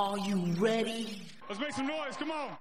Are 0.00 0.16
you 0.16 0.42
ready? 0.56 1.20
Let's 1.46 1.60
make 1.60 1.72
some 1.72 1.86
noise. 1.86 2.16
Come 2.16 2.30
on. 2.30 2.56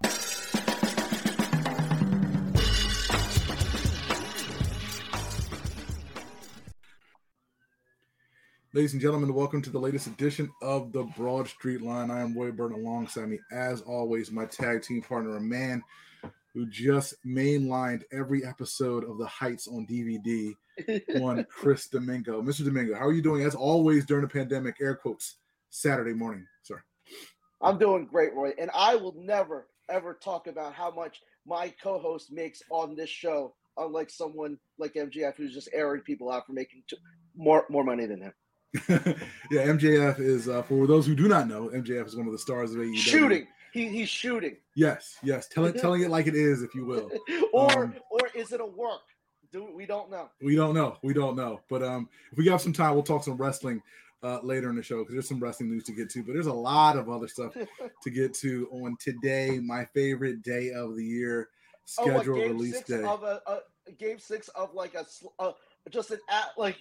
Ladies 8.73 8.91
and 8.91 9.01
gentlemen, 9.01 9.33
welcome 9.33 9.61
to 9.61 9.69
the 9.69 9.79
latest 9.79 10.07
edition 10.07 10.51
of 10.61 10.91
the 10.91 11.03
Broad 11.15 11.47
Street 11.47 11.81
Line. 11.81 12.11
I 12.11 12.19
am 12.19 12.37
Roy 12.37 12.51
Burton 12.51 12.83
alongside 12.85 13.29
me, 13.29 13.39
as 13.53 13.79
always, 13.83 14.33
my 14.33 14.43
tag 14.43 14.81
team 14.81 15.01
partner, 15.01 15.37
a 15.37 15.41
man 15.41 15.81
who 16.53 16.65
just 16.65 17.13
mainlined 17.25 18.03
every 18.11 18.43
episode 18.43 19.05
of 19.05 19.17
The 19.17 19.27
Heights 19.27 19.65
on 19.69 19.87
DVD, 19.87 20.51
one 21.21 21.45
Chris 21.49 21.87
Domingo. 21.87 22.41
Mr. 22.41 22.65
Domingo, 22.65 22.95
how 22.95 23.07
are 23.07 23.13
you 23.13 23.21
doing? 23.21 23.45
As 23.45 23.55
always, 23.55 24.05
during 24.05 24.23
the 24.23 24.27
pandemic, 24.27 24.75
air 24.81 24.95
quotes, 24.95 25.37
Saturday 25.69 26.13
morning, 26.13 26.45
sir. 26.58 26.58
I'm 27.61 27.77
doing 27.77 28.05
great, 28.05 28.33
Roy. 28.33 28.53
And 28.57 28.69
I 28.73 28.95
will 28.95 29.15
never, 29.17 29.67
ever 29.89 30.13
talk 30.13 30.47
about 30.47 30.73
how 30.73 30.91
much 30.91 31.21
my 31.45 31.73
co 31.81 31.99
host 31.99 32.31
makes 32.31 32.61
on 32.69 32.95
this 32.95 33.09
show, 33.09 33.53
unlike 33.77 34.09
someone 34.09 34.57
like 34.77 34.93
MJF 34.93 35.35
who's 35.35 35.53
just 35.53 35.69
airing 35.73 36.01
people 36.01 36.31
out 36.31 36.45
for 36.45 36.53
making 36.53 36.83
t- 36.89 36.97
more, 37.35 37.65
more 37.69 37.83
money 37.83 38.05
than 38.05 38.21
him. 38.21 38.33
yeah, 39.51 39.65
MJF 39.65 40.19
is, 40.19 40.47
uh, 40.47 40.61
for 40.63 40.85
those 40.85 41.05
who 41.05 41.15
do 41.15 41.27
not 41.27 41.47
know, 41.47 41.69
MJF 41.73 42.07
is 42.07 42.15
one 42.15 42.27
of 42.27 42.31
the 42.31 42.39
stars 42.39 42.73
of 42.73 42.77
AEW. 42.81 42.95
Shooting. 42.97 43.47
He, 43.71 43.87
he's 43.87 44.09
shooting. 44.09 44.57
Yes, 44.75 45.17
yes. 45.21 45.47
Telling 45.47 45.73
telling 45.73 46.01
it 46.01 46.09
like 46.09 46.27
it 46.27 46.35
is, 46.35 46.63
if 46.63 46.73
you 46.73 46.85
will. 46.85 47.11
or 47.53 47.83
Um, 47.83 47.95
or 48.09 48.21
is 48.33 48.51
it 48.51 48.61
a 48.61 48.65
work? 48.65 49.01
Do 49.51 49.67
we 49.75 49.85
don't 49.85 50.11
know. 50.11 50.29
We 50.41 50.55
don't 50.55 50.73
know. 50.75 50.97
We 51.03 51.13
don't 51.13 51.35
know. 51.35 51.61
But 51.69 51.83
um, 51.83 52.09
if 52.31 52.37
we 52.37 52.47
have 52.47 52.61
some 52.61 52.73
time, 52.73 52.93
we'll 52.93 53.03
talk 53.03 53.23
some 53.23 53.37
wrestling 53.37 53.81
uh, 54.23 54.39
later 54.43 54.69
in 54.69 54.75
the 54.75 54.83
show 54.83 54.99
because 54.99 55.13
there's 55.13 55.27
some 55.27 55.39
wrestling 55.39 55.69
news 55.69 55.83
to 55.85 55.93
get 55.93 56.09
to. 56.11 56.23
But 56.23 56.33
there's 56.33 56.47
a 56.47 56.53
lot 56.53 56.97
of 56.97 57.09
other 57.09 57.27
stuff 57.27 57.53
to 58.03 58.09
get 58.09 58.33
to 58.35 58.67
on 58.71 58.97
today, 58.99 59.59
my 59.59 59.85
favorite 59.85 60.41
day 60.43 60.71
of 60.71 60.95
the 60.95 61.03
year, 61.05 61.49
Oh, 61.97 62.05
what, 62.05 62.23
schedule 62.23 62.35
release 62.35 62.81
day. 62.83 63.03
of 63.03 63.23
a, 63.23 63.41
a 63.47 63.91
game 63.97 64.19
six 64.19 64.47
of 64.49 64.73
like 64.75 64.93
a 64.93 65.05
uh, 65.39 65.53
just 65.89 66.11
an 66.11 66.19
at 66.29 66.49
like 66.55 66.77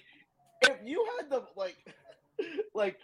if 0.61 0.77
you 0.85 1.07
had 1.17 1.29
the 1.31 1.43
like 1.55 1.77
like 2.75 2.97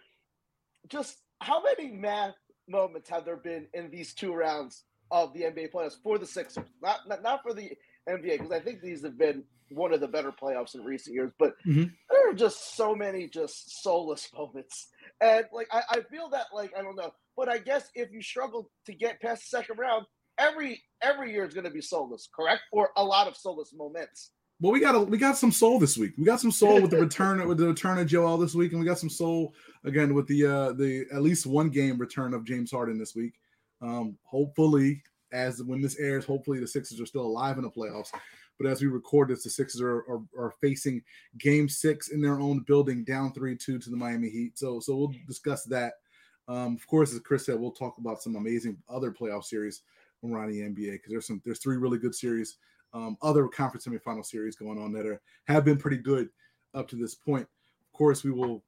just 0.88 1.18
how 1.42 1.64
many 1.64 1.92
math 1.92 2.36
moments 2.68 3.10
have 3.10 3.26
there 3.26 3.38
been 3.38 3.68
in 3.74 3.90
these 3.90 4.14
two 4.14 4.34
rounds 4.34 4.84
of 5.10 5.34
the 5.34 5.42
NBA 5.42 5.72
playoffs 5.72 5.98
for 6.04 6.20
the 6.20 6.28
Sixers? 6.28 6.66
Not 6.82 7.08
not, 7.08 7.24
not 7.24 7.42
for 7.42 7.54
the 7.54 7.72
NBA 8.08 8.34
because 8.40 8.52
I 8.52 8.60
think 8.60 8.82
these 8.82 9.04
have 9.04 9.18
been 9.18 9.44
one 9.76 9.94
of 9.94 10.00
the 10.00 10.08
better 10.08 10.32
playoffs 10.32 10.74
in 10.76 10.84
recent 10.84 11.14
years, 11.14 11.32
but 11.38 11.54
Mhm. 11.68 11.92
there 12.10 12.30
are 12.30 12.34
just 12.34 12.76
so 12.76 12.96
many 12.96 13.28
just 13.28 13.84
soulless 13.84 14.32
moments. 14.34 14.88
And 15.22 15.46
like 15.52 15.68
I, 15.72 15.84
I 15.90 16.02
feel 16.02 16.30
that 16.30 16.48
like 16.54 16.72
I 16.78 16.82
don't 16.82 16.96
know, 16.96 17.14
but 17.36 17.50
I 17.50 17.58
guess 17.58 17.90
if 17.94 18.12
you 18.12 18.22
struggle 18.22 18.72
to 18.86 18.94
get 18.94 19.22
past 19.22 19.44
the 19.44 19.58
second 19.58 19.78
round, 19.78 20.06
every 20.38 20.82
every 21.02 21.32
year 21.34 21.46
is 21.46 21.54
going 21.54 21.66
to 21.66 21.70
be 21.72 21.82
soulless, 21.82 22.30
correct? 22.36 22.62
Or 22.72 22.90
a 22.96 23.04
lot 23.04 23.28
of 23.28 23.36
soulless 23.36 23.74
moments. 23.74 24.32
Well, 24.62 24.72
we 24.72 24.80
got 24.80 24.96
a, 24.96 25.00
we 25.02 25.18
got 25.18 25.38
some 25.38 25.52
soul 25.52 25.80
this 25.80 25.98
week. 25.98 26.14
We 26.18 26.24
got 26.24 26.40
some 26.40 26.52
soul 26.52 26.82
with 26.82 26.92
the 26.92 26.98
return 27.08 27.46
with 27.46 27.58
the 27.58 27.68
return 27.68 27.98
of 27.98 28.08
Joel 28.08 28.38
this 28.38 28.56
week, 28.56 28.72
and 28.72 28.80
we 28.80 28.88
got 28.88 29.00
some 29.00 29.10
soul 29.10 29.54
again 29.84 30.14
with 30.14 30.28
the 30.28 30.46
uh 30.46 30.72
the 30.72 31.06
at 31.12 31.22
least 31.22 31.46
one 31.46 31.70
game 31.70 31.98
return 31.98 32.34
of 32.34 32.46
James 32.46 32.72
Harden 32.72 32.98
this 32.98 33.14
week. 33.16 33.34
Um, 33.82 34.18
hopefully, 34.24 35.04
as 35.34 35.62
when 35.62 35.82
this 35.82 36.00
airs, 36.00 36.24
hopefully 36.26 36.60
the 36.62 36.68
Sixers 36.68 37.02
are 37.02 37.06
still 37.06 37.24
alive 37.26 37.58
in 37.58 37.64
the 37.64 37.70
playoffs. 37.70 38.10
But 38.58 38.68
as 38.68 38.82
we 38.82 38.88
record 38.88 39.30
this, 39.30 39.44
the 39.44 39.50
Sixers 39.50 39.82
are, 39.82 39.98
are, 40.10 40.22
are 40.38 40.54
facing 40.62 41.02
Game 41.38 41.68
Six 41.68 42.10
in 42.10 42.22
their 42.22 42.40
own 42.40 42.62
building, 42.62 43.04
down 43.04 43.34
three 43.34 43.56
two 43.56 43.80
to 43.80 43.90
the 43.90 43.98
Miami 43.98 44.30
Heat. 44.30 44.58
So 44.58 44.80
so 44.80 44.96
we'll 44.96 45.14
discuss 45.28 45.64
that. 45.66 45.94
Um, 46.48 46.76
of 46.76 46.86
course, 46.88 47.12
as 47.12 47.20
Chris 47.20 47.46
said, 47.46 47.60
we'll 47.60 47.72
talk 47.72 47.98
about 47.98 48.22
some 48.22 48.36
amazing 48.36 48.78
other 48.88 49.12
playoff 49.12 49.44
series 49.44 49.82
around 50.24 50.50
the 50.50 50.62
NBA 50.62 50.94
because 50.94 51.12
there's 51.12 51.28
some 51.28 51.42
there's 51.44 51.60
three 51.60 51.78
really 51.78 51.98
good 51.98 52.16
series 52.16 52.58
um, 52.96 53.18
other 53.22 53.48
conference 53.48 53.86
semifinal 53.86 54.26
series 54.26 54.56
going 54.56 54.80
on 54.80 54.94
that 54.94 55.06
are 55.06 55.22
have 55.48 55.66
been 55.66 55.78
pretty 55.78 55.98
good 55.98 56.30
up 56.74 56.88
to 56.88 56.96
this 56.96 57.14
point. 57.14 57.44
Of 57.44 57.98
course, 57.98 58.24
we 58.24 58.32
will. 58.32 58.64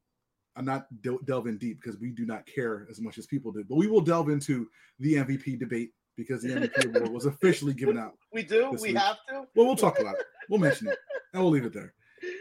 I'm 0.58 0.66
not 0.66 0.88
del- 1.02 1.20
delve 1.24 1.48
in 1.48 1.58
deep 1.58 1.80
because 1.82 2.00
we 2.00 2.10
do 2.10 2.26
not 2.26 2.46
care 2.46 2.88
as 2.90 3.00
much 3.00 3.18
as 3.18 3.28
people 3.28 3.52
do, 3.52 3.64
but 3.64 3.76
we 3.76 3.88
will 3.88 4.02
delve 4.02 4.30
into 4.30 4.68
the 5.00 5.14
MVP 5.14 5.60
debate 5.60 5.92
because 6.18 6.42
the 6.42 6.50
MVP 6.50 6.96
award 6.96 7.10
was 7.14 7.26
officially 7.26 7.74
given 7.74 7.98
out. 7.98 8.14
We 8.34 8.44
do. 8.44 8.70
We 8.72 8.90
week. 8.90 8.98
have 8.98 9.18
to. 9.30 9.48
Well, 9.56 9.66
we'll 9.66 9.76
talk 9.76 10.00
about 10.00 10.16
it. 10.16 10.26
We'll 10.50 10.60
mention 10.60 10.88
it, 10.88 10.98
and 11.34 11.42
we'll 11.42 11.52
leave 11.52 11.66
it 11.66 11.74
there. 11.74 11.94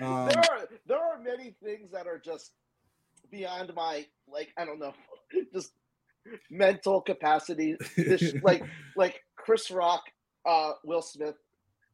Um, 0.02 0.28
there 0.28 0.38
are 0.38 0.68
there 0.86 0.98
are 0.98 1.18
many 1.22 1.54
things 1.62 1.90
that 1.92 2.06
are 2.06 2.18
just 2.18 2.52
beyond 3.30 3.72
my 3.74 4.04
like 4.28 4.52
I 4.58 4.64
don't 4.64 4.78
know, 4.78 4.92
just 5.54 5.72
mental 6.50 7.00
capacity. 7.00 7.76
This 7.96 8.34
like 8.42 8.62
like 8.96 9.22
Chris 9.36 9.70
Rock, 9.70 10.02
uh, 10.44 10.72
Will 10.84 11.02
Smith, 11.02 11.36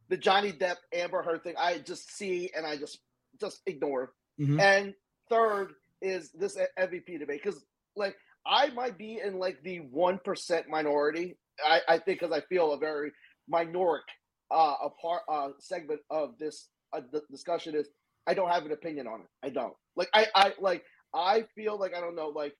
the 0.08 0.16
Johnny 0.16 0.52
Depp 0.52 0.76
Amber 0.92 1.22
Heard 1.22 1.44
thing. 1.44 1.54
I 1.58 1.78
just 1.78 2.10
see 2.16 2.50
and 2.56 2.66
I 2.66 2.76
just 2.76 2.98
just 3.40 3.60
ignore. 3.66 4.12
Mhm. 4.40 4.60
And 4.60 4.94
third 5.28 5.74
is 6.00 6.30
this 6.32 6.56
MVP 6.78 7.18
debate 7.18 7.40
because 7.44 7.64
like 7.94 8.16
I 8.44 8.70
might 8.70 8.98
be 8.98 9.20
in 9.24 9.38
like 9.38 9.62
the 9.62 9.78
one 9.78 10.18
percent 10.24 10.68
minority. 10.68 11.36
I, 11.64 11.80
I 11.88 11.98
think 11.98 12.20
because 12.20 12.32
I 12.36 12.40
feel 12.42 12.72
a 12.72 12.78
very 12.78 13.12
minoric 13.48 14.04
uh, 14.50 14.74
a 14.84 14.90
part 14.90 15.22
uh, 15.30 15.48
segment 15.58 16.00
of 16.10 16.38
this 16.38 16.68
uh, 16.92 17.00
discussion 17.30 17.74
is 17.74 17.88
I 18.26 18.34
don't 18.34 18.50
have 18.50 18.64
an 18.66 18.72
opinion 18.72 19.06
on 19.06 19.20
it. 19.20 19.26
I 19.42 19.50
don't 19.50 19.74
like 19.96 20.08
I 20.14 20.26
I 20.34 20.52
like 20.60 20.84
I 21.14 21.44
feel 21.54 21.78
like 21.78 21.94
I 21.96 22.00
don't 22.00 22.16
know 22.16 22.28
like 22.28 22.54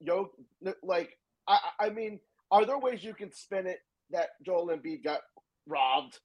yo 0.00 0.30
like 0.82 1.10
I 1.48 1.58
I 1.80 1.86
I 1.86 1.90
mean 1.90 2.20
are 2.50 2.64
there 2.64 2.78
ways 2.78 3.04
you 3.04 3.14
can 3.14 3.32
spin 3.32 3.66
it 3.66 3.78
that 4.10 4.30
Joel 4.44 4.68
Embiid 4.68 5.04
got 5.04 5.20
robbed? 5.66 6.18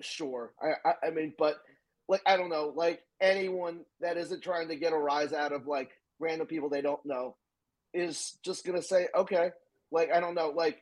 Sure. 0.00 0.52
I 0.62 0.88
I, 0.88 1.08
I 1.08 1.10
mean 1.10 1.34
but 1.38 1.56
like 2.08 2.22
I 2.26 2.36
don't 2.36 2.50
know 2.50 2.72
like 2.74 3.00
anyone 3.20 3.80
that 4.00 4.16
isn't 4.16 4.42
trying 4.42 4.68
to 4.68 4.76
get 4.76 4.92
a 4.92 4.98
rise 4.98 5.32
out 5.32 5.52
of 5.52 5.66
like 5.66 5.90
random 6.20 6.46
people 6.46 6.68
they 6.68 6.82
don't 6.82 7.04
know 7.04 7.36
is 7.94 8.38
just 8.44 8.64
gonna 8.64 8.82
say 8.82 9.08
okay 9.16 9.50
like 9.90 10.10
I 10.12 10.20
don't 10.20 10.34
know 10.34 10.50
like 10.50 10.80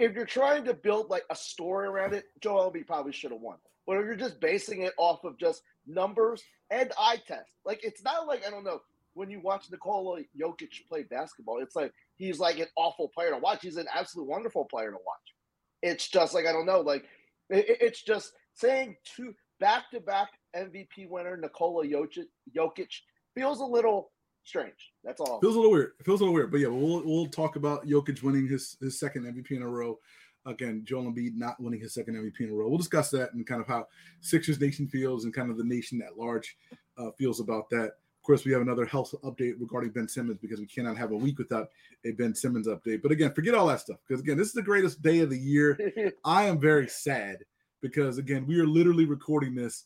if 0.00 0.14
you're 0.14 0.26
trying 0.26 0.64
to 0.64 0.74
build 0.74 1.10
like 1.10 1.24
a 1.30 1.36
story 1.36 1.86
around 1.86 2.14
it, 2.14 2.24
Joel 2.40 2.70
Embiid 2.72 2.86
probably 2.86 3.12
should 3.12 3.32
have 3.32 3.40
won. 3.40 3.58
But 3.86 3.98
if 3.98 4.04
you're 4.06 4.16
just 4.16 4.40
basing 4.40 4.82
it 4.82 4.92
off 4.98 5.24
of 5.24 5.38
just 5.38 5.62
numbers 5.86 6.42
and 6.70 6.92
eye 6.98 7.18
test, 7.26 7.50
like 7.64 7.80
it's 7.82 8.02
not 8.02 8.26
like 8.26 8.46
I 8.46 8.50
don't 8.50 8.64
know 8.64 8.80
when 9.14 9.30
you 9.30 9.40
watch 9.40 9.66
Nikola 9.70 10.20
Jokic 10.40 10.86
play 10.88 11.02
basketball, 11.02 11.60
it's 11.60 11.74
like 11.76 11.92
he's 12.16 12.38
like 12.38 12.58
an 12.58 12.68
awful 12.76 13.08
player 13.08 13.30
to 13.30 13.38
watch. 13.38 13.60
He's 13.62 13.76
an 13.76 13.88
absolute 13.94 14.28
wonderful 14.28 14.64
player 14.66 14.90
to 14.90 14.96
watch. 14.96 15.34
It's 15.82 16.08
just 16.08 16.34
like 16.34 16.46
I 16.46 16.52
don't 16.52 16.66
know, 16.66 16.80
like 16.80 17.04
it, 17.48 17.68
it- 17.68 17.78
it's 17.80 18.02
just 18.02 18.32
saying 18.54 18.96
two 19.16 19.34
back 19.58 19.90
to 19.92 20.00
back 20.00 20.28
MVP 20.56 21.08
winner 21.08 21.36
Nikola 21.36 21.86
Jokic, 21.86 22.24
Jokic 22.56 22.88
feels 23.34 23.60
a 23.60 23.64
little 23.64 24.10
strange. 24.44 24.92
That's 25.04 25.20
all. 25.20 25.40
feels 25.40 25.54
a 25.54 25.58
little 25.58 25.72
weird. 25.72 25.92
It 25.98 26.04
feels 26.04 26.20
a 26.20 26.24
little 26.24 26.34
weird, 26.34 26.50
but 26.50 26.60
yeah, 26.60 26.68
we'll 26.68 27.02
we'll 27.04 27.26
talk 27.26 27.56
about 27.56 27.86
Jokic 27.86 28.22
winning 28.22 28.48
his 28.48 28.76
his 28.80 28.98
second 28.98 29.24
MVP 29.24 29.52
in 29.52 29.62
a 29.62 29.68
row. 29.68 29.98
Again, 30.46 30.82
Joel 30.84 31.12
Embiid 31.12 31.36
not 31.36 31.60
winning 31.60 31.80
his 31.80 31.92
second 31.92 32.14
MVP 32.14 32.40
in 32.40 32.50
a 32.50 32.54
row. 32.54 32.68
We'll 32.68 32.78
discuss 32.78 33.10
that 33.10 33.34
and 33.34 33.46
kind 33.46 33.60
of 33.60 33.66
how 33.66 33.86
Sixers 34.20 34.58
Nation 34.58 34.88
feels 34.88 35.24
and 35.24 35.34
kind 35.34 35.50
of 35.50 35.58
the 35.58 35.64
nation 35.64 36.00
at 36.02 36.16
large 36.16 36.56
uh, 36.96 37.10
feels 37.18 37.40
about 37.40 37.68
that. 37.70 37.84
Of 38.20 38.24
course, 38.24 38.44
we 38.44 38.52
have 38.52 38.62
another 38.62 38.86
health 38.86 39.14
update 39.22 39.54
regarding 39.58 39.90
Ben 39.90 40.08
Simmons 40.08 40.38
because 40.40 40.60
we 40.60 40.66
cannot 40.66 40.96
have 40.96 41.12
a 41.12 41.16
week 41.16 41.38
without 41.38 41.68
a 42.04 42.12
Ben 42.12 42.34
Simmons 42.34 42.68
update. 42.68 43.02
But 43.02 43.12
again, 43.12 43.32
forget 43.34 43.54
all 43.54 43.66
that 43.66 43.80
stuff 43.80 43.98
because 44.06 44.22
again, 44.22 44.36
this 44.38 44.48
is 44.48 44.54
the 44.54 44.62
greatest 44.62 45.02
day 45.02 45.20
of 45.20 45.30
the 45.30 45.38
year. 45.38 45.78
I 46.24 46.44
am 46.44 46.58
very 46.58 46.88
sad 46.88 47.44
because 47.80 48.18
again, 48.18 48.46
we 48.46 48.58
are 48.60 48.66
literally 48.66 49.04
recording 49.04 49.54
this 49.54 49.84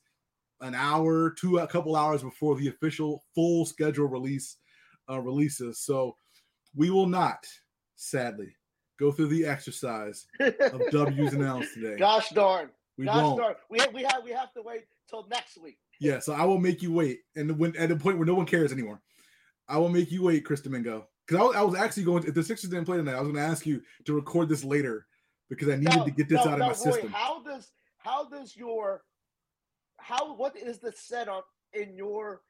an 0.65 0.75
hour, 0.75 1.31
two 1.31 1.59
a 1.59 1.67
couple 1.67 1.95
hours 1.95 2.23
before 2.23 2.57
the 2.57 2.69
official 2.69 3.23
full 3.35 3.67
schedule 3.67 4.07
release 4.07 4.57
uh, 5.11 5.21
releases. 5.21 5.79
So 5.81 6.17
we 6.75 6.91
will 6.91 7.07
not, 7.07 7.45
sadly, 7.97 8.55
go 8.99 9.13
through 9.13 9.29
the 9.29 9.45
exercise 9.47 10.27
of 10.41 10.81
W's 10.91 11.33
and 11.35 11.43
L's 11.43 11.67
today. 11.75 11.97
Gosh 11.97 12.31
darn. 12.31 12.71
we 12.97 13.05
Gosh 13.05 13.17
won't. 13.23 13.39
darn. 13.41 13.55
We 13.71 13.79
have, 13.81 13.93
we 13.95 14.03
have 14.03 14.25
we 14.25 14.31
have 14.33 14.53
to 14.55 14.63
wait 14.63 14.85
till 15.09 15.27
next 15.31 15.61
week. 15.61 15.79
Yeah, 16.01 16.19
so 16.19 16.33
I 16.33 16.45
will 16.45 16.59
make 16.59 16.83
you 16.83 16.93
wait, 16.93 17.21
and 17.37 17.57
when 17.59 17.77
at 17.77 17.89
the 17.91 17.97
point 17.97 18.19
where 18.19 18.27
no 18.27 18.35
one 18.35 18.47
cares 18.47 18.73
anymore, 18.73 19.01
I 19.69 19.79
will 19.79 19.89
make 19.89 20.11
you 20.11 20.23
wait, 20.25 20.45
Chris 20.45 20.61
Domingo, 20.61 21.07
because 21.27 21.41
I, 21.41 21.45
was- 21.47 21.57
I 21.57 21.63
was 21.63 21.75
actually 21.77 22.05
going. 22.05 22.23
To, 22.23 22.29
if 22.31 22.35
the 22.35 22.43
Sixers 22.43 22.71
didn't 22.71 22.87
play 22.87 22.97
tonight, 22.97 23.15
I 23.15 23.21
was 23.21 23.29
going 23.29 23.37
to 23.37 23.41
ask 23.53 23.65
you 23.67 23.81
to 24.07 24.15
record 24.15 24.49
this 24.49 24.65
later 24.65 25.07
because 25.51 25.69
I 25.69 25.77
needed 25.77 25.97
Now- 25.97 26.05
to 26.05 26.11
get 26.11 26.29
this 26.29 26.45
now- 26.45 26.53
out 26.53 26.55
of 26.55 26.59
now, 26.61 26.67
my 26.67 26.73
Roy, 26.73 26.75
system. 26.93 27.11
How 27.13 27.43
does 27.43 27.71
how 27.99 28.29
does 28.29 28.57
your 28.57 29.03
how 30.05 30.35
what 30.35 30.55
is 30.57 30.79
the 30.79 30.93
setup 30.93 31.47
in 31.73 31.97
your 31.97 32.43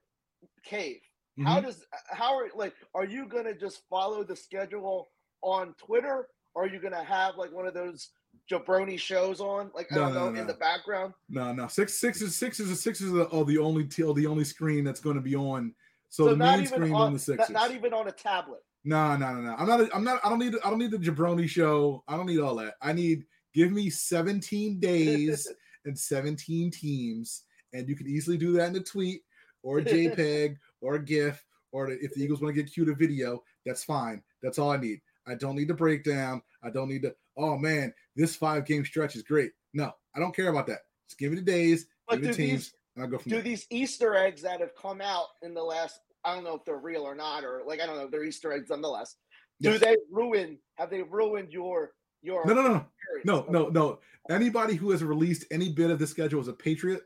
cave? 0.65 1.01
How 1.45 1.61
Mhm. 1.61 1.65
does 1.65 1.85
how 2.11 2.35
are 2.37 2.49
like 2.55 2.75
are 2.95 3.05
you 3.05 3.27
gonna 3.27 3.55
just 3.55 3.83
follow 3.89 4.25
the 4.25 4.35
schedule 4.37 5.11
on 5.43 5.75
Twitter? 5.75 6.29
Or 6.55 6.65
are 6.65 6.69
you 6.69 6.81
gonna 6.81 7.03
have 7.05 7.37
like 7.37 7.53
one 7.53 7.67
of 7.67 7.75
those 7.75 8.11
jabroni 8.51 8.99
shows 8.99 9.41
on, 9.41 9.71
like 9.75 9.91
I 9.93 9.95
No, 9.97 10.01
don't 10.03 10.15
no, 10.15 10.21
know, 10.27 10.31
no. 10.33 10.41
in 10.41 10.47
the 10.47 10.55
background? 10.55 11.15
No, 11.29 11.53
no, 11.53 11.69
six 11.69 11.95
sixes 11.95 12.35
sixes 12.37 12.71
are 12.71 12.75
sixes 12.77 13.13
are 13.13 13.17
the, 13.19 13.29
are 13.31 13.45
the 13.45 13.59
only 13.59 13.85
t- 13.85 14.03
are 14.03 14.15
the 14.15 14.27
only 14.27 14.45
screen 14.45 14.85
that's 14.85 15.01
going 15.01 15.17
to 15.17 15.23
be 15.23 15.35
on. 15.37 15.75
So, 16.09 16.27
the 16.31 16.37
not 16.37 16.59
main 16.59 16.67
even 16.67 16.79
screen 16.79 16.93
on, 16.95 17.03
on 17.03 17.15
the 17.15 17.35
not- 17.37 17.51
not 17.51 17.71
even 17.73 17.93
on 17.93 18.07
a 18.09 18.13
tablet. 18.13 18.63
No, 18.85 19.17
no, 19.17 19.35
no, 19.35 19.41
no. 19.41 19.55
I'm 19.57 19.67
not. 19.67 19.81
A, 19.81 19.95
I'm 19.95 20.05
not. 20.05 20.21
I 20.25 20.29
don't 20.29 20.39
need. 20.39 20.55
I 20.65 20.71
don't 20.71 20.79
need 20.79 20.91
the 20.93 20.99
jabroni 20.99 21.49
show. 21.49 22.05
I 22.07 22.17
don't 22.17 22.27
need 22.27 22.39
all 22.41 22.55
that. 22.57 22.75
I 22.83 22.93
need. 22.93 23.27
Give 23.53 23.73
me 23.73 23.89
17 23.91 24.79
days 24.81 25.49
and 25.87 25.99
17 25.99 26.71
teams, 26.71 27.44
and 27.75 27.87
you 27.89 27.95
can 27.97 28.07
easily 28.07 28.39
do 28.39 28.53
that 28.53 28.71
in 28.71 28.77
a 28.77 28.81
tweet 28.81 29.21
or 29.63 29.79
a 29.79 29.85
JPEG 29.85 30.57
or 30.81 30.95
a 30.95 31.05
GIF, 31.05 31.45
or 31.73 31.91
if 31.91 32.15
the 32.15 32.23
Eagles 32.23 32.41
want 32.41 32.55
to 32.55 32.63
get 32.63 32.73
cute 32.73 32.89
a 32.89 32.95
video, 32.95 33.43
that's 33.67 33.85
fine. 33.85 34.23
That's 34.43 34.59
all 34.59 34.71
I 34.71 34.79
need. 34.79 35.01
I 35.27 35.35
don't 35.35 35.57
need 35.57 35.69
the 35.69 35.75
breakdown. 35.75 36.41
I 36.63 36.71
don't 36.71 36.89
need 36.89 37.03
the. 37.03 37.15
Oh 37.37 37.57
man, 37.59 37.93
this 38.17 38.37
five 38.37 38.65
game 38.65 38.85
stretch 38.85 39.17
is 39.17 39.23
great. 39.23 39.51
No, 39.75 39.91
I 40.17 40.21
don't 40.21 40.35
care 40.35 40.49
about 40.49 40.67
that. 40.69 40.81
Just 41.09 41.19
give 41.19 41.31
me 41.33 41.37
the 41.37 41.43
days, 41.45 41.87
But 42.09 42.17
give 42.17 42.23
me 42.23 42.29
the 42.29 42.35
teams, 42.35 42.51
these 42.65 42.75
and 42.97 43.05
I'll 43.05 43.11
go 43.11 43.19
from 43.19 43.31
do 43.31 43.37
there. 43.37 43.43
these 43.43 43.67
Easter 43.71 44.15
eggs 44.15 44.43
that 44.43 44.61
have 44.61 44.75
come 44.81 45.01
out 45.01 45.27
in 45.43 45.53
the 45.53 45.63
last 45.63 45.99
I 46.25 46.35
don't 46.35 46.45
know 46.45 46.55
if 46.55 46.65
they're 46.65 46.77
real 46.79 47.03
or 47.03 47.15
not, 47.15 47.45
or 47.45 47.63
like 47.67 47.81
I 47.81 47.87
don't 47.87 47.97
know, 47.97 48.07
they're 48.09 48.25
Easter 48.25 48.53
eggs 48.53 48.71
nonetheless. 48.71 49.17
Do 49.61 49.71
Yes. 49.73 49.81
they 49.81 49.97
ruin 50.11 50.59
have 50.77 50.91
they 50.91 51.03
ruined 51.03 51.53
your 51.53 51.93
your 52.23 52.45
No, 52.47 52.55
no, 52.55 52.63
no, 52.63 52.69
no. 52.75 52.87
experience? 52.99 53.27
No, 53.27 53.47
no, 53.49 53.69
no. 53.69 53.99
Anybody 54.31 54.75
who 54.75 54.91
has 54.91 55.03
released 55.05 55.45
any 55.51 55.71
bit 55.73 55.91
of 55.91 55.99
the 55.99 56.07
schedule 56.07 56.41
as 56.41 56.49
a 56.49 56.53
patriot 56.53 57.03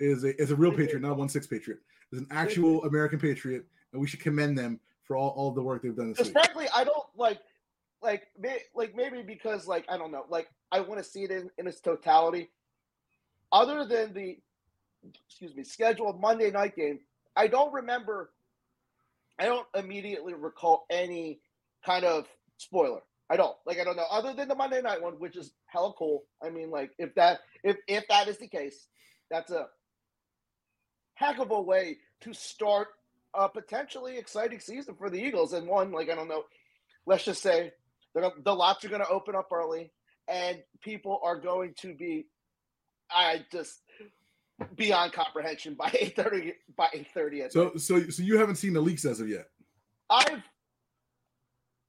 is 0.00 0.24
a 0.24 0.40
is 0.40 0.50
a 0.50 0.56
real 0.56 0.72
patriot, 0.72 1.00
not 1.00 1.12
a 1.12 1.14
one 1.14 1.28
six 1.28 1.46
patriot. 1.46 1.80
Is 2.12 2.20
an 2.20 2.26
actual 2.30 2.84
American 2.84 3.18
patriot, 3.18 3.64
and 3.92 4.00
we 4.00 4.06
should 4.06 4.20
commend 4.20 4.56
them 4.56 4.78
for 5.02 5.16
all, 5.16 5.30
all 5.30 5.50
the 5.50 5.62
work 5.62 5.82
they've 5.82 5.96
done 5.96 6.08
this 6.08 6.18
Because 6.18 6.34
week. 6.34 6.44
frankly, 6.44 6.66
I 6.74 6.84
don't 6.84 7.06
like 7.16 7.38
like 8.02 8.28
may, 8.38 8.60
like 8.74 8.94
maybe 8.94 9.22
because 9.22 9.66
like 9.66 9.84
I 9.88 9.96
don't 9.96 10.12
know, 10.12 10.24
like 10.28 10.48
I 10.70 10.80
want 10.80 11.02
to 11.02 11.04
see 11.04 11.24
it 11.24 11.30
in, 11.30 11.50
in 11.58 11.66
its 11.66 11.80
totality. 11.80 12.50
Other 13.52 13.84
than 13.84 14.12
the 14.12 14.38
excuse 15.28 15.54
me, 15.54 15.64
scheduled 15.64 16.20
Monday 16.20 16.50
night 16.50 16.76
game, 16.76 17.00
I 17.34 17.46
don't 17.46 17.72
remember 17.72 18.30
I 19.38 19.46
don't 19.46 19.66
immediately 19.74 20.34
recall 20.34 20.86
any 20.90 21.40
kind 21.84 22.04
of 22.04 22.26
spoiler. 22.56 23.00
I 23.28 23.36
don't 23.36 23.56
like 23.66 23.80
I 23.80 23.84
don't 23.84 23.96
know 23.96 24.06
other 24.10 24.32
than 24.32 24.48
the 24.48 24.54
Monday 24.54 24.80
night 24.82 25.02
one, 25.02 25.14
which 25.14 25.36
is 25.36 25.52
hella 25.66 25.92
cool. 25.98 26.24
I 26.42 26.50
mean, 26.50 26.70
like 26.70 26.92
if 26.98 27.14
that 27.14 27.40
if 27.64 27.76
if 27.88 28.06
that 28.08 28.28
is 28.28 28.38
the 28.38 28.48
case, 28.48 28.86
that's 29.30 29.50
a 29.50 29.66
heck 31.16 31.38
of 31.38 31.50
a 31.50 31.60
way 31.60 31.98
to 32.22 32.32
start 32.32 32.88
a 33.34 33.48
potentially 33.48 34.16
exciting 34.16 34.60
season 34.60 34.94
for 34.96 35.10
the 35.10 35.18
Eagles. 35.22 35.52
And 35.52 35.66
one, 35.66 35.90
like 35.92 36.08
I 36.08 36.14
don't 36.14 36.28
know, 36.28 36.44
let's 37.06 37.24
just 37.24 37.42
say 37.42 37.72
the 38.14 38.54
lots 38.54 38.84
are 38.84 38.88
going 38.88 39.02
to 39.02 39.08
open 39.08 39.34
up 39.34 39.48
early, 39.52 39.92
and 40.28 40.62
people 40.80 41.20
are 41.22 41.38
going 41.38 41.74
to 41.80 41.94
be, 41.94 42.26
I 43.10 43.44
just 43.52 43.82
beyond 44.74 45.12
comprehension 45.12 45.74
by 45.74 45.90
eight 46.00 46.16
thirty 46.16 46.54
by 46.76 46.88
eight 46.94 47.08
thirty. 47.12 47.42
So 47.50 47.76
so 47.76 48.08
so 48.08 48.22
you 48.22 48.38
haven't 48.38 48.56
seen 48.56 48.72
the 48.72 48.80
leaks 48.80 49.04
as 49.04 49.20
of 49.20 49.28
yet. 49.28 49.46
I've. 50.08 50.42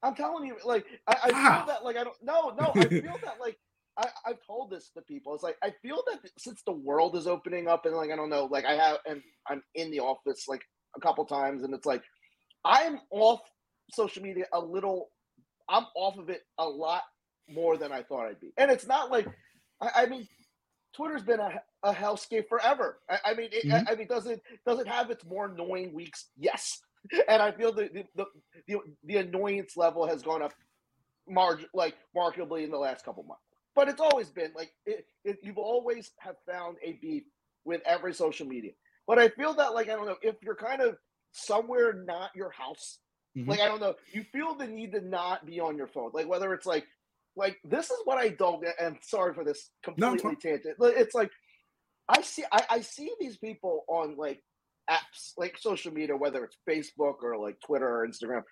I'm 0.02 0.14
telling 0.14 0.46
you, 0.46 0.56
like 0.64 0.86
I, 1.08 1.16
I 1.24 1.32
Wow. 1.32 1.56
feel 1.58 1.66
that, 1.74 1.84
like 1.84 1.96
I 1.96 2.04
don't. 2.04 2.16
No, 2.22 2.50
no, 2.50 2.72
I 2.76 2.88
feel 2.88 3.16
that, 3.24 3.38
like 3.40 3.58
I, 3.98 4.08
I've 4.26 4.46
told 4.46 4.70
this 4.70 4.90
to 4.90 5.02
people. 5.02 5.34
It's 5.34 5.42
like 5.42 5.56
I 5.62 5.72
feel 5.82 6.02
that 6.06 6.30
since 6.38 6.62
the 6.64 6.72
world 6.72 7.16
is 7.16 7.26
opening 7.26 7.68
up, 7.68 7.84
and 7.86 7.96
like 7.96 8.10
I 8.10 8.16
don't 8.16 8.30
know, 8.30 8.44
like 8.50 8.64
I 8.64 8.74
have, 8.74 8.98
and 9.06 9.22
I'm 9.48 9.62
in 9.74 9.90
the 9.90 10.00
office 10.00 10.44
like 10.48 10.62
a 10.96 11.00
couple 11.00 11.24
times, 11.26 11.64
and 11.64 11.74
it's 11.74 11.86
like 11.86 12.02
I'm 12.64 13.00
off 13.10 13.40
social 13.92 14.22
media 14.22 14.44
a 14.52 14.60
little. 14.60 15.08
I'm 15.68 15.86
off 15.96 16.16
of 16.18 16.30
it 16.30 16.42
a 16.58 16.64
lot 16.66 17.02
more 17.48 17.76
than 17.76 17.92
I 17.92 18.02
thought 18.02 18.26
I'd 18.28 18.40
be, 18.40 18.52
and 18.56 18.70
it's 18.70 18.86
not 18.86 19.10
like 19.10 19.26
I, 19.80 19.90
I 20.02 20.06
mean, 20.06 20.26
Twitter's 20.94 21.22
been 21.22 21.40
a, 21.40 21.60
a 21.82 21.92
hellscape 21.92 22.48
forever. 22.48 22.98
I, 23.10 23.18
I 23.26 23.34
mean, 23.34 23.50
it, 23.52 23.66
Mhm. 23.66 23.84
I, 23.88 23.92
I 23.92 23.96
mean, 23.96 24.06
does 24.08 24.26
it 24.26 24.40
does 24.66 24.78
it 24.80 24.88
have 24.88 25.10
its 25.10 25.24
more 25.24 25.46
annoying 25.46 25.92
weeks? 25.92 26.26
Yes, 26.36 26.80
and 27.28 27.42
I 27.42 27.52
feel 27.52 27.72
the 27.72 27.88
the, 27.92 28.04
the 28.16 28.26
the 28.68 28.78
the 29.04 29.16
annoyance 29.18 29.76
level 29.76 30.06
has 30.06 30.22
gone 30.22 30.42
up 30.42 30.52
marg 31.28 31.66
like 31.74 31.96
markedly 32.14 32.64
in 32.64 32.70
the 32.70 32.78
last 32.78 33.04
couple 33.04 33.22
months. 33.24 33.42
But 33.78 33.88
it's 33.88 34.00
always 34.00 34.28
been 34.28 34.50
like 34.56 34.72
it, 34.86 35.06
it, 35.24 35.38
you've 35.40 35.56
always 35.56 36.10
have 36.18 36.34
found 36.50 36.78
a 36.82 36.94
beef 36.94 37.22
with 37.64 37.80
every 37.86 38.12
social 38.12 38.44
media. 38.44 38.72
But 39.06 39.20
I 39.20 39.28
feel 39.28 39.54
that 39.54 39.72
like 39.72 39.88
I 39.88 39.92
don't 39.92 40.06
know 40.06 40.16
if 40.20 40.34
you're 40.42 40.56
kind 40.56 40.82
of 40.82 40.96
somewhere 41.30 41.92
not 41.92 42.32
your 42.34 42.50
house, 42.50 42.98
Mhm. 43.36 43.46
like 43.46 43.60
I 43.60 43.68
don't 43.68 43.80
know, 43.80 43.94
you 44.12 44.24
feel 44.32 44.56
the 44.56 44.66
need 44.66 44.90
to 44.94 45.00
not 45.00 45.46
be 45.46 45.60
on 45.60 45.76
your 45.76 45.86
phone. 45.86 46.10
Like 46.12 46.26
whether 46.28 46.52
it's 46.54 46.66
like 46.66 46.88
like 47.36 47.56
this 47.62 47.88
is 47.92 47.98
what 48.04 48.18
I 48.18 48.30
don't 48.30 48.60
get. 48.60 48.74
And 48.80 48.98
sorry 49.02 49.32
for 49.32 49.44
this 49.44 49.70
No, 49.96 50.16
completely 50.16 50.34
tangent. 50.34 50.74
But 50.76 50.94
It's 50.96 51.14
like 51.14 51.30
I 52.08 52.22
see 52.22 52.44
I, 52.50 52.64
I 52.68 52.80
see 52.80 53.12
these 53.20 53.36
people 53.38 53.84
on 53.88 54.16
like 54.16 54.42
apps 54.90 55.34
like 55.36 55.56
social 55.56 55.92
media, 55.92 56.16
whether 56.16 56.44
it's 56.44 56.56
Facebook 56.68 57.22
or 57.22 57.38
like 57.38 57.60
Twitter 57.64 57.86
or 57.88 58.08
Instagram. 58.08 58.42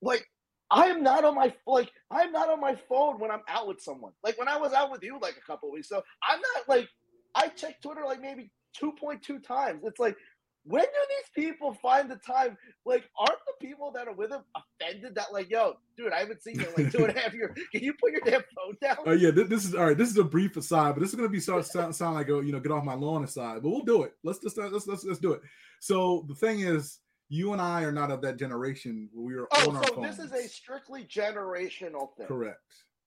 Like 0.00 0.26
I 0.72 0.86
am 0.86 1.02
not 1.02 1.24
on 1.24 1.34
my 1.34 1.54
like 1.66 1.92
I'm 2.10 2.32
not 2.32 2.48
on 2.48 2.60
my 2.60 2.74
phone 2.74 3.20
when 3.20 3.30
I'm 3.30 3.42
out 3.48 3.68
with 3.68 3.80
someone. 3.80 4.12
Like 4.24 4.38
when 4.38 4.48
I 4.48 4.56
was 4.56 4.72
out 4.72 4.90
with 4.90 5.02
you 5.02 5.18
like 5.20 5.36
a 5.36 5.46
couple 5.46 5.70
weeks 5.70 5.90
ago, 5.90 6.02
I'm 6.28 6.40
not 6.40 6.68
like 6.68 6.88
I 7.34 7.48
check 7.48 7.80
Twitter 7.82 8.02
like 8.04 8.20
maybe 8.20 8.50
2.2 8.80 9.44
times. 9.44 9.82
It's 9.84 10.00
like 10.00 10.16
when 10.64 10.84
do 10.84 10.88
these 11.08 11.44
people 11.44 11.74
find 11.74 12.10
the 12.10 12.16
time? 12.16 12.56
Like, 12.84 13.04
aren't 13.18 13.38
the 13.46 13.66
people 13.66 13.90
that 13.92 14.06
are 14.06 14.14
with 14.14 14.30
them 14.30 14.42
offended 14.54 15.14
that, 15.16 15.32
like, 15.32 15.50
yo, 15.50 15.74
dude, 15.96 16.12
I 16.12 16.20
haven't 16.20 16.42
seen 16.42 16.60
you 16.60 16.66
in 16.66 16.84
like 16.84 16.92
two 16.92 17.04
and 17.04 17.16
a 17.16 17.18
half 17.18 17.34
years. 17.34 17.56
Can 17.72 17.82
you 17.82 17.92
put 17.94 18.12
your 18.12 18.20
damn 18.24 18.42
phone 18.56 18.76
down? 18.80 18.98
Oh 19.06 19.12
yeah, 19.12 19.30
this, 19.30 19.48
this 19.48 19.64
is 19.64 19.74
all 19.74 19.86
right. 19.86 19.98
This 19.98 20.10
is 20.10 20.18
a 20.18 20.24
brief 20.24 20.56
aside, 20.56 20.94
but 20.94 21.00
this 21.00 21.12
is 21.12 21.16
to 21.16 21.28
be 21.28 21.40
start 21.40 21.66
sound, 21.66 21.94
sound 21.94 22.14
like 22.14 22.28
a 22.28 22.44
you 22.44 22.52
know 22.52 22.60
get 22.60 22.72
off 22.72 22.84
my 22.84 22.94
lawn 22.94 23.24
aside. 23.24 23.62
But 23.62 23.70
we'll 23.70 23.84
do 23.84 24.02
it. 24.04 24.14
Let's 24.22 24.38
just 24.38 24.56
let's 24.56 24.86
let's 24.86 25.04
let's 25.04 25.18
do 25.18 25.32
it. 25.32 25.42
So 25.80 26.24
the 26.28 26.34
thing 26.34 26.60
is, 26.60 27.00
you 27.32 27.54
and 27.54 27.62
I 27.62 27.82
are 27.82 27.92
not 27.92 28.10
of 28.10 28.20
that 28.20 28.36
generation 28.36 29.08
where 29.14 29.24
we 29.24 29.40
oh, 29.40 29.70
on 29.70 29.76
Oh, 29.76 29.78
our 29.78 29.86
so 29.86 29.94
phones. 29.94 30.18
this 30.18 30.26
is 30.26 30.32
a 30.32 30.46
strictly 30.46 31.04
generational 31.04 32.14
thing. 32.14 32.26
correct. 32.26 32.60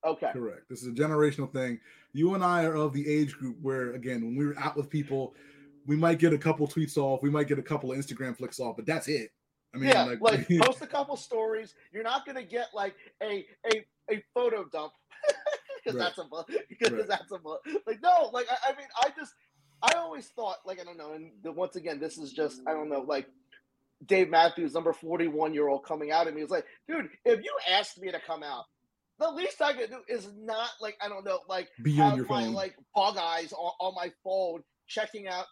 Okay. 0.04 0.32
Correct. 0.34 0.67
This 0.67 0.82
is 0.82 0.88
a 0.88 0.91
generational 0.91 1.51
thing. 1.53 1.79
You 2.12 2.34
and 2.34 2.44
I 2.44 2.63
are 2.63 2.75
of 2.75 2.91
the 2.91 3.08
age 3.08 3.38
group 3.38 3.58
where, 3.62 3.94
again, 3.94 4.25
when 4.25 4.36
we 4.36 4.48
were 4.48 4.58
out 4.58 4.75
with 4.75 4.89
people, 4.89 5.36
we 5.86 5.96
might 5.96 6.17
get 6.17 6.34
a 6.34 6.39
couple 6.39 6.67
tweets 6.67 6.98
off, 6.98 7.22
we 7.22 7.29
might 7.29 7.48
get 7.48 7.60
a 7.60 7.63
couple 7.63 7.91
of 7.91 8.00
Instagram 8.00 8.36
flicks 8.36 8.60
off, 8.60 8.75
but 8.75 8.88
that's 8.88 9.08
it. 9.08 9.29
I 9.75 9.77
mean, 9.77 9.89
yeah, 9.89 10.05
like, 10.05 10.22
like, 10.22 10.48
post 10.62 10.82
a 10.82 10.88
couple 10.88 11.15
stories. 11.17 11.75
You're 11.91 12.03
not 12.03 12.25
gonna 12.25 12.44
get 12.44 12.70
like 12.74 12.96
a 13.22 13.46
a 13.72 13.86
a 14.10 14.24
photo 14.34 14.65
dump 14.72 14.94
because 15.84 16.00
Right. 16.00 16.12
that's 16.15 16.17
a 16.17 16.24
because 16.67 16.91
Right. 16.94 17.08
that's 17.08 17.32
a 17.32 17.39
like 17.86 18.01
no 18.01 18.29
like 18.34 18.48
I, 18.50 18.72
I 18.72 18.77
mean 18.77 18.88
I 19.03 19.10
just 19.15 19.34
I 19.84 19.91
always 19.98 20.27
thought 20.29 20.58
like 20.65 20.79
I 20.79 20.84
don't 20.84 20.98
know 20.98 21.13
and 21.13 21.32
the, 21.44 21.51
once 21.51 21.75
again 21.75 22.00
this 22.00 22.17
is 22.17 22.32
just 22.32 22.62
I 22.67 22.72
don't 22.72 22.89
know 22.89 23.01
like 23.01 23.27
Dave 24.06 24.30
Matthews 24.30 24.74
number 24.74 24.94
41 24.94 25.54
year 25.54 25.68
old 25.68 25.86
coming 25.86 26.12
out 26.12 26.28
at 26.28 26.34
me 26.34 26.42
was 26.42 26.52
like 26.52 26.66
dude 26.88 27.10
if 27.24 27.44
you 27.44 27.58
asked 27.70 28.00
me 28.00 28.12
to 28.12 28.20
come 28.20 28.44
out 28.44 28.66
the 29.20 29.30
least 29.30 29.62
I 29.62 29.74
could 29.74 29.90
do 29.90 30.00
is 30.10 30.30
not 30.38 30.70
like 30.82 30.98
I 31.02 31.08
don't 31.08 31.25
know 31.25 31.40
like 31.48 31.70
be 31.82 31.92
on 32.02 32.10
have 32.10 32.18
your 32.18 32.25
my 32.28 32.44
phone. 32.44 32.54
like 32.54 32.75
bug 32.94 33.18
eyes 33.18 33.54
on, 33.54 33.72
on 33.80 33.96
my 33.96 34.12
phone 34.24 34.62
checking 34.88 35.28
out 35.28 35.46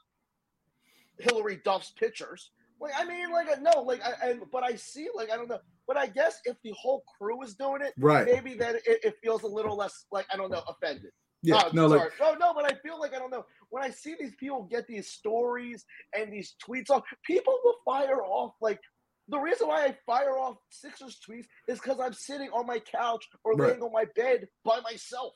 Hilary 1.20 1.60
Duff's 1.64 1.92
pictures. 1.92 2.52
Like 2.80 2.94
I 2.98 3.06
mean, 3.06 3.32
like 3.32 3.48
no, 3.62 3.82
like 3.82 4.02
I, 4.04 4.32
and 4.32 4.42
but 4.52 4.64
I 4.64 4.76
see, 4.76 5.08
like 5.16 5.32
I 5.32 5.38
don't 5.38 5.48
know, 5.48 5.60
but 5.88 5.96
I 5.96 6.08
guess 6.08 6.40
if 6.44 6.58
the 6.64 6.74
whole 6.78 7.04
crew 7.18 7.42
is 7.44 7.56
doing 7.56 7.82
it, 7.82 7.94
right. 7.98 8.26
maybe 8.26 8.56
then 8.56 8.76
it, 8.76 9.00
it 9.04 9.16
feels 9.24 9.44
a 9.44 9.48
little 9.48 9.78
less 9.78 10.06
like 10.12 10.26
I 10.34 10.38
don't 10.38 10.52
know, 10.52 10.64
offended. 10.68 11.12
Yeah. 11.44 11.62
Oh, 11.66 11.70
no, 11.74 11.88
like 11.88 12.12
no, 12.20 12.34
no, 12.36 12.54
but 12.54 12.72
I 12.72 12.76
feel 12.76 13.00
like 13.00 13.14
I 13.14 13.20
don't 13.20 13.30
know 13.32 13.46
when 13.70 13.84
I 13.84 13.90
see 13.90 14.16
these 14.20 14.34
people 14.40 14.64
get 14.64 14.88
these 14.88 15.10
stories 15.10 15.86
and 16.18 16.32
these 16.32 16.56
tweets 16.66 16.90
off. 16.90 17.04
People 17.26 17.58
will 17.64 17.76
fire 17.86 18.22
off 18.24 18.54
like 18.62 18.80
the 19.28 19.38
reason 19.40 19.68
why 19.68 19.86
I 19.86 19.98
fire 20.06 20.38
off 20.38 20.58
Sixers 20.70 21.20
tweets 21.28 21.46
is 21.68 21.80
because 21.80 22.00
I'm 22.00 22.14
sitting 22.14 22.50
on 22.50 22.66
my 22.66 22.80
couch 22.80 23.28
or 23.44 23.54
Right. 23.54 23.70
laying 23.72 23.82
on 23.84 23.92
my 23.92 24.06
bed 24.16 24.48
by 24.66 24.80
myself. 24.82 25.34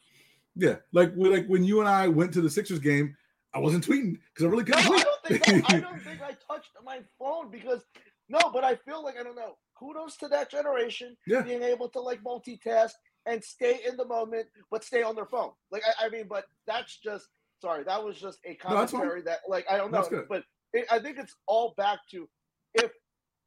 yeah, 0.55 0.77
like 0.93 1.13
when 1.15 1.31
like 1.31 1.47
when 1.47 1.63
you 1.63 1.79
and 1.81 1.89
I 1.89 2.07
went 2.07 2.33
to 2.33 2.41
the 2.41 2.49
Sixers 2.49 2.79
game, 2.79 3.15
I 3.53 3.59
wasn't 3.59 3.85
tweeting 3.85 4.17
because 4.33 4.45
I 4.45 4.47
really 4.49 4.63
couldn't 4.63 4.85
I 4.85 4.87
tweet. 4.87 5.03
don't 5.03 5.41
think 5.41 5.47
no, 5.69 5.75
I 5.75 5.79
don't 5.91 6.01
think 6.03 6.21
I 6.21 6.31
touched 6.51 6.71
my 6.85 6.99
phone 7.19 7.51
because 7.51 7.81
no, 8.29 8.39
but 8.53 8.63
I 8.63 8.75
feel 8.75 9.03
like 9.03 9.15
I 9.19 9.23
don't 9.23 9.35
know. 9.35 9.57
Kudos 9.77 10.17
to 10.17 10.27
that 10.29 10.49
generation 10.51 11.15
Yeah. 11.27 11.41
being 11.41 11.63
able 11.63 11.87
to 11.89 11.99
like 11.99 12.21
multitask 12.23 12.91
and 13.27 13.43
stay 13.43 13.81
in 13.87 13.97
the 13.97 14.05
moment, 14.05 14.47
but 14.71 14.83
stay 14.83 15.03
on 15.03 15.15
their 15.15 15.25
phone. 15.27 15.51
Like 15.71 15.83
I, 15.85 16.07
I 16.07 16.09
mean, 16.09 16.25
but 16.29 16.45
that's 16.65 16.97
just 16.97 17.27
sorry. 17.61 17.83
That 17.83 18.03
was 18.03 18.17
just 18.19 18.39
a 18.45 18.57
No, 18.69 18.87
commentary 18.87 19.21
that 19.23 19.39
like 19.47 19.65
I 19.69 19.77
don't 19.77 19.91
know, 19.91 20.07
but 20.29 20.43
it, 20.73 20.85
I 20.91 20.99
think 20.99 21.17
it's 21.19 21.35
all 21.47 21.73
back 21.77 21.99
to 22.11 22.27
if 22.73 22.91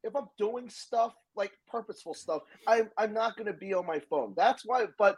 if 0.03 0.15
I'm 0.15 0.27
doing 0.37 0.69
stuff 0.69 1.13
like 1.35 1.51
purposeful 1.67 2.13
stuff, 2.13 2.43
I'm 2.67 2.89
I'm 2.97 3.13
not 3.13 3.37
gonna 3.37 3.53
be 3.53 3.73
on 3.73 3.85
my 3.85 3.99
phone. 4.09 4.33
That's 4.37 4.63
why. 4.65 4.85
But 4.97 5.17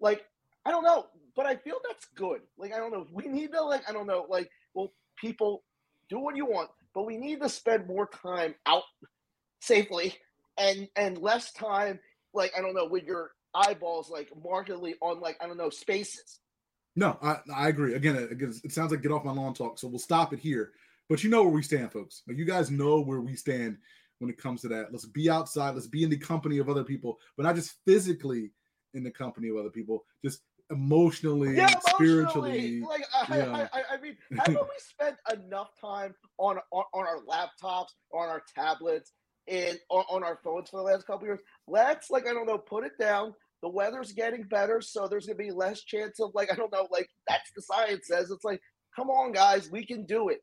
like 0.00 0.22
I 0.64 0.70
don't 0.70 0.84
know, 0.84 1.06
but 1.36 1.46
I 1.46 1.56
feel 1.56 1.78
that's 1.88 2.06
good. 2.16 2.40
Like 2.58 2.72
I 2.72 2.78
don't 2.78 2.92
know. 2.92 3.06
We 3.12 3.28
need 3.28 3.52
to 3.52 3.62
like 3.62 3.88
I 3.88 3.92
don't 3.92 4.06
know. 4.06 4.26
Like 4.28 4.50
well, 4.74 4.92
people 5.16 5.64
do 6.08 6.18
what 6.18 6.36
you 6.36 6.46
want, 6.46 6.70
but 6.94 7.06
we 7.06 7.16
need 7.16 7.40
to 7.40 7.48
spend 7.48 7.86
more 7.86 8.08
time 8.22 8.54
out 8.66 8.84
safely 9.60 10.14
and 10.58 10.88
and 10.96 11.18
less 11.18 11.52
time 11.52 12.00
like 12.34 12.52
I 12.56 12.60
don't 12.60 12.74
know 12.74 12.86
with 12.86 13.04
your 13.04 13.30
eyeballs 13.54 14.10
like 14.10 14.30
markedly 14.42 14.94
on 15.00 15.20
like 15.20 15.36
I 15.40 15.46
don't 15.46 15.56
know 15.56 15.70
spaces. 15.70 16.40
No, 16.94 17.18
I, 17.22 17.38
I 17.54 17.68
agree. 17.68 17.94
Again, 17.94 18.16
again, 18.16 18.52
it 18.64 18.72
sounds 18.72 18.90
like 18.90 19.02
get 19.02 19.12
off 19.12 19.24
my 19.24 19.32
lawn 19.32 19.54
talk. 19.54 19.78
So 19.78 19.88
we'll 19.88 19.98
stop 19.98 20.32
it 20.32 20.38
here. 20.38 20.72
But 21.08 21.24
you 21.24 21.30
know 21.30 21.42
where 21.42 21.52
we 21.52 21.62
stand, 21.62 21.92
folks. 21.92 22.22
Like 22.28 22.36
you 22.36 22.44
guys 22.44 22.70
know 22.70 23.00
where 23.00 23.20
we 23.20 23.34
stand 23.34 23.78
when 24.18 24.30
it 24.30 24.38
comes 24.38 24.60
to 24.62 24.68
that. 24.68 24.92
Let's 24.92 25.06
be 25.06 25.28
outside. 25.30 25.74
Let's 25.74 25.86
be 25.86 26.04
in 26.04 26.10
the 26.10 26.16
company 26.16 26.58
of 26.58 26.68
other 26.68 26.84
people, 26.84 27.18
but 27.36 27.44
not 27.44 27.56
just 27.56 27.74
physically 27.84 28.52
in 28.94 29.02
the 29.02 29.10
company 29.10 29.48
of 29.48 29.56
other 29.56 29.70
people. 29.70 30.04
Just 30.24 30.40
emotionally, 30.70 31.56
Yeah, 31.56 31.78
spiritually. 31.88 32.80
Like 32.80 33.04
I, 33.14 33.36
yeah. 33.36 33.68
I, 33.72 33.78
I, 33.78 33.82
I 33.94 34.00
mean, 34.00 34.16
haven't 34.38 34.56
we 34.56 34.68
spent 34.78 35.16
enough 35.32 35.70
time 35.80 36.14
on 36.38 36.58
on, 36.70 36.84
on 36.92 37.06
our 37.06 37.20
laptops, 37.28 37.90
on 38.12 38.28
our 38.28 38.42
tablets, 38.54 39.12
and 39.48 39.78
on, 39.90 40.04
on 40.08 40.24
our 40.24 40.38
phones 40.42 40.70
for 40.70 40.78
the 40.78 40.82
last 40.84 41.06
couple 41.06 41.26
years? 41.26 41.40
Let's 41.66 42.10
like 42.10 42.26
I 42.26 42.32
don't 42.32 42.46
know, 42.46 42.58
put 42.58 42.84
it 42.84 42.98
down. 42.98 43.34
The 43.62 43.68
weather's 43.68 44.12
getting 44.12 44.42
better, 44.44 44.80
so 44.80 45.06
there's 45.06 45.26
gonna 45.26 45.36
be 45.36 45.50
less 45.50 45.82
chance 45.82 46.20
of 46.20 46.32
like 46.34 46.50
I 46.52 46.56
don't 46.56 46.72
know, 46.72 46.88
like 46.90 47.08
that's 47.28 47.50
the 47.54 47.62
science 47.62 48.08
says. 48.08 48.30
It's 48.30 48.44
like, 48.44 48.60
come 48.94 49.08
on, 49.08 49.32
guys, 49.32 49.70
we 49.70 49.86
can 49.86 50.04
do 50.04 50.28
it. 50.28 50.40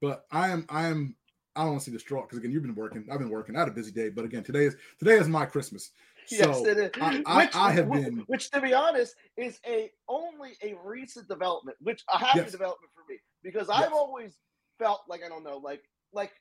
But 0.00 0.24
I 0.30 0.48
am, 0.50 0.66
I 0.68 0.86
am, 0.86 1.16
I 1.54 1.60
don't 1.62 1.70
want 1.72 1.80
to 1.80 1.84
see 1.86 1.92
distraught 1.92 2.24
because 2.28 2.38
again, 2.38 2.50
you've 2.52 2.62
been 2.62 2.74
working. 2.74 3.06
I've 3.10 3.18
been 3.18 3.30
working. 3.30 3.56
I 3.56 3.60
had 3.60 3.68
a 3.68 3.72
busy 3.72 3.90
day, 3.92 4.08
but 4.10 4.24
again, 4.24 4.42
today 4.42 4.64
is 4.66 4.76
today 4.98 5.14
is 5.14 5.28
my 5.28 5.46
Christmas. 5.46 5.90
Yes, 6.30 6.58
So 6.58 6.66
it 6.66 6.78
is. 6.78 6.90
I, 7.00 7.22
I, 7.24 7.44
which, 7.44 7.54
I 7.54 7.72
have 7.72 7.90
been. 7.90 8.24
which, 8.26 8.50
to 8.50 8.60
be 8.60 8.74
honest, 8.74 9.14
is 9.36 9.60
a 9.66 9.90
only 10.08 10.56
a 10.62 10.74
recent 10.84 11.28
development, 11.28 11.76
which 11.80 12.02
a 12.12 12.18
happy 12.18 12.40
Yes. 12.40 12.50
development 12.52 12.90
for 12.94 13.04
me 13.10 13.18
because 13.42 13.68
Yes. 13.68 13.78
I've 13.86 13.92
always 13.92 14.36
felt 14.78 15.02
like 15.08 15.22
I 15.24 15.28
don't 15.28 15.44
know, 15.44 15.58
like 15.58 15.82
like. 16.12 16.32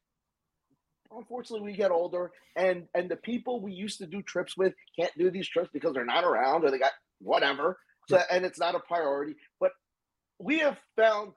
Unfortunately, 1.11 1.71
we 1.71 1.77
get 1.77 1.91
older, 1.91 2.31
and 2.55 2.87
and 2.93 3.09
the 3.09 3.15
people 3.15 3.61
we 3.61 3.73
used 3.73 3.99
to 3.99 4.05
do 4.05 4.21
trips 4.21 4.57
with 4.57 4.73
can't 4.99 5.11
do 5.17 5.29
these 5.29 5.47
trips 5.47 5.69
because 5.73 5.93
they're 5.93 6.05
not 6.05 6.23
around 6.23 6.63
or 6.63 6.71
they 6.71 6.79
got 6.79 6.93
whatever. 7.19 7.77
So 8.09 8.21
and 8.31 8.45
it's 8.45 8.59
not 8.59 8.75
a 8.75 8.79
priority. 8.79 9.35
But 9.59 9.71
we 10.39 10.59
have 10.59 10.79
found 10.95 11.31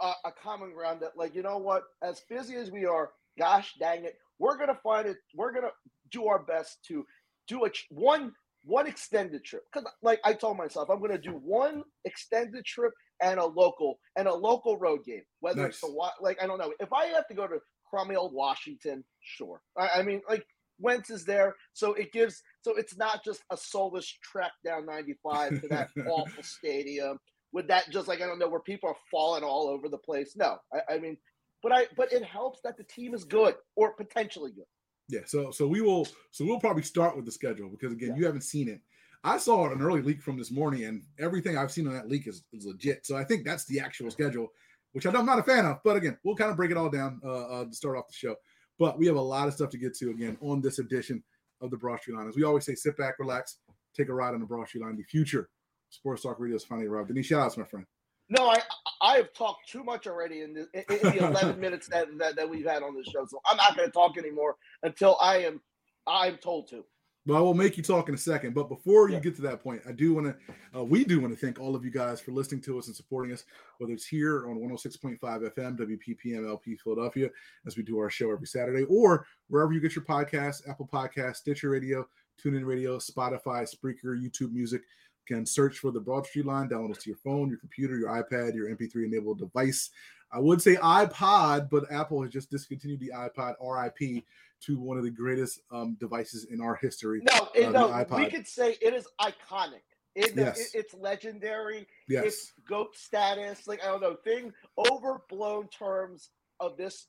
a, 0.00 0.12
a 0.24 0.32
common 0.42 0.72
ground 0.72 1.00
that, 1.02 1.12
like, 1.16 1.34
you 1.34 1.42
know 1.42 1.58
what? 1.58 1.84
As 2.02 2.20
busy 2.28 2.56
as 2.56 2.70
we 2.70 2.84
are, 2.84 3.10
gosh 3.38 3.74
dang 3.78 4.04
it, 4.04 4.14
we're 4.38 4.56
gonna 4.58 4.78
find 4.82 5.06
it. 5.06 5.16
We're 5.34 5.52
gonna 5.52 5.72
do 6.10 6.26
our 6.26 6.42
best 6.42 6.78
to 6.88 7.04
do 7.48 7.64
a 7.64 7.70
one 7.90 8.32
one 8.64 8.86
extended 8.86 9.44
trip 9.44 9.62
because 9.72 9.88
like 10.02 10.20
i 10.24 10.32
told 10.32 10.56
myself 10.56 10.88
i'm 10.88 10.98
going 10.98 11.10
to 11.10 11.18
do 11.18 11.32
one 11.32 11.82
extended 12.04 12.64
trip 12.64 12.92
and 13.20 13.40
a 13.40 13.44
local 13.44 13.98
and 14.16 14.28
a 14.28 14.34
local 14.34 14.78
road 14.78 15.00
game 15.04 15.22
whether 15.40 15.66
it's 15.66 15.82
a 15.82 15.86
Nice. 15.86 16.12
Like 16.20 16.42
i 16.42 16.46
don't 16.46 16.58
know 16.58 16.72
if 16.78 16.92
i 16.92 17.06
have 17.06 17.26
to 17.28 17.34
go 17.34 17.46
to 17.46 17.58
crummy 17.92 18.16
old 18.16 18.32
washington 18.32 19.04
sure 19.20 19.60
i, 19.76 19.88
I 19.96 20.02
mean 20.02 20.22
like 20.28 20.46
wentz 20.78 21.10
is 21.10 21.24
there 21.24 21.54
so 21.74 21.92
it 21.94 22.12
gives 22.12 22.42
so 22.62 22.74
it's 22.76 22.96
not 22.96 23.22
just 23.24 23.42
a 23.50 23.56
soulless 23.56 24.06
trek 24.22 24.52
down 24.64 24.86
95 24.86 25.60
to 25.60 25.68
that 25.68 25.90
awful 26.06 26.42
stadium 26.42 27.18
with 27.52 27.68
that 27.68 27.90
just 27.90 28.08
like 28.08 28.20
i 28.22 28.26
don't 28.26 28.38
know 28.38 28.48
where 28.48 28.60
people 28.60 28.88
are 28.88 28.96
falling 29.10 29.44
all 29.44 29.68
over 29.68 29.88
the 29.88 29.98
place 29.98 30.34
no 30.36 30.56
I, 30.72 30.94
I 30.94 30.98
mean 30.98 31.16
but 31.62 31.72
i 31.72 31.86
but 31.96 32.12
it 32.12 32.24
helps 32.24 32.60
that 32.64 32.76
the 32.78 32.84
team 32.84 33.14
is 33.14 33.24
good 33.24 33.54
or 33.76 33.92
potentially 33.94 34.52
good 34.52 34.64
Yeah, 35.08 35.26
so 35.26 35.50
so 35.50 35.66
we 35.68 35.80
will 35.82 36.06
so 36.30 36.44
we'll 36.46 36.60
probably 36.60 36.82
start 36.82 37.16
with 37.16 37.26
the 37.26 37.32
schedule 37.32 37.68
because 37.68 37.92
again, 37.92 38.10
Yeah. 38.10 38.16
you 38.16 38.24
haven't 38.26 38.44
seen 38.44 38.68
it. 38.68 38.80
I 39.24 39.38
saw 39.38 39.70
an 39.70 39.80
early 39.82 40.02
leak 40.02 40.20
from 40.22 40.36
this 40.36 40.50
morning, 40.50 40.84
and 40.84 41.02
everything 41.18 41.56
I've 41.56 41.70
seen 41.70 41.86
on 41.86 41.94
that 41.94 42.08
leak 42.08 42.26
is, 42.26 42.42
is 42.52 42.66
legit. 42.66 43.06
So 43.06 43.16
I 43.16 43.24
think 43.24 43.44
that's 43.44 43.64
the 43.66 43.78
actual 43.78 44.10
schedule, 44.10 44.48
which 44.92 45.06
I'm 45.06 45.26
not 45.26 45.38
a 45.38 45.42
fan 45.42 45.66
of. 45.66 45.78
But 45.84 45.96
again, 45.96 46.18
we'll 46.24 46.36
kind 46.36 46.50
of 46.50 46.56
break 46.56 46.70
it 46.70 46.76
all 46.76 46.90
down 46.90 47.20
uh, 47.24 47.46
uh, 47.46 47.64
to 47.64 47.74
start 47.74 47.96
off 47.96 48.08
the 48.08 48.14
show. 48.14 48.36
But 48.78 48.98
we 48.98 49.06
have 49.06 49.16
a 49.16 49.20
lot 49.20 49.48
of 49.48 49.54
stuff 49.54 49.70
to 49.70 49.78
get 49.78 49.94
to 49.98 50.10
again 50.10 50.36
on 50.40 50.60
this 50.60 50.78
edition 50.78 51.22
of 51.60 51.70
the 51.70 51.76
Broad 51.76 52.00
Street 52.00 52.16
Line. 52.16 52.28
As 52.28 52.36
we 52.36 52.44
always 52.44 52.64
say, 52.64 52.74
sit 52.74 52.96
back, 52.96 53.14
relax, 53.18 53.58
take 53.96 54.08
a 54.08 54.14
ride 54.14 54.34
on 54.34 54.40
the 54.40 54.46
Broad 54.46 54.68
Street 54.68 54.84
Line. 54.84 54.96
The 54.96 55.04
future 55.04 55.48
Sports 55.90 56.22
Talk 56.22 56.40
Radio 56.40 56.54
has 56.54 56.64
finally 56.64 56.86
arrived. 56.86 57.08
Denise, 57.08 57.26
shout 57.26 57.42
outs, 57.42 57.56
my 57.56 57.64
friend. 57.64 57.86
No, 58.28 58.48
I 58.48 58.60
I 59.02 59.16
have 59.16 59.32
talked 59.34 59.68
too 59.68 59.84
much 59.84 60.06
already 60.06 60.42
in 60.42 60.54
the, 60.54 60.60
in 60.74 61.16
the 61.16 61.28
eleven 61.28 61.60
minutes 61.60 61.88
that, 61.88 62.06
that 62.18 62.36
that 62.36 62.48
we've 62.48 62.66
had 62.66 62.82
on 62.82 62.96
this 62.96 63.06
show. 63.06 63.26
So 63.26 63.40
I'm 63.46 63.56
not 63.56 63.76
going 63.76 63.88
to 63.88 63.92
talk 63.92 64.16
anymore 64.16 64.56
until 64.82 65.16
I 65.20 65.38
am 65.38 65.60
I'm 66.06 66.36
told 66.36 66.68
to. 66.70 66.84
Well, 67.24 67.38
I 67.38 67.40
will 67.40 67.54
make 67.54 67.76
you 67.76 67.84
talk 67.84 68.08
in 68.08 68.16
a 68.16 68.18
second. 68.18 68.52
But 68.52 68.68
before 68.68 69.08
you 69.08 69.20
get 69.20 69.36
to 69.36 69.42
that 69.42 69.62
point, 69.62 69.82
I 69.88 69.92
do 69.92 70.14
want 70.14 70.26
to, 70.26 70.78
uh, 70.78 70.82
we 70.82 71.04
do 71.04 71.20
want 71.20 71.32
to 71.32 71.38
thank 71.38 71.60
all 71.60 71.76
of 71.76 71.84
you 71.84 71.90
guys 71.90 72.20
for 72.20 72.32
listening 72.32 72.62
to 72.62 72.78
us 72.78 72.88
and 72.88 72.96
supporting 72.96 73.32
us, 73.32 73.44
whether 73.78 73.92
it's 73.92 74.06
here 74.06 74.48
on 74.48 74.58
106.5 74.58 75.20
FM, 75.20 75.78
WPPM 75.78 76.48
LP 76.48 76.76
Philadelphia, 76.76 77.30
as 77.64 77.76
we 77.76 77.84
do 77.84 77.98
our 77.98 78.10
show 78.10 78.32
every 78.32 78.48
Saturday, 78.48 78.84
or 78.88 79.24
wherever 79.48 79.72
you 79.72 79.80
get 79.80 79.94
your 79.94 80.04
podcasts 80.04 80.68
Apple 80.68 80.88
Podcasts, 80.92 81.36
Stitcher 81.36 81.70
Radio, 81.70 82.08
TuneIn 82.44 82.66
Radio, 82.66 82.98
Spotify, 82.98 83.68
Spreaker, 83.72 84.20
YouTube 84.20 84.52
Music. 84.52 84.82
Can 85.28 85.46
search 85.46 85.78
for 85.78 85.92
the 85.92 86.00
Broad 86.00 86.26
Street 86.26 86.46
Line, 86.46 86.68
download 86.68 86.90
us 86.90 87.04
to 87.04 87.10
your 87.10 87.18
phone, 87.18 87.48
your 87.48 87.58
computer, 87.58 87.96
your 87.96 88.08
iPad, 88.08 88.56
your 88.56 88.68
MP3 88.74 89.04
enabled 89.04 89.38
device. 89.38 89.90
I 90.32 90.40
would 90.40 90.60
say 90.60 90.74
iPod, 90.76 91.70
but 91.70 91.84
Apple 91.92 92.22
has 92.22 92.32
just 92.32 92.50
discontinued 92.50 92.98
the 92.98 93.12
iPod 93.14 93.54
RIP 93.60 94.24
to 94.66 94.78
one 94.78 94.96
of 94.96 95.04
the 95.04 95.10
greatest 95.10 95.60
um, 95.70 95.96
devices 95.98 96.46
in 96.50 96.60
our 96.60 96.74
history. 96.76 97.20
No, 97.22 97.48
it, 97.54 97.66
Uh, 97.74 98.04
no, 98.04 98.16
we 98.16 98.30
could 98.30 98.46
say 98.46 98.76
it 98.80 98.94
is 98.94 99.06
iconic. 99.20 99.82
It, 100.14 100.34
Yes. 100.36 100.58
it- 100.58 100.78
it's 100.78 100.94
legendary. 100.94 101.86
Yes. 102.08 102.24
It's 102.26 102.52
goat 102.68 102.96
status. 102.96 103.66
Like 103.66 103.82
I 103.82 103.86
don't 103.86 104.00
know, 104.00 104.14
thing 104.16 104.52
overblown 104.78 105.68
terms 105.68 106.30
of 106.60 106.76
this 106.76 107.06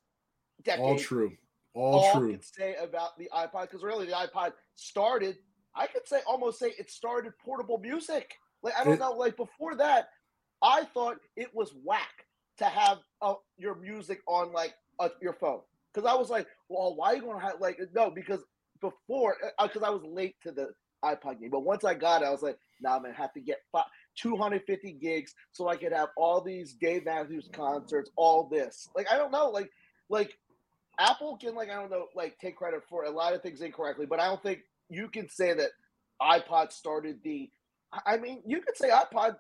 decade. 0.63 0.81
All 0.83 0.98
true. 0.98 1.38
All, 1.74 2.00
all 2.00 2.19
true. 2.19 2.31
could 2.33 2.45
say 2.45 2.75
about 2.75 3.17
the 3.17 3.29
iPod 3.33 3.63
because 3.63 3.83
really 3.83 4.05
the 4.05 4.13
iPod 4.13 4.53
started. 4.75 5.38
I 5.75 5.88
could 5.88 6.07
say 6.07 6.22
almost 6.27 6.60
say 6.60 6.74
it 6.77 6.89
started 6.91 7.33
portable 7.43 7.79
music. 7.79 8.36
Like 8.62 8.75
I 8.77 8.83
don't 8.83 9.00
know. 9.00 9.12
Like 9.12 9.36
before 9.36 9.75
that, 9.75 10.10
I 10.62 10.86
thought 10.86 11.17
it 11.36 11.53
was 11.53 11.74
whack 11.83 12.25
to 12.57 12.65
have 12.65 13.00
uh, 13.22 13.33
your 13.57 13.75
music 13.75 14.22
on 14.27 14.53
like 14.53 14.75
uh, 15.00 15.10
your 15.22 15.33
phone 15.33 15.62
because 15.93 16.09
I 16.09 16.15
was 16.15 16.29
like, 16.29 16.47
well, 16.69 16.95
why 16.95 17.13
are 17.13 17.15
you 17.15 17.21
gonna 17.21 17.39
have 17.39 17.59
like 17.59 17.79
no? 17.93 18.09
Because 18.09 18.41
before, 18.81 19.38
uh, 19.43 19.50
uh, 19.59 19.67
because 19.67 19.83
I 19.83 19.89
was 19.89 20.01
late 20.03 20.35
to 20.43 20.51
the 20.51 20.69
iPod 21.03 21.39
game, 21.39 21.50
but 21.51 21.62
once 21.62 21.83
I 21.83 21.93
got 21.93 22.21
it, 22.21 22.25
I 22.25 22.31
was 22.31 22.41
like, 22.41 22.57
nah, 22.81 22.95
I'm 22.95 23.03
gonna 23.03 23.13
have 23.13 23.33
to 23.33 23.41
get 23.41 23.59
fi- 23.71 23.83
250 24.17 24.93
gigs 24.93 25.33
so 25.51 25.67
I 25.67 25.75
could 25.75 25.91
have 25.91 26.09
all 26.17 26.41
these 26.41 26.73
Dave 26.73 27.05
Matthews 27.05 27.50
concerts, 27.51 28.09
all 28.15 28.47
this. 28.51 28.89
Like 28.95 29.07
I 29.12 29.17
don't 29.17 29.31
know, 29.31 29.50
like 29.50 29.69
like 30.09 30.38
Apple 31.00 31.38
can 31.38 31.55
like 31.55 31.69
I 31.69 31.75
don't 31.75 31.91
know 31.91 32.07
like 32.15 32.38
take 32.39 32.57
credit 32.57 32.81
for 32.89 33.05
a 33.05 33.12
lot 33.12 33.33
of 33.33 33.41
things 33.41 33.62
incorrectly, 33.62 34.05
but 34.05 34.19
I 34.19 34.25
don't 34.25 34.41
think 34.41 34.59
you 34.89 35.07
can 35.07 35.29
say 35.29 35.53
that 35.53 35.71
iPod 36.21 36.71
started 36.71 37.19
the. 37.23 37.50
I 38.07 38.17
mean, 38.17 38.41
you 38.45 38.62
could 38.62 38.77
say 38.77 38.89
iPod 38.89 39.35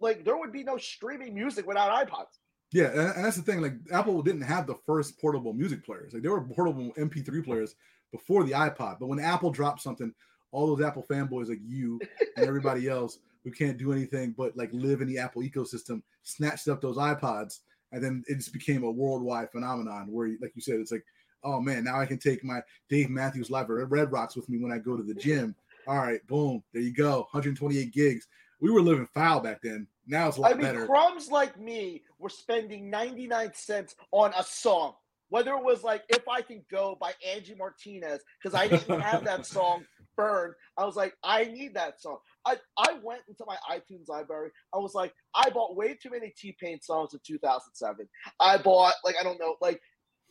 like 0.00 0.24
there 0.24 0.36
would 0.36 0.52
be 0.52 0.64
no 0.64 0.76
streaming 0.76 1.34
music 1.34 1.66
without 1.66 2.06
iPods. 2.06 2.38
Yeah, 2.74 2.88
and, 2.88 3.24
that's 3.24 3.36
the 3.36 3.42
thing. 3.42 3.62
Like 3.62 3.74
Apple 3.92 4.20
didn't 4.20 4.42
have 4.42 4.66
the 4.66 4.74
first 4.74 5.18
portable 5.20 5.52
music 5.52 5.84
players. 5.84 6.12
Like 6.12 6.22
there 6.22 6.32
were 6.32 6.42
portable 6.42 6.92
MP3 6.98 7.44
players 7.44 7.76
before 8.10 8.42
the 8.42 8.50
iPod. 8.50 8.98
But 8.98 9.06
when 9.06 9.20
Apple 9.20 9.52
dropped 9.52 9.80
something, 9.80 10.12
all 10.50 10.66
those 10.66 10.84
Apple 10.84 11.06
fanboys 11.08 11.48
like 11.48 11.60
you 11.64 12.00
and 12.36 12.46
everybody 12.48 12.88
else 12.88 13.20
who 13.44 13.52
can't 13.52 13.78
do 13.78 13.92
anything 13.92 14.34
but 14.36 14.56
like 14.56 14.70
live 14.72 15.02
in 15.02 15.06
the 15.08 15.18
Apple 15.18 15.42
ecosystem 15.42 16.02
snatched 16.24 16.66
up 16.66 16.80
those 16.80 16.96
iPods, 16.96 17.60
and 17.92 18.02
then 18.02 18.24
it 18.26 18.36
just 18.36 18.52
became 18.52 18.82
a 18.82 18.90
worldwide 18.90 19.52
phenomenon. 19.52 20.08
Where, 20.10 20.28
like 20.40 20.52
you 20.56 20.62
said, 20.62 20.80
it's 20.80 20.90
like, 20.90 21.04
oh 21.44 21.60
man, 21.60 21.84
now 21.84 22.00
I 22.00 22.06
can 22.06 22.18
take 22.18 22.42
my 22.42 22.60
Dave 22.88 23.08
Matthews 23.08 23.50
Live 23.50 23.70
at 23.70 23.90
Red 23.90 24.10
Rocks 24.10 24.34
with 24.34 24.48
me 24.48 24.58
when 24.58 24.72
I 24.72 24.78
go 24.78 24.96
to 24.96 25.02
the 25.04 25.14
gym. 25.14 25.54
All 25.86 25.98
right, 25.98 26.26
boom, 26.26 26.64
there 26.72 26.82
you 26.82 26.92
go, 26.92 27.18
128 27.30 27.92
gigs. 27.92 28.26
We 28.64 28.70
were 28.70 28.80
living 28.80 29.06
foul 29.12 29.40
back 29.40 29.60
then. 29.62 29.86
Now 30.06 30.28
it's 30.28 30.38
a 30.38 30.40
lot 30.40 30.52
I 30.52 30.54
mean, 30.54 30.62
better. 30.62 30.86
crumbs 30.86 31.28
like 31.30 31.60
me 31.60 32.00
were 32.18 32.30
spending 32.30 32.88
99 32.88 33.50
cents 33.52 33.94
on 34.10 34.32
a 34.38 34.42
song. 34.42 34.94
Whether 35.28 35.52
it 35.52 35.62
was 35.62 35.84
like 35.84 36.02
If 36.08 36.26
I 36.26 36.40
Can 36.40 36.64
Go 36.70 36.96
by 36.98 37.12
Angie 37.30 37.56
Martinez, 37.56 38.22
because 38.42 38.58
I 38.58 38.68
didn't 38.68 39.00
have 39.02 39.22
that 39.24 39.44
song 39.54 39.84
burned. 40.16 40.54
I 40.78 40.86
was 40.86 40.96
like, 40.96 41.12
I 41.22 41.44
need 41.44 41.74
that 41.74 42.00
song. 42.00 42.16
I, 42.46 42.56
I 42.78 42.94
went 43.02 43.20
into 43.28 43.44
my 43.46 43.58
iTunes 43.70 44.08
library. 44.08 44.50
I 44.72 44.78
was 44.78 44.94
like, 44.94 45.12
I 45.34 45.50
bought 45.50 45.76
way 45.76 45.98
too 46.02 46.08
many 46.08 46.32
T 46.34 46.56
Pain 46.58 46.80
songs 46.80 47.12
in 47.12 47.20
2007. 47.22 48.08
I 48.40 48.56
bought, 48.56 48.94
like, 49.04 49.16
I 49.20 49.24
don't 49.24 49.38
know, 49.38 49.56
like, 49.60 49.78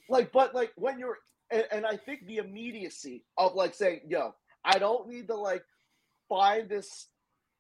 like, 0.10 0.32
but 0.32 0.56
like 0.56 0.72
when 0.76 0.98
you're, 0.98 1.20
and, 1.52 1.66
and 1.72 1.86
I 1.86 1.98
think 1.98 2.26
the 2.26 2.38
immediacy 2.38 3.26
of 3.38 3.54
like 3.54 3.76
saying, 3.76 4.02
yo, 4.08 4.34
I 4.66 4.80
don't 4.80 5.08
need 5.08 5.28
to 5.28 5.36
like 5.36 5.64
find 6.28 6.68
this 6.68 7.10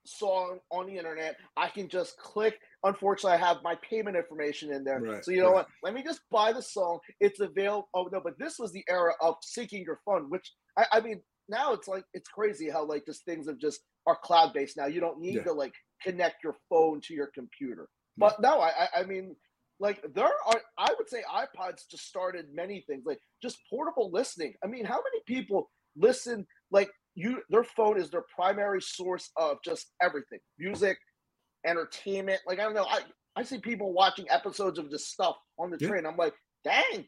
song 0.05 0.59
on 0.71 0.87
the 0.87 0.97
internet. 0.97 1.37
I 1.57 1.69
can 1.69 1.87
just 1.87 2.17
click. 2.17 2.59
Unfortunately, 2.83 3.37
I 3.37 3.47
have 3.47 3.57
my 3.63 3.75
payment 3.87 4.17
information 4.17 4.73
in 4.73 4.83
there. 4.83 4.99
Right, 4.99 5.23
so 5.23 5.31
you 5.31 5.41
know 5.41 5.47
right. 5.47 5.55
what? 5.55 5.67
Let 5.83 5.93
me 5.93 6.03
just 6.03 6.21
buy 6.31 6.51
the 6.53 6.61
song. 6.61 6.99
It's 7.19 7.39
available. 7.39 7.89
Oh 7.93 8.09
no, 8.11 8.21
but 8.23 8.37
this 8.39 8.59
was 8.59 8.71
the 8.71 8.83
era 8.89 9.13
of 9.21 9.35
syncing 9.41 9.85
your 9.85 9.99
phone, 10.05 10.29
which 10.29 10.51
I, 10.77 10.85
I 10.93 10.99
mean, 11.01 11.21
now 11.49 11.73
it's 11.73 11.87
like 11.87 12.05
it's 12.13 12.29
crazy 12.29 12.69
how 12.69 12.85
like 12.85 13.05
just 13.05 13.25
things 13.25 13.47
have 13.47 13.59
just 13.59 13.81
are 14.05 14.17
cloud 14.23 14.53
based 14.53 14.77
now. 14.77 14.85
You 14.87 14.99
don't 14.99 15.19
need 15.19 15.35
Yeah. 15.35 15.43
to 15.43 15.53
like 15.53 15.73
connect 16.01 16.43
your 16.43 16.55
phone 16.69 17.01
to 17.01 17.13
your 17.13 17.29
computer. 17.33 17.87
But 18.17 18.39
no, 18.41 18.59
I- 18.61 18.89
I 18.95 19.03
mean, 19.03 19.35
like 19.79 20.03
there 20.13 20.25
are 20.25 20.61
I 20.77 20.93
would 20.97 21.09
say 21.09 21.23
iPods 21.33 21.87
just 21.89 22.05
started 22.07 22.47
many 22.53 22.83
things 22.87 23.03
like 23.05 23.19
just 23.41 23.57
portable 23.69 24.11
listening. 24.11 24.53
I 24.63 24.67
mean, 24.67 24.85
how 24.85 24.97
many 24.97 25.21
people 25.25 25.71
listen 25.95 26.45
like 26.71 26.89
you 27.15 27.41
their 27.49 27.63
phone 27.63 27.99
is 27.99 28.09
their 28.09 28.25
primary 28.35 28.81
source 28.81 29.29
of 29.37 29.57
just 29.63 29.93
everything 30.01 30.39
music 30.57 30.97
entertainment 31.65 32.39
like 32.47 32.59
i 32.59 32.63
don't 32.63 32.73
know 32.73 32.85
i 32.89 32.99
i 33.35 33.43
see 33.43 33.57
people 33.59 33.93
watching 33.93 34.25
episodes 34.29 34.79
of 34.79 34.89
this 34.89 35.07
stuff 35.07 35.35
on 35.59 35.69
the 35.69 35.77
Yeah. 35.77 35.89
train 35.89 36.05
i'm 36.05 36.17
like 36.17 36.33
dang 36.63 37.05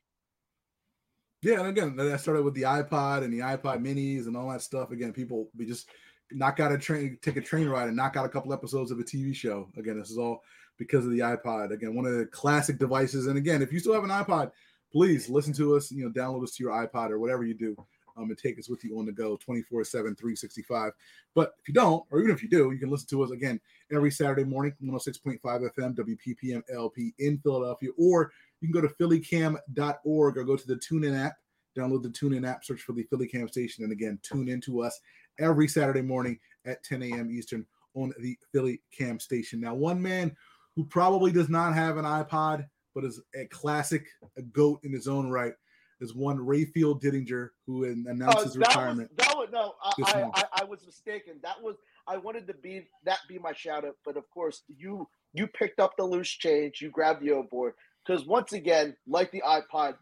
Yeah, 1.41 1.59
and 1.59 1.67
again, 1.67 1.95
that 1.95 2.19
started 2.19 2.43
with 2.43 2.55
the 2.55 2.63
iPod 2.63 3.23
and 3.23 3.31
the 3.33 3.39
iPod 3.39 3.79
minis 3.85 4.25
and 4.25 4.35
all 4.35 4.49
that 4.49 4.61
stuff. 4.61 4.91
Again, 4.91 5.13
people 5.13 5.49
we 5.55 5.65
just 5.65 5.89
knock 6.31 6.59
out 6.59 6.71
a 6.71 6.77
train, 6.77 7.17
take 7.21 7.37
a 7.37 7.41
train 7.41 7.67
ride, 7.67 7.87
and 7.87 7.95
knock 7.95 8.17
out 8.17 8.25
a 8.25 8.29
couple 8.29 8.51
episodes 8.53 8.89
of 8.91 8.99
a 8.99 9.03
TV 9.03 9.35
show. 9.35 9.69
Again, 9.77 9.99
this 9.99 10.09
is 10.09 10.17
all 10.17 10.41
because 10.77 11.05
of 11.05 11.11
the 11.11 11.19
iPod. 11.19 11.71
Again, 11.71 11.95
one 11.95 12.05
of 12.05 12.17
the 12.17 12.25
classic 12.25 12.79
devices. 12.79 13.27
And 13.27 13.37
again, 13.37 13.61
if 13.61 13.71
you 13.71 13.79
still 13.79 13.93
have 13.93 14.03
an 14.03 14.09
iPod, 14.09 14.51
please 14.91 15.29
listen 15.29 15.53
to 15.53 15.75
us. 15.75 15.91
You 15.91 16.05
know, 16.05 16.11
download 16.11 16.43
us 16.43 16.55
to 16.55 16.63
your 16.63 16.73
iPod 16.73 17.11
or 17.11 17.19
whatever 17.19 17.43
you 17.45 17.53
do, 17.53 17.75
um, 18.15 18.29
and 18.29 18.37
take 18.37 18.57
us 18.59 18.69
with 18.69 18.83
you 18.83 18.97
on 18.97 19.05
the 19.05 19.11
go, 19.11 19.37
24/7, 19.37 19.91
365. 19.91 20.91
But 21.33 21.53
if 21.59 21.67
you 21.67 21.73
don't, 21.73 22.03
or 22.11 22.19
even 22.19 22.31
if 22.31 22.41
you 22.41 22.49
do, 22.49 22.71
you 22.71 22.79
can 22.79 22.89
listen 22.89 23.07
to 23.09 23.23
us 23.23 23.31
again 23.31 23.59
every 23.91 24.11
Saturday 24.11 24.43
morning, 24.43 24.73
106.5 24.81 25.39
FM, 25.41 25.95
WPPM 25.95 26.63
LP 26.73 27.13
in 27.19 27.37
Philadelphia, 27.39 27.89
or 27.97 28.31
you 28.61 28.71
can 28.71 28.81
go 28.81 28.87
to 28.87 28.93
phillycam.org 28.95 30.37
or 30.37 30.43
go 30.43 30.55
to 30.55 30.67
the 30.67 30.75
TuneIn 30.75 31.25
app, 31.25 31.35
download 31.77 32.03
the 32.03 32.09
TuneIn 32.09 32.47
app, 32.47 32.63
search 32.63 32.81
for 32.81 32.93
the 32.93 33.03
Philly 33.03 33.27
Cam 33.27 33.47
station, 33.47 33.83
and 33.83 33.91
again, 33.91 34.19
tune 34.23 34.49
into 34.49 34.81
us 34.81 34.99
every 35.39 35.67
Saturday 35.67 36.01
morning 36.01 36.39
at 36.65 36.83
10 36.83 37.03
a.m. 37.03 37.29
Eastern 37.29 37.65
on 37.95 38.13
the 38.19 38.37
Philly 38.51 38.81
Cam 38.97 39.19
station. 39.19 39.59
Now, 39.59 39.73
one 39.73 40.01
man 40.01 40.35
who 40.75 40.85
probably 40.85 41.31
does 41.31 41.49
not 41.49 41.73
have 41.73 41.97
an 41.97 42.05
iPod, 42.05 42.65
but 42.93 43.03
is 43.03 43.21
a 43.35 43.45
classic, 43.45 44.07
a 44.37 44.41
goat 44.41 44.79
in 44.83 44.91
his 44.91 45.07
own 45.07 45.29
right, 45.29 45.53
is 46.01 46.13
one 46.13 46.37
Rayfield 46.37 47.01
Didinger, 47.01 47.49
who 47.65 47.85
an- 47.85 48.05
uh, 48.07 48.11
announced 48.11 48.37
Oh, 48.39 48.43
his 48.43 48.57
retirement. 48.57 49.09
was 49.11 49.17
that 49.27 49.35
was 49.37 49.49
no 49.51 49.73
I, 49.81 49.93
I. 50.03 50.31
I 50.35 50.43
I 50.61 50.63
was 50.65 50.85
mistaken 50.85 51.35
that 51.43 51.61
was 51.61 51.75
i 52.07 52.17
wanted 52.17 52.45
to 52.47 52.53
be 52.53 52.87
that 53.05 53.19
be 53.29 53.39
my 53.39 53.53
shout 53.53 53.85
out 53.85 53.95
but 54.05 54.17
of 54.17 54.29
course 54.29 54.63
you 54.77 55.07
you 55.33 55.47
picked 55.47 55.79
up 55.79 55.95
the 55.97 56.03
loose 56.03 56.29
change 56.29 56.81
you 56.81 56.89
grabbed 56.89 57.21
the 57.23 57.31
old 57.31 57.49
board 57.49 57.73
because 58.05 58.25
once 58.25 58.53
again 58.53 58.95
like 59.07 59.31
the 59.31 59.41
ipod 59.45 59.95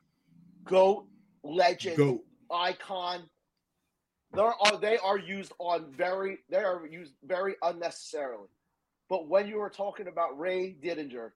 goat 0.66 1.06
legend 1.44 1.98
Goat. 1.98 2.24
icon. 2.52 3.30
There 4.34 4.46
are 4.46 4.78
they 4.80 4.98
are 4.98 5.18
used 5.20 5.54
on 5.60 5.92
very 5.92 6.40
they 6.50 6.58
are 6.64 6.86
used 6.88 7.14
very 7.24 7.56
unnecessarily. 7.62 8.48
But 9.10 9.28
when 9.28 9.48
you 9.48 9.58
were 9.60 9.70
talking 9.70 10.08
about 10.08 10.40
Ray 10.40 10.76
Didinger, 10.84 11.32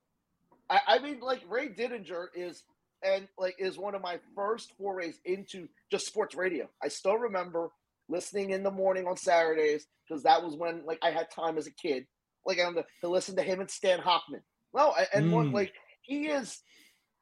I, 0.70 0.80
I 0.88 1.00
mean 1.00 1.20
like 1.20 1.42
Ray 1.48 1.70
Didinger 1.70 2.28
is 2.36 2.64
and 3.04 3.28
like 3.38 3.56
is 3.60 3.78
one 3.78 3.96
of 3.96 4.02
my 4.02 4.20
first 4.36 4.74
forays 4.78 5.20
into 5.26 5.68
just 5.92 6.08
sports 6.08 6.36
radio. 6.36 6.68
I 6.84 6.88
still 6.90 7.18
remember 7.18 7.70
listening 8.10 8.52
in 8.52 8.64
the 8.64 8.72
morning 8.72 9.08
on 9.08 9.18
Saturdays 9.18 9.88
because 10.08 10.24
that 10.24 10.44
was 10.44 10.56
when 10.56 10.86
like 10.86 11.00
I 11.04 11.12
had 11.12 11.30
time 11.32 11.58
as 11.58 11.68
a 11.68 11.72
kid, 11.72 12.06
like 12.46 12.60
um, 12.60 12.76
to, 12.76 12.86
to 13.02 13.10
listen 13.10 13.36
to 13.38 13.44
him 13.44 13.60
and 13.60 13.70
Stan 13.70 14.00
Hochman. 14.00 14.42
No, 14.74 14.94
and, 14.98 15.08
and 15.14 15.32
one 15.32 15.48
Mm. 15.48 15.54
like 15.54 15.74
he 16.02 16.28
is 16.28 16.62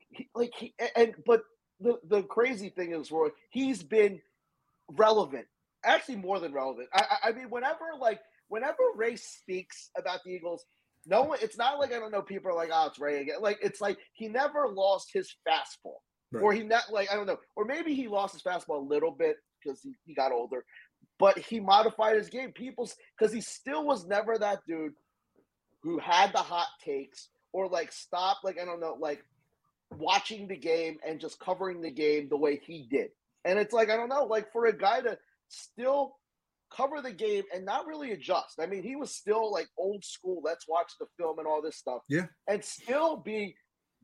he, 0.10 0.30
like 0.36 0.52
he 0.58 0.74
and 0.96 1.14
but 1.26 1.42
the 1.80 2.00
the 2.08 2.24
crazy 2.24 2.70
thing 2.70 2.94
is 2.94 3.12
Roy, 3.12 3.30
he's 3.50 3.84
been 3.84 4.22
relevant, 4.98 5.46
actually 5.84 6.18
more 6.18 6.40
than 6.40 6.54
relevant. 6.54 6.90
I 6.94 7.18
I 7.26 7.32
mean, 7.32 7.50
whenever 7.50 7.86
like 8.00 8.20
whenever 8.48 8.78
Ray 8.96 9.16
speaks 9.16 9.90
about 9.98 10.20
the 10.24 10.32
Eagles, 10.32 10.66
no 11.06 11.24
one. 11.24 11.40
It's 11.42 11.58
not 11.58 11.80
like 11.80 11.94
I 11.94 12.00
don't 12.00 12.12
know. 12.12 12.22
People 12.22 12.52
are 12.52 12.56
like, 12.56 12.70
oh, 12.74 12.88
it's 12.88 13.00
Ray 13.00 13.22
again. 13.22 13.36
Like 13.42 13.60
it's 13.62 13.82
like 13.82 13.98
he 14.14 14.28
never 14.28 14.68
lost 14.70 15.10
his 15.14 15.34
fastball, 15.48 15.98
Right. 16.32 16.44
or 16.44 16.54
he 16.54 16.64
not 16.64 16.84
like 16.92 17.12
I 17.12 17.16
don't 17.16 17.28
know, 17.28 17.38
or 17.56 17.66
maybe 17.66 17.94
he 17.94 18.08
lost 18.08 18.34
his 18.34 18.44
fastball 18.44 18.78
a 18.82 18.88
little 18.90 19.12
bit 19.12 19.38
because 19.64 19.82
he, 19.82 19.94
he 20.06 20.14
got 20.14 20.32
older, 20.32 20.66
but 21.20 21.38
he 21.38 21.60
modified 21.60 22.16
his 22.16 22.30
game. 22.30 22.52
People's 22.52 22.96
because 23.18 23.34
he 23.34 23.42
still 23.42 23.86
was 23.86 24.06
never 24.06 24.38
that 24.38 24.60
dude 24.68 24.94
who 25.84 26.00
had 26.00 26.34
the 26.34 26.40
hot 26.40 26.68
takes 26.84 27.30
or 27.54 27.68
like 27.68 27.92
stopped 27.92 28.44
like 28.44 28.58
I 28.60 28.66
don't 28.66 28.80
know 28.80 28.98
like 29.00 29.24
watching 29.98 30.48
the 30.48 30.58
game 30.58 30.98
and 31.08 31.20
just 31.20 31.40
covering 31.40 31.82
the 31.82 31.92
game 31.92 32.28
the 32.30 32.38
way 32.38 32.60
he 32.66 32.88
did. 32.90 33.10
And 33.46 33.60
it's 33.60 33.74
like 33.74 33.90
I 33.90 33.96
don't 33.96 34.10
know, 34.10 34.24
like 34.26 34.52
for 34.52 34.66
a 34.66 34.76
guy 34.78 35.02
to 35.02 35.18
still 35.48 36.16
cover 36.70 37.02
the 37.02 37.14
game 37.14 37.44
and 37.54 37.66
not 37.66 37.88
really 37.88 38.12
adjust. 38.12 38.60
I 38.60 38.66
mean, 38.66 38.84
he 38.84 38.96
was 38.96 39.16
still 39.16 39.52
like 39.52 39.68
old 39.78 40.04
school. 40.04 40.42
Let's 40.44 40.68
watch 40.68 40.94
the 41.00 41.08
film 41.18 41.40
and 41.40 41.48
all 41.48 41.62
this 41.62 41.78
stuff. 41.78 42.02
Yeah. 42.10 42.28
and 42.48 42.64
still 42.64 43.18
be 43.18 43.56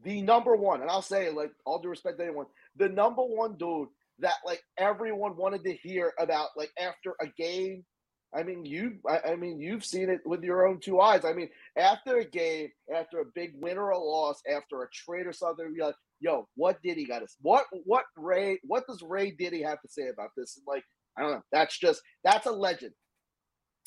the 0.03 0.21
number 0.21 0.55
one. 0.55 0.81
And 0.81 0.89
I'll 0.89 1.01
say, 1.01 1.29
like, 1.29 1.51
all 1.65 1.79
due 1.79 1.89
respect 1.89 2.17
to 2.19 2.25
anyone, 2.25 2.47
the 2.75 2.89
number 2.89 3.23
one 3.23 3.57
dude 3.57 3.89
that 4.19 4.35
like 4.45 4.61
everyone 4.77 5.35
wanted 5.35 5.63
to 5.63 5.73
hear 5.73 6.13
about, 6.19 6.49
like 6.55 6.71
after 6.79 7.15
a 7.21 7.27
game. 7.27 7.85
I 8.33 8.43
mean, 8.43 8.63
you. 8.63 8.93
I, 9.09 9.31
I 9.31 9.35
mean, 9.35 9.59
you've 9.59 9.83
seen 9.83 10.09
it 10.09 10.21
with 10.25 10.41
your 10.41 10.65
own 10.65 10.79
two 10.79 11.01
eyes. 11.01 11.25
I 11.25 11.33
mean, 11.33 11.49
after 11.75 12.17
a 12.17 12.25
game, 12.25 12.69
after 12.95 13.19
a 13.19 13.25
big 13.35 13.51
win 13.55 13.77
or 13.77 13.89
a 13.89 13.99
loss, 13.99 14.41
after 14.49 14.83
a 14.83 14.89
trade 14.89 15.27
or 15.27 15.33
something, 15.33 15.73
you're 15.75 15.87
like, 15.87 15.95
"Yo, 16.21 16.47
what 16.55 16.81
did 16.81 16.95
he 16.95 17.05
got 17.05 17.23
us? 17.23 17.35
What 17.41 17.65
what 17.83 18.05
Ray? 18.15 18.59
What 18.63 18.87
does 18.87 19.01
Ray 19.01 19.31
Diddy 19.31 19.61
have 19.63 19.81
to 19.81 19.89
say 19.89 20.07
about 20.07 20.29
this?" 20.37 20.55
And 20.55 20.65
like, 20.65 20.85
I 21.17 21.21
don't 21.21 21.31
know. 21.31 21.43
That's 21.51 21.77
just 21.77 22.01
that's 22.23 22.45
a 22.45 22.51
legend. 22.51 22.93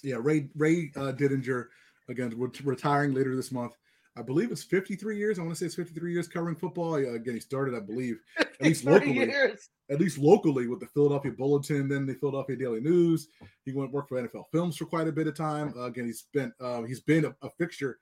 Yeah, 0.02 0.16
Ray 0.20 0.48
Ray 0.54 0.90
uh, 0.96 1.12
Didinger 1.12 1.66
again 2.08 2.34
retiring 2.64 3.14
later 3.14 3.34
this 3.34 3.52
month. 3.52 3.72
I 4.16 4.22
believe 4.22 4.52
it's 4.52 4.62
53 4.62 5.18
years. 5.18 5.38
I 5.38 5.42
want 5.42 5.54
to 5.54 5.58
say 5.58 5.66
it's 5.66 5.74
53 5.74 6.12
years 6.12 6.28
covering 6.28 6.54
football. 6.54 7.00
Yeah, 7.00 7.14
again, 7.14 7.34
he 7.34 7.40
started, 7.40 7.74
I 7.74 7.80
believe, 7.80 8.20
at 8.38 8.62
least 8.62 8.84
locally, 8.84 9.12
years. 9.12 9.70
at 9.90 9.98
least 9.98 10.18
locally 10.18 10.68
with 10.68 10.78
the 10.78 10.86
Philadelphia 10.86 11.32
Bulletin, 11.32 11.88
then 11.88 12.06
the 12.06 12.14
Philadelphia 12.14 12.54
Daily 12.54 12.80
News. 12.80 13.26
He 13.64 13.72
went 13.72 13.90
work 13.90 14.08
for 14.08 14.22
NFL 14.22 14.44
Films 14.52 14.76
for 14.76 14.84
quite 14.84 15.08
a 15.08 15.12
bit 15.12 15.26
of 15.26 15.36
time. 15.36 15.74
Uh, 15.76 15.86
again, 15.86 16.06
he's 16.06 16.20
spent 16.20 16.52
uh, 16.60 16.82
he's 16.82 17.00
been 17.00 17.24
a, 17.24 17.34
a 17.42 17.50
fixture 17.58 17.98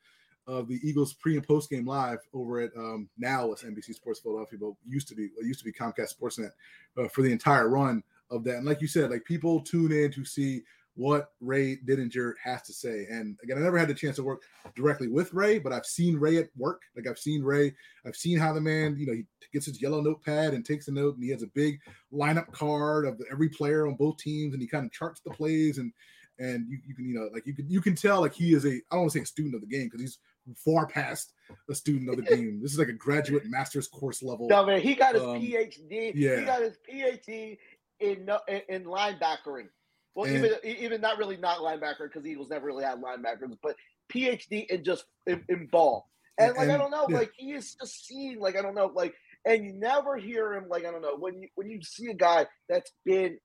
of 0.47 0.69
the 0.69 0.81
Eagles 0.83 1.15
pre 1.15 1.37
and 1.37 1.47
post 1.47 1.71
game 1.71 1.87
live 1.87 2.19
over 2.35 2.61
at 2.61 2.73
um, 2.77 3.09
now 3.17 3.51
it's 3.53 3.63
NBC 3.63 3.95
Sports 3.95 4.21
Philadelphia, 4.21 4.59
but 4.61 4.73
used 4.87 5.09
to 5.09 5.15
be 5.15 5.25
it 5.25 5.47
used 5.47 5.61
to 5.61 5.65
be 5.65 5.73
Comcast 5.73 6.15
Sportsnet 6.21 6.51
uh, 6.99 7.09
for 7.09 7.23
the 7.23 7.33
entire 7.33 7.71
run 7.71 8.03
of 8.33 8.45
that. 8.45 8.57
And 8.57 8.67
like 8.67 8.81
you 8.81 8.89
said, 8.89 9.11
like 9.11 9.25
people 9.25 9.61
tune 9.61 9.93
in 9.93 10.11
to 10.13 10.25
see 10.25 10.63
what 10.95 11.29
Ray 11.41 11.79
Didinger 11.89 12.33
has 12.45 12.61
to 12.63 12.73
say. 12.73 13.07
And 13.11 13.39
again, 13.43 13.57
I 13.57 13.61
never 13.63 13.79
had 13.79 13.89
the 13.89 13.95
chance 13.95 14.17
to 14.17 14.23
work 14.23 14.43
directly 14.77 15.09
with 15.09 15.33
Ray, 15.33 15.59
but 15.59 15.73
I've 15.73 15.87
seen 15.87 16.17
Ray 16.19 16.37
at 16.37 16.49
work. 16.57 16.83
Like 16.95 17.07
I've 17.09 17.19
seen 17.19 17.43
Ray, 17.43 17.73
I've 18.07 18.17
seen 18.17 18.37
how 18.39 18.53
the 18.53 18.61
man, 18.61 18.97
you 18.99 19.07
know, 19.07 19.15
he 19.15 19.25
gets 19.55 19.65
his 19.67 19.81
yellow 19.81 20.03
notepad 20.03 20.53
and 20.53 20.65
takes 20.67 20.89
a 20.89 20.93
note, 20.93 21.15
and 21.15 21.25
he 21.25 21.31
has 21.31 21.43
a 21.43 21.47
big 21.55 21.79
lineup 22.13 22.53
card 22.53 23.07
of 23.07 23.19
every 23.31 23.49
player 23.49 23.87
on 23.87 23.95
both 23.95 24.19
teams, 24.19 24.53
and 24.53 24.61
he 24.61 24.69
kind 24.69 24.85
of 24.85 24.93
charts 24.93 25.21
the 25.25 25.31
plays 25.31 25.79
and 25.79 25.93
and 26.39 26.67
you, 26.69 26.79
you 26.87 26.95
can 26.95 27.05
you 27.07 27.15
know 27.15 27.29
like 27.33 27.47
you 27.47 27.55
can 27.55 27.69
you 27.71 27.81
can 27.83 27.95
tell 27.95 28.21
like 28.23 28.33
he 28.33 28.55
is 28.55 28.65
a 28.65 28.69
I 28.71 28.81
don't 28.93 29.01
want 29.01 29.13
to 29.13 29.19
say 29.19 29.23
a 29.23 29.27
student 29.27 29.55
of 29.55 29.61
the 29.61 29.67
game 29.67 29.85
because 29.85 30.01
he's 30.01 30.19
far 30.57 30.87
past 30.87 31.35
a 31.71 31.75
student 31.75 32.09
of 32.11 32.17
the 32.17 32.23
game. 32.37 32.59
This 32.63 32.73
is 32.73 32.79
like 32.79 32.89
a 32.89 32.93
graduate 32.95 33.45
master's 33.47 33.87
course 33.87 34.23
level. 34.23 34.49
No 34.49 34.65
man, 34.65 34.81
he 34.81 34.95
got 34.95 35.15
his 35.15 35.23
Um, 35.23 35.37
PhD. 35.41 36.13
yeah. 36.15 36.39
He 36.41 36.45
got 36.47 36.63
his 36.63 36.79
PhD 36.91 37.59
in 38.03 38.29
in, 38.49 38.63
in 38.69 38.85
linebackering. 38.85 39.69
Well, 40.15 40.27
And- 40.27 40.45
even 40.45 40.53
even 40.65 41.01
not 41.01 41.19
really 41.19 41.37
not 41.37 41.59
linebacker 41.59 42.05
because 42.13 42.27
Eagles 42.27 42.51
never 42.51 42.67
really 42.67 42.85
had 42.85 43.01
linebackers, 43.01 43.57
but 43.63 43.77
PhD 44.13 44.67
in 44.69 44.85
just 44.85 45.05
in, 45.27 45.45
in 45.49 45.67
ball. 45.67 46.09
And 46.39 46.57
like 46.57 46.71
I 46.71 46.77
don't 46.77 46.91
know, 46.91 47.07
yeah. 47.09 47.19
like 47.19 47.33
he 47.37 47.53
is 47.53 47.75
just 47.75 48.07
seen 48.07 48.39
like 48.39 48.57
I 48.57 48.63
don't 48.63 48.75
know, 48.75 48.91
like 48.95 49.15
and 49.45 49.65
you 49.65 49.73
never 49.75 50.17
hear 50.17 50.55
him 50.55 50.69
like 50.69 50.85
I 50.85 50.91
don't 50.91 51.03
know 51.03 51.17
when 51.17 51.41
you 51.41 51.49
when 51.55 51.71
you 51.71 51.83
see 51.83 52.09
a 52.09 52.15
guy 52.15 52.47
that's 52.69 52.91
been 53.05 53.39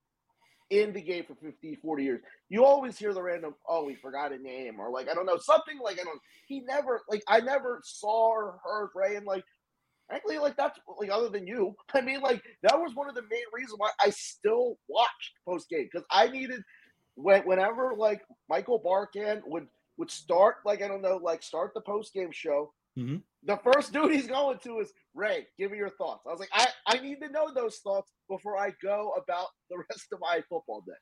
in 0.70 0.92
the 0.92 1.00
game 1.00 1.24
for 1.26 1.34
50 1.34 1.76
40 1.76 2.04
years 2.04 2.20
you 2.50 2.62
always 2.62 2.98
hear 2.98 3.14
the 3.14 3.22
random 3.22 3.54
oh 3.66 3.84
we 3.84 3.94
forgot 3.94 4.32
a 4.32 4.38
name 4.38 4.78
or 4.78 4.90
like 4.90 5.08
i 5.08 5.14
don't 5.14 5.24
know 5.24 5.38
something 5.38 5.78
like 5.82 5.98
i 5.98 6.04
don't 6.04 6.20
he 6.46 6.60
never 6.60 7.00
like 7.08 7.22
i 7.26 7.40
never 7.40 7.80
saw 7.84 8.32
or 8.32 8.60
heard 8.62 8.90
ray 8.94 9.16
and 9.16 9.24
like 9.24 9.44
frankly 10.08 10.38
like 10.38 10.56
that's 10.56 10.78
like 10.98 11.10
other 11.10 11.28
than 11.28 11.46
you. 11.46 11.74
I 11.94 12.00
mean 12.00 12.20
like 12.20 12.42
that 12.62 12.78
was 12.78 12.94
one 12.94 13.08
of 13.08 13.14
the 13.14 13.22
main 13.22 13.48
reasons 13.52 13.78
why 13.78 13.90
i 14.04 14.10
still 14.10 14.78
watched 14.88 15.32
post 15.46 15.68
game 15.68 15.88
because 15.90 16.06
i 16.10 16.26
needed 16.28 16.62
when 17.14 17.42
whenever 17.42 17.94
like 17.96 18.22
michael 18.48 18.80
barkann 18.80 19.42
would 19.46 19.66
would 19.96 20.10
start 20.10 20.56
like 20.64 20.82
i 20.82 20.88
don't 20.88 21.02
know 21.02 21.18
like 21.22 21.42
start 21.42 21.72
the 21.74 21.80
post 21.82 22.12
game 22.14 22.30
show 22.32 22.72
Mhm. 22.98 23.22
the 23.44 23.56
first 23.58 23.92
dude 23.94 24.10
he's 24.12 24.26
going 24.26 24.58
to 24.64 24.80
is 24.80 24.92
ray. 25.14 25.46
Give 25.56 25.70
me 25.70 25.78
your 25.78 25.90
thoughts. 25.90 26.24
I 26.26 26.30
was 26.30 26.40
like 26.40 26.48
i 26.52 26.66
i 26.86 26.98
need 26.98 27.20
to 27.20 27.28
know 27.28 27.52
those 27.54 27.78
thoughts 27.78 28.10
before 28.28 28.56
i 28.56 28.72
go 28.82 29.12
about 29.22 29.46
the 29.70 29.76
rest 29.90 30.06
of 30.12 30.18
my 30.20 30.40
football 30.48 30.82
day 30.86 30.92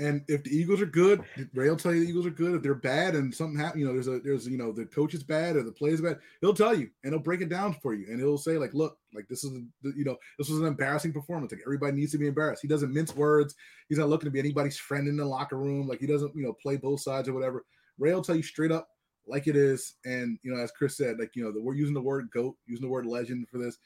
And 0.00 0.22
if 0.26 0.42
the 0.42 0.50
Eagles 0.50 0.80
are 0.80 0.86
good, 0.86 1.22
oh. 1.38 1.44
Ray 1.52 1.68
will 1.68 1.76
tell 1.76 1.92
you 1.92 2.00
the 2.00 2.08
Eagles 2.08 2.26
are 2.26 2.30
good. 2.30 2.54
If 2.54 2.62
they're 2.62 2.74
bad 2.74 3.14
and 3.14 3.34
something 3.34 3.58
happens, 3.58 3.80
you 3.80 3.86
know, 3.86 3.92
there's 3.92 4.08
a 4.08 4.20
there's 4.20 4.48
you 4.48 4.56
know 4.56 4.72
the 4.72 4.86
coach 4.86 5.12
is 5.12 5.22
bad 5.22 5.54
or 5.54 5.62
the 5.62 5.72
play 5.72 5.90
is 5.90 6.00
bad, 6.00 6.18
he'll 6.40 6.54
tell 6.54 6.74
you 6.74 6.88
and 7.04 7.12
he'll 7.12 7.22
break 7.22 7.42
it 7.42 7.50
down 7.50 7.74
for 7.74 7.92
you 7.92 8.06
and 8.08 8.18
he'll 8.18 8.38
say 8.38 8.56
like, 8.56 8.72
look, 8.72 8.96
like 9.14 9.28
this 9.28 9.44
is 9.44 9.52
you 9.82 10.04
know 10.04 10.16
this 10.38 10.48
was 10.48 10.60
an 10.60 10.66
embarrassing 10.66 11.12
performance. 11.12 11.52
Like 11.52 11.60
everybody 11.66 11.92
needs 11.92 12.12
to 12.12 12.18
be 12.18 12.26
embarrassed. 12.26 12.62
He 12.62 12.68
doesn't 12.68 12.92
mince 12.92 13.14
words. 13.14 13.54
He's 13.88 13.98
not 13.98 14.08
looking 14.08 14.26
to 14.26 14.30
be 14.30 14.38
anybody's 14.38 14.78
friend 14.78 15.06
in 15.06 15.16
the 15.16 15.24
locker 15.24 15.58
room. 15.58 15.86
Like 15.86 16.00
he 16.00 16.06
doesn't 16.06 16.34
you 16.34 16.42
know 16.42 16.54
play 16.54 16.76
both 16.76 17.00
sides 17.00 17.28
or 17.28 17.34
whatever. 17.34 17.64
Ray 17.98 18.14
will 18.14 18.22
tell 18.22 18.36
you 18.36 18.42
straight 18.42 18.72
up 18.72 18.88
like 19.26 19.46
it 19.46 19.56
is. 19.56 19.96
And 20.06 20.38
you 20.42 20.54
know, 20.54 20.62
as 20.62 20.72
Chris 20.72 20.96
said, 20.96 21.18
like 21.18 21.36
you 21.36 21.44
know, 21.44 21.52
the, 21.52 21.60
we're 21.60 21.74
using 21.74 21.94
the 21.94 22.00
word 22.00 22.28
goat, 22.32 22.56
using 22.66 22.84
the 22.84 22.90
word 22.90 23.06
legend 23.06 23.46
for 23.50 23.58
this 23.58 23.76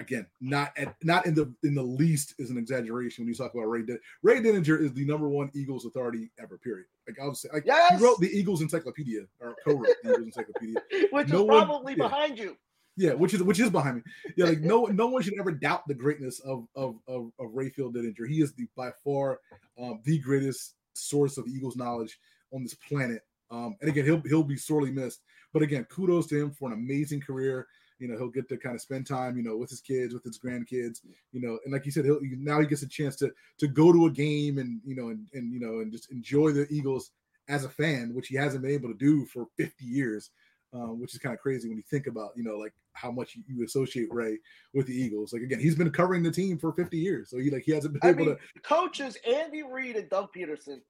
again, 0.00 0.26
not 0.40 0.72
at 0.76 0.94
not 1.04 1.26
in 1.26 1.34
the 1.34 1.52
in 1.62 1.74
the 1.74 1.82
least 1.82 2.34
is 2.38 2.50
an 2.50 2.58
exaggeration 2.58 3.22
when 3.22 3.28
you 3.28 3.34
talk 3.34 3.54
about 3.54 3.66
Ray 3.66 3.82
Didinger. 3.82 3.98
Ray 4.22 4.40
Didinger 4.40 4.80
is 4.80 4.92
the 4.92 5.04
number 5.04 5.28
one 5.28 5.50
Eagles 5.54 5.84
authority 5.84 6.30
ever. 6.40 6.58
Period. 6.58 6.86
Like 7.06 7.18
I 7.22 7.26
was 7.26 7.44
like 7.52 7.64
yes! 7.66 7.98
he 7.98 8.04
wrote 8.04 8.18
the 8.18 8.30
Eagles 8.30 8.62
Encyclopedia 8.62 9.22
or 9.40 9.54
co-wrote 9.64 9.94
the 10.02 10.10
Eagles 10.10 10.26
Encyclopedia, 10.26 10.76
which 11.12 11.28
no 11.28 11.42
is 11.42 11.46
probably 11.46 11.92
one, 11.92 11.96
yeah. 11.98 12.08
behind 12.08 12.38
you. 12.38 12.56
Yeah, 12.96 13.12
which 13.12 13.34
is 13.34 13.42
which 13.42 13.60
is 13.60 13.70
behind 13.70 13.96
me. 13.96 14.02
Yeah, 14.36 14.46
like 14.46 14.60
no 14.60 14.86
no 14.86 15.06
one 15.06 15.22
should 15.22 15.38
ever 15.38 15.52
doubt 15.52 15.86
the 15.86 15.94
greatness 15.94 16.40
of 16.40 16.66
of 16.74 16.96
of, 17.06 17.30
of 17.38 17.50
Rayfield 17.50 17.94
Didinger. 17.94 18.28
He 18.28 18.40
is 18.40 18.52
the 18.54 18.66
by 18.76 18.90
far 19.04 19.38
um, 19.80 20.00
the 20.04 20.18
greatest 20.18 20.74
source 20.94 21.38
of 21.38 21.46
Eagles 21.46 21.76
knowledge 21.76 22.18
on 22.52 22.62
this 22.62 22.74
planet. 22.74 23.22
Um, 23.50 23.76
and 23.80 23.90
again, 23.90 24.04
he'll 24.04 24.22
he'll 24.22 24.42
be 24.42 24.56
sorely 24.56 24.90
missed. 24.90 25.22
But 25.52 25.62
again, 25.62 25.84
kudos 25.84 26.26
to 26.28 26.40
him 26.40 26.52
for 26.52 26.68
an 26.68 26.74
amazing 26.74 27.20
career 27.20 27.66
you 28.00 28.08
know 28.08 28.16
he'll 28.16 28.28
get 28.28 28.48
to 28.48 28.56
kind 28.56 28.74
of 28.74 28.80
spend 28.80 29.06
time 29.06 29.36
you 29.36 29.42
know 29.42 29.56
with 29.56 29.70
his 29.70 29.80
kids 29.80 30.14
with 30.14 30.24
his 30.24 30.38
grandkids 30.38 31.00
you 31.32 31.40
know 31.40 31.58
and 31.64 31.72
like 31.72 31.84
you 31.84 31.92
said 31.92 32.04
he'll 32.04 32.20
now 32.38 32.60
he 32.60 32.66
gets 32.66 32.82
a 32.82 32.88
chance 32.88 33.16
to 33.16 33.30
to 33.58 33.68
go 33.68 33.92
to 33.92 34.06
a 34.06 34.10
game 34.10 34.58
and 34.58 34.80
you 34.84 34.96
know 34.96 35.08
and 35.08 35.28
and 35.34 35.52
you 35.52 35.60
know 35.60 35.80
and 35.80 35.92
just 35.92 36.10
enjoy 36.10 36.50
the 36.50 36.66
eagles 36.70 37.12
as 37.48 37.64
a 37.64 37.68
fan 37.68 38.14
which 38.14 38.28
he 38.28 38.36
hasn't 38.36 38.62
been 38.62 38.70
able 38.70 38.88
to 38.88 38.94
do 38.94 39.24
for 39.26 39.46
50 39.56 39.84
years 39.84 40.30
um, 40.72 41.00
which 41.00 41.14
is 41.14 41.20
kind 41.20 41.34
of 41.34 41.40
crazy 41.40 41.68
when 41.68 41.76
you 41.76 41.84
think 41.90 42.06
about 42.06 42.30
you 42.36 42.44
know 42.44 42.56
like 42.56 42.72
how 42.92 43.10
much 43.10 43.34
you, 43.34 43.42
you, 43.48 43.64
associate 43.64 44.12
Ray 44.12 44.38
with 44.74 44.86
the 44.86 44.94
Eagles. 44.94 45.32
Like 45.32 45.42
again, 45.42 45.60
he's 45.60 45.74
been 45.74 45.90
covering 45.90 46.22
the 46.22 46.30
team 46.30 46.58
for 46.58 46.72
50 46.72 46.96
years, 46.96 47.30
so 47.30 47.38
he 47.38 47.50
like 47.50 47.62
he 47.62 47.72
hasn't 47.72 47.94
been 47.94 48.00
I 48.04 48.10
able 48.10 48.26
mean, 48.26 48.36
to. 48.36 48.60
Coaches 48.62 49.16
Andy 49.26 49.62
Reid 49.62 49.96
and 49.96 50.08
Doug 50.10 50.28
Pederson 50.36 50.80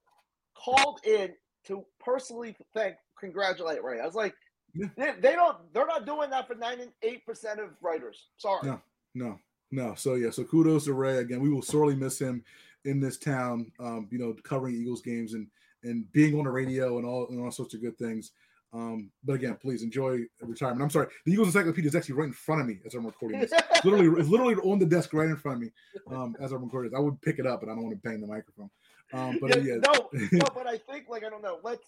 called 0.55 1.01
in 1.05 1.33
to 1.67 1.85
personally 1.99 2.57
thank, 2.75 2.97
congratulate 3.19 3.83
Ray. 3.83 4.01
I 4.01 4.07
was 4.07 4.15
like. 4.15 4.35
They, 4.75 5.13
they 5.21 5.33
don't. 5.33 5.57
They're 5.73 5.87
not 5.87 6.07
doing 6.07 6.31
that 6.31 6.47
for 6.47 6.55
ninety 6.55 6.85
eight 7.03 7.25
percent 7.27 7.61
of 7.61 7.71
writers. 7.81 8.27
Sorry. 8.37 8.61
No, 8.67 8.81
no, 9.15 9.39
no. 9.71 9.95
So 9.95 10.15
yeah. 10.15 10.31
So 10.31 10.45
kudos 10.45 10.85
to 10.85 10.95
Ray 10.95 11.19
again. 11.19 11.41
We 11.41 11.51
will 11.51 11.63
sorely 11.63 11.95
miss 11.95 12.19
him 12.19 12.43
in 12.85 13.01
this 13.01 13.19
town. 13.19 13.73
Um, 13.79 14.09
you 14.11 14.19
know, 14.19 14.35
covering 14.43 14.75
Eagles 14.75 15.03
games 15.03 15.35
and 15.35 15.47
and 15.83 16.11
being 16.13 16.39
on 16.39 16.45
the 16.45 16.51
radio 16.51 16.99
and 16.99 17.07
all 17.07 17.29
and 17.29 17.41
all 17.41 17.51
sorts 17.51 17.75
of 17.75 17.81
good 17.81 17.99
things. 17.99 18.33
Um, 18.73 19.11
but 19.25 19.33
again, 19.33 19.59
please 19.61 19.83
enjoy 19.83 20.21
retirement. 20.41 20.83
I'm 20.83 20.91
sorry, 20.91 21.09
the 21.27 21.33
Eagles 21.33 21.49
Encyclopedia 21.49 21.89
is 21.89 21.97
actually 21.97 22.15
right 22.15 22.29
in 22.29 22.33
front 22.33 22.61
of 22.61 22.69
me 22.69 22.79
as 22.87 22.95
I'm 22.95 23.05
recording 23.05 23.41
this. 23.41 23.53
literally, 23.85 24.21
it's 24.21 24.29
literally 24.29 24.55
on 24.57 24.79
the 24.79 24.87
desk 24.87 25.13
right 25.13 25.29
in 25.29 25.37
front 25.37 25.57
of 25.57 25.63
me 25.63 25.73
um, 26.15 26.37
as 26.41 26.53
I'm 26.53 26.63
recording. 26.63 26.93
This. 26.93 26.99
I 26.99 27.01
would 27.01 27.21
pick 27.21 27.41
it 27.41 27.47
up, 27.47 27.61
but 27.61 27.69
I 27.69 27.75
don't 27.75 27.83
want 27.83 28.01
to 28.01 28.09
bang 28.09 28.21
the 28.21 28.29
microphone. 28.29 28.71
Um, 29.13 29.39
but 29.41 29.57
yeah, 29.57 29.75
yeah. 29.75 29.93
no, 29.93 30.09
no, 30.13 30.47
but 30.55 30.69
I 30.69 30.79
think 30.79 31.09
like 31.09 31.25
I 31.25 31.31
don't 31.31 31.43
know. 31.43 31.59
Let's 31.65 31.85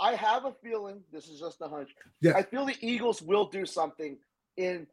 I 0.00 0.14
have 0.14 0.44
a 0.44 0.52
feeling 0.62 1.02
this 1.12 1.28
is 1.28 1.40
just 1.40 1.60
a 1.60 1.68
hunch. 1.68 1.90
Yeah. 2.20 2.32
I 2.36 2.42
feel 2.42 2.66
the 2.66 2.76
Eagles 2.80 3.22
will 3.22 3.46
do 3.46 3.64
something 3.64 4.18
in 4.56 4.86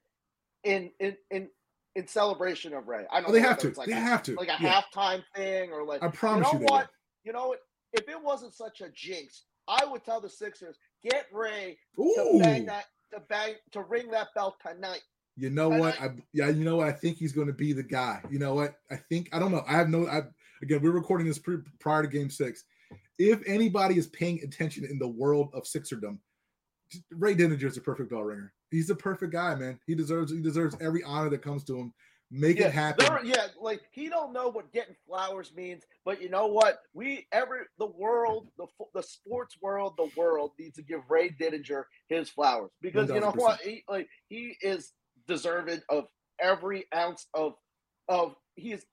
in 0.64 0.92
in 1.00 1.16
in 1.32 1.48
in 1.96 2.08
celebration 2.08 2.74
of 2.74 2.88
Ray. 2.88 3.06
I 3.12 3.22
don't 3.22 3.30
oh, 3.30 3.34
they 3.34 3.42
have 3.42 3.58
to. 3.60 3.74
Like 3.76 3.88
they 3.88 3.94
a, 3.94 4.00
have 4.00 4.24
to. 4.24 4.36
Like 4.36 4.48
a 4.48 4.58
yeah. 4.62 4.82
halftime 4.82 5.24
thing 5.36 5.72
or 5.72 5.84
like 5.84 6.04
I 6.04 6.08
promise 6.10 6.48
you, 6.54 6.60
know 6.60 6.66
you 6.66 6.72
what? 6.72 6.90
You 7.24 7.34
know 7.34 7.48
what? 7.50 7.60
If 7.94 8.08
it 8.08 8.22
wasn't 8.22 8.54
such 8.54 8.82
a 8.82 8.90
jinx, 8.90 9.44
I 9.68 9.86
would 9.86 10.04
tell 10.06 10.22
the 10.22 10.30
Sixers, 10.30 10.78
get 11.04 11.26
Ray 11.32 11.78
Ooh. 12.00 12.14
to 12.16 12.40
bang 12.40 12.66
that 12.68 12.86
to 13.14 13.22
bang 13.22 13.56
to 13.72 13.82
ring 13.82 14.10
that 14.12 14.30
bell 14.36 14.56
tonight. 14.66 15.02
You 15.36 15.50
know 15.50 15.70
tonight. 15.70 15.80
what? 15.80 16.02
I 16.02 16.10
yeah, 16.34 16.50
you 16.50 16.64
know 16.64 16.78
what? 16.78 16.88
I 16.88 16.92
think 16.92 17.18
he's 17.18 17.34
going 17.34 17.48
to 17.48 17.54
be 17.54 17.74
the 17.74 17.84
guy. 17.84 18.22
You 18.30 18.40
know 18.40 18.54
what? 18.54 18.76
I 18.92 18.98
think 18.98 19.30
I 19.34 19.40
don't 19.40 19.52
know. 19.52 19.64
I 19.68 19.74
have 19.74 19.90
no. 19.90 20.08
I 20.08 20.22
again, 20.62 20.82
we're 20.82 20.92
recording 20.92 21.28
this 21.28 21.40
pre, 21.40 21.58
prior 21.80 22.04
to 22.04 22.08
Game 22.08 22.30
Six 22.30 22.66
if 23.30 23.42
anybody 23.46 23.98
is 23.98 24.08
paying 24.08 24.40
attention 24.44 24.86
in 24.86 24.98
the 24.98 25.08
world 25.08 25.50
of 25.54 25.64
Sixerdom, 25.64 26.18
Ray 27.12 27.36
Didinger 27.36 27.66
is 27.66 27.78
a 27.78 27.82
perfect 27.82 28.10
bell 28.10 28.24
ringer. 28.24 28.52
He's 28.72 28.90
a 28.90 28.96
perfect 28.96 29.32
guy, 29.32 29.54
man. 29.56 29.80
He 29.86 29.96
deserves 29.96 30.32
he 30.32 30.42
deserves 30.42 30.76
every 30.82 31.04
honor 31.04 31.30
that 31.30 31.42
comes 31.42 31.64
to 31.66 31.78
him. 31.78 31.94
Make 32.34 32.60
yeah, 32.60 32.68
it 32.68 32.74
happen. 32.74 33.06
Yeah, 33.26 33.48
like 33.60 33.82
he 33.92 34.08
don't 34.08 34.32
know 34.32 34.50
what 34.50 34.72
getting 34.72 34.96
flowers 35.06 35.52
means, 35.54 35.84
but 36.06 36.22
you 36.22 36.30
know 36.30 36.48
what? 36.48 36.80
We 36.94 37.28
every 37.32 37.60
the 37.78 37.88
world, 37.88 38.48
the 38.58 38.68
the 38.94 39.04
sports 39.04 39.58
world, 39.62 39.96
the 39.98 40.10
world 40.16 40.52
needs 40.58 40.78
to 40.78 40.82
give 40.82 41.02
Ray 41.10 41.30
Didinger 41.30 41.84
his 42.08 42.30
flowers 42.30 42.72
because 42.82 43.10
100%. 43.10 43.16
you 43.16 43.22
know 43.22 43.34
what? 43.36 43.60
He 43.60 43.84
like 43.90 44.08
he 44.30 44.56
is 44.62 44.94
deserving 45.28 45.82
of 45.90 46.06
every 46.40 46.86
ounce 46.96 47.28
of 47.34 47.54
of 48.08 48.36
he 48.56 48.72
is 48.72 48.86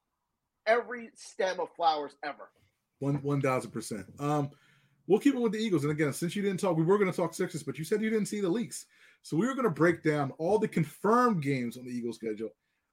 every 0.66 1.10
stem 1.14 1.60
of 1.60 1.68
flowers 1.76 2.16
ever. 2.24 2.50
One 3.00 3.16
one 3.22 3.40
thousand 3.40 3.70
percent. 3.70 4.06
Um, 4.18 4.50
we'll 5.06 5.20
keep 5.20 5.34
it 5.34 5.40
with 5.40 5.52
the 5.52 5.58
Eagles. 5.58 5.84
And 5.84 5.92
again, 5.92 6.12
since 6.12 6.34
you 6.34 6.42
didn't 6.42 6.60
talk, 6.60 6.76
we 6.76 6.84
were 6.84 6.98
going 6.98 7.10
to 7.10 7.16
talk 7.16 7.34
Sixers, 7.34 7.62
but 7.62 7.78
you 7.78 7.84
said 7.84 8.02
you 8.02 8.10
didn't 8.10 8.26
see 8.26 8.40
the 8.40 8.48
leaks, 8.48 8.86
so 9.22 9.36
we 9.36 9.46
were 9.46 9.54
going 9.54 9.64
to 9.64 9.70
break 9.70 10.02
down 10.02 10.32
all 10.38 10.58
the 10.58 10.68
confirmed 10.68 11.42
games 11.42 11.76
on 11.76 11.84
the 11.84 11.90
Eagles 11.90 12.16
schedule. 12.16 12.50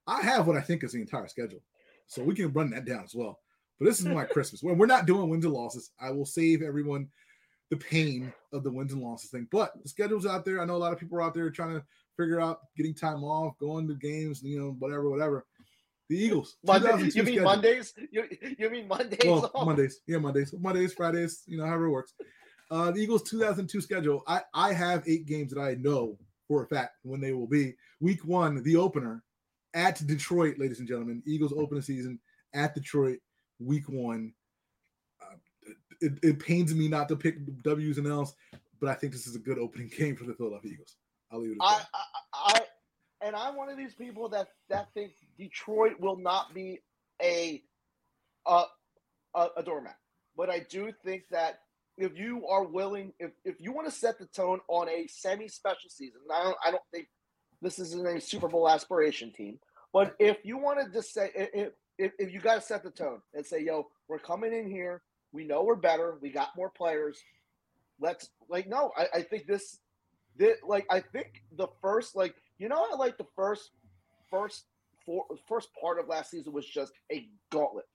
I 0.08 0.22
have 0.22 0.48
what 0.48 0.58
I 0.58 0.62
think 0.62 0.84
is 0.84 0.94
the 0.94 1.02
entire 1.02 1.28
schedule, 1.28 1.62
so 2.08 2.24
we 2.24 2.36
can 2.36 2.54
run 2.54 2.70
that 2.72 2.86
down 2.86 3.04
as 3.04 3.16
well. 3.16 3.40
But 3.80 3.86
this 3.86 4.00
is 4.00 4.06
my 4.06 4.24
Christmas. 4.26 4.64
When 4.64 4.78
we're 4.78 4.86
not 4.86 5.06
doing 5.06 5.30
wins 5.30 5.46
and 5.46 5.54
losses, 5.54 5.92
I 6.00 6.12
will 6.12 6.26
save 6.26 6.62
everyone 6.62 7.10
the 7.70 7.78
pain 7.78 8.32
of 8.54 8.64
the 8.64 8.72
wins 8.72 8.94
and 8.94 9.02
losses 9.02 9.32
thing. 9.32 9.48
But 9.52 9.74
the 9.82 9.90
schedule's 9.90 10.26
out 10.26 10.46
there. 10.46 10.62
I 10.62 10.66
know 10.66 10.76
a 10.76 10.78
lot 10.78 10.94
of 10.94 11.00
people 11.00 11.18
are 11.18 11.24
out 11.24 11.34
there 11.34 11.50
trying 11.50 11.76
to 11.76 11.84
figure 12.16 12.40
out 12.40 12.60
getting 12.78 12.94
time 12.94 13.24
off, 13.24 13.58
going 13.60 13.88
to 13.88 13.96
games, 13.96 14.44
you 14.44 14.60
know, 14.60 14.76
whatever, 14.80 15.10
whatever. 15.10 15.46
The 16.10 16.18
Eagles. 16.18 16.58
Monday, 16.64 16.90
you 16.90 17.04
mean 17.04 17.12
schedule. 17.12 17.44
Mondays? 17.44 17.94
You, 18.12 18.26
you 18.60 18.70
mean 18.70 18.88
Mondays? 18.88 19.20
Well, 19.26 19.52
Mondays. 19.56 20.02
Yeah, 20.08 20.20
Mondays. 20.20 20.54
Mondays, 20.58 20.94
Fridays, 20.94 21.44
you 21.48 21.58
know, 21.58 21.66
however 21.66 21.86
it 21.86 21.92
works. 21.92 22.14
Uh, 22.70 22.92
the 22.92 23.00
Eagles 23.00 23.24
2002 23.24 23.82
schedule. 23.82 24.24
I, 24.28 24.42
I 24.54 24.74
have 24.74 25.08
eight 25.08 25.26
games 25.26 25.52
that 25.54 25.62
I 25.62 25.76
know 25.76 26.18
for 26.48 26.64
a 26.64 26.68
fact 26.68 26.98
when 27.04 27.22
they 27.22 27.34
will 27.34 27.48
be. 27.48 27.74
Week 28.00 28.24
one, 28.26 28.62
the 28.64 28.76
opener 28.76 29.24
at 29.74 30.06
Detroit, 30.06 30.58
ladies 30.58 30.80
and 30.80 30.88
gentlemen. 30.88 31.24
Eagles 31.26 31.54
open 31.56 31.78
the 31.78 31.84
season 31.84 32.20
at 32.54 32.74
Detroit, 32.76 33.20
week 33.60 33.88
one. 33.88 34.34
Uh, 35.22 35.36
it, 36.02 36.14
it 36.24 36.40
pains 36.40 36.74
me 36.74 36.88
not 36.88 37.10
to 37.10 37.16
pick 37.16 37.38
W's 37.64 37.98
and 37.98 38.08
L's, 38.08 38.36
but 38.80 38.90
I 38.90 38.94
think 38.94 39.14
this 39.14 39.28
is 39.28 39.36
a 39.36 39.40
good 39.40 39.60
opening 39.60 39.92
game 39.98 40.16
for 40.16 40.26
the 40.26 40.34
Philadelphia 40.34 40.72
Eagles. 40.74 40.98
I'll 41.32 41.42
leave 41.42 41.52
it 41.52 41.58
at 41.62 41.78
that. 41.78 41.88
I, 42.34 42.54
I, 42.54 42.62
and 43.26 43.36
I'm 43.36 43.56
one 43.58 43.70
of 43.70 43.78
these 43.78 43.96
people 43.96 44.30
that 44.30 44.48
that 44.70 44.94
think 44.94 45.12
Detroit 45.38 46.00
will 46.00 46.18
not 46.18 46.54
be 46.54 46.80
a 47.22 47.62
a, 48.46 48.64
a, 49.34 49.48
a 49.58 49.64
doormat. 49.64 49.98
But 50.38 50.50
I 50.50 50.60
do 50.60 50.92
think 51.04 51.24
that 51.32 51.60
if 51.98 52.18
you 52.18 52.46
are 52.48 52.64
willing, 52.64 53.14
if, 53.20 53.32
if 53.46 53.56
you 53.60 53.72
want 53.72 53.88
to 53.88 53.92
set 53.92 54.20
the 54.20 54.26
tone 54.26 54.60
on 54.68 54.90
a 54.90 55.08
semi-special 55.08 55.90
season, 55.90 56.20
I 56.34 56.44
don't, 56.44 56.58
I 56.68 56.72
don't 56.72 56.84
think 56.94 57.08
this 57.62 57.80
isn't 57.80 58.06
a 58.06 58.20
Super 58.20 58.50
Bowl 58.50 58.70
aspiration 58.70 59.32
team. 59.32 59.60
But 59.94 60.14
if 60.20 60.38
you 60.44 60.58
want 60.58 60.86
to 60.86 60.92
just 60.92 61.14
say, 61.14 61.32
if, 61.34 61.72
if, 61.98 62.12
if 62.20 62.34
you 62.34 62.42
got 62.42 62.56
to 62.56 62.62
set 62.62 62.84
the 62.84 62.92
tone 62.92 63.22
and 63.34 63.46
say, 63.46 63.64
yo, 63.64 63.88
we're 64.10 64.20
coming 64.20 64.54
in 64.54 64.70
here, 64.70 65.02
we 65.32 65.46
know 65.46 65.64
we're 65.64 65.76
better, 65.76 66.18
we 66.22 66.30
got 66.32 66.50
more 66.58 66.70
players. 66.70 67.18
Let's 68.02 68.30
like, 68.50 68.68
no, 68.68 68.92
I, 68.98 69.20
I 69.20 69.22
think 69.22 69.48
this, 69.48 69.80
this, 70.38 70.58
like, 70.68 70.86
I 70.92 71.00
think 71.00 71.44
the 71.56 71.68
first, 71.82 72.14
like, 72.14 72.36
you 72.58 72.70
know, 72.70 72.86
I 72.92 72.96
like 72.96 73.18
the 73.18 73.28
first, 73.36 73.72
first 74.30 74.66
for, 75.06 75.26
first 75.48 75.70
part 75.80 76.00
of 76.00 76.08
last 76.08 76.32
season 76.32 76.54
was 76.54 76.66
just 76.66 76.94
a 77.12 77.28
gauntlet. 77.52 77.86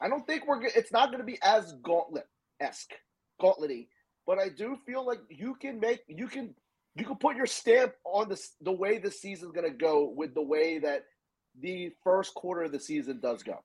I 0.00 0.08
don't 0.08 0.26
think 0.26 0.46
we're. 0.46 0.62
It's 0.62 0.92
not 0.92 1.06
going 1.06 1.20
to 1.20 1.24
be 1.24 1.38
as 1.42 1.72
gauntlet 1.82 2.26
esque, 2.60 2.92
gauntlety, 3.40 3.88
but 4.26 4.38
I 4.38 4.48
do 4.48 4.76
feel 4.86 5.06
like 5.06 5.20
you 5.28 5.54
can 5.54 5.78
make 5.78 6.00
you 6.08 6.26
can 6.26 6.54
you 6.96 7.04
can 7.04 7.16
put 7.16 7.36
your 7.36 7.46
stamp 7.46 7.92
on 8.04 8.28
the 8.28 8.48
the 8.60 8.72
way 8.72 8.98
the 8.98 9.10
season's 9.10 9.52
going 9.52 9.70
to 9.70 9.76
go 9.76 10.12
with 10.16 10.34
the 10.34 10.42
way 10.42 10.78
that 10.78 11.04
the 11.60 11.92
first 12.02 12.34
quarter 12.34 12.62
of 12.62 12.72
the 12.72 12.80
season 12.80 13.20
does 13.20 13.42
go. 13.42 13.62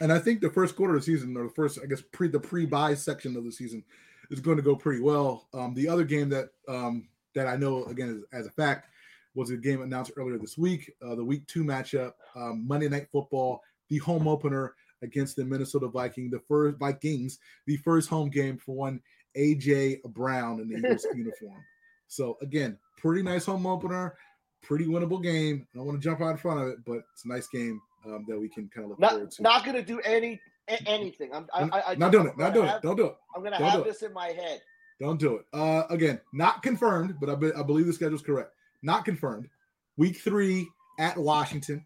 And 0.00 0.12
I 0.12 0.18
think 0.18 0.40
the 0.40 0.50
first 0.50 0.76
quarter 0.76 0.94
of 0.94 1.00
the 1.00 1.06
season, 1.06 1.36
or 1.36 1.44
the 1.44 1.54
first, 1.54 1.78
I 1.82 1.86
guess, 1.86 2.02
pre 2.12 2.28
the 2.28 2.40
pre 2.40 2.66
bye 2.66 2.94
section 2.94 3.36
of 3.36 3.44
the 3.44 3.52
season, 3.52 3.84
is 4.30 4.40
going 4.40 4.56
to 4.56 4.62
go 4.62 4.76
pretty 4.76 5.02
well. 5.02 5.48
Um, 5.54 5.74
the 5.74 5.88
other 5.88 6.04
game 6.04 6.30
that 6.30 6.50
um, 6.68 7.08
that 7.34 7.46
I 7.46 7.56
know 7.56 7.84
again 7.84 8.08
is, 8.08 8.38
as 8.38 8.46
a 8.46 8.50
fact 8.50 8.88
was 9.36 9.50
a 9.50 9.56
game 9.56 9.82
announced 9.82 10.12
earlier 10.16 10.38
this 10.38 10.58
week. 10.58 10.90
Uh, 11.06 11.14
the 11.14 11.24
week 11.24 11.46
two 11.46 11.62
matchup, 11.62 12.12
um, 12.34 12.66
Monday 12.66 12.88
Night 12.88 13.06
Football, 13.12 13.60
the 13.90 13.98
home 13.98 14.26
opener 14.26 14.74
against 15.02 15.36
the 15.36 15.44
Minnesota 15.44 15.88
Viking, 15.88 16.30
the 16.30 16.40
first 16.40 16.78
Vikings, 16.78 17.38
the 17.66 17.76
first 17.76 18.08
home 18.08 18.30
game 18.30 18.56
for 18.56 18.74
one 18.74 19.00
AJ 19.36 20.02
Brown 20.04 20.60
in 20.60 20.68
the 20.68 20.78
Eagles 20.78 21.06
uniform. 21.14 21.62
So 22.08 22.38
again, 22.40 22.78
pretty 22.96 23.22
nice 23.22 23.44
home 23.44 23.66
opener, 23.66 24.16
pretty 24.62 24.86
winnable 24.86 25.22
game. 25.22 25.66
I 25.74 25.78
don't 25.78 25.86
want 25.86 26.00
to 26.00 26.04
jump 26.04 26.22
out 26.22 26.30
in 26.30 26.38
front 26.38 26.60
of 26.60 26.68
it, 26.68 26.78
but 26.86 27.02
it's 27.12 27.26
a 27.26 27.28
nice 27.28 27.46
game 27.46 27.80
um, 28.06 28.24
that 28.28 28.40
we 28.40 28.48
can 28.48 28.70
kind 28.74 28.84
of 28.84 28.90
look 28.90 29.00
not, 29.00 29.10
forward 29.10 29.30
to. 29.32 29.42
Not 29.42 29.64
going 29.64 29.76
to 29.76 29.82
do 29.82 30.00
any 30.00 30.40
anything. 30.86 31.30
I'm 31.32 31.46
I, 31.52 31.62
I, 31.78 31.90
I 31.92 31.94
not 31.96 32.10
doing 32.10 32.26
it. 32.26 32.38
Not 32.38 32.54
doing 32.54 32.66
have- 32.66 32.76
it. 32.78 32.82
Don't 32.82 32.96
do 32.96 33.06
it. 33.06 33.16
I'm 33.34 33.42
gonna 33.44 33.56
have 33.56 33.74
do 33.74 33.80
it. 33.82 33.84
this 33.84 34.02
in 34.02 34.12
my 34.12 34.28
head. 34.28 34.62
Don't 34.98 35.20
do 35.20 35.36
it. 35.36 35.44
Uh, 35.52 35.82
again, 35.90 36.20
not 36.32 36.62
confirmed, 36.62 37.16
but 37.20 37.28
I, 37.28 37.34
be, 37.34 37.52
I 37.52 37.62
believe 37.62 37.86
the 37.86 37.92
schedule's 37.92 38.22
correct. 38.22 38.54
Not 38.82 39.04
confirmed. 39.04 39.48
Week 39.96 40.16
three 40.18 40.68
at 40.98 41.16
Washington. 41.16 41.84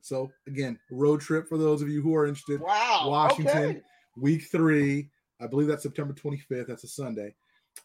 So 0.00 0.30
again, 0.46 0.78
road 0.90 1.20
trip 1.20 1.48
for 1.48 1.58
those 1.58 1.82
of 1.82 1.88
you 1.88 2.02
who 2.02 2.14
are 2.16 2.26
interested. 2.26 2.60
Wow. 2.60 3.04
Washington. 3.06 3.56
Okay. 3.56 3.80
Week 4.16 4.42
three, 4.50 5.10
I 5.40 5.46
believe 5.46 5.68
that's 5.68 5.82
September 5.84 6.12
25th. 6.14 6.66
That's 6.66 6.84
a 6.84 6.88
Sunday. 6.88 7.34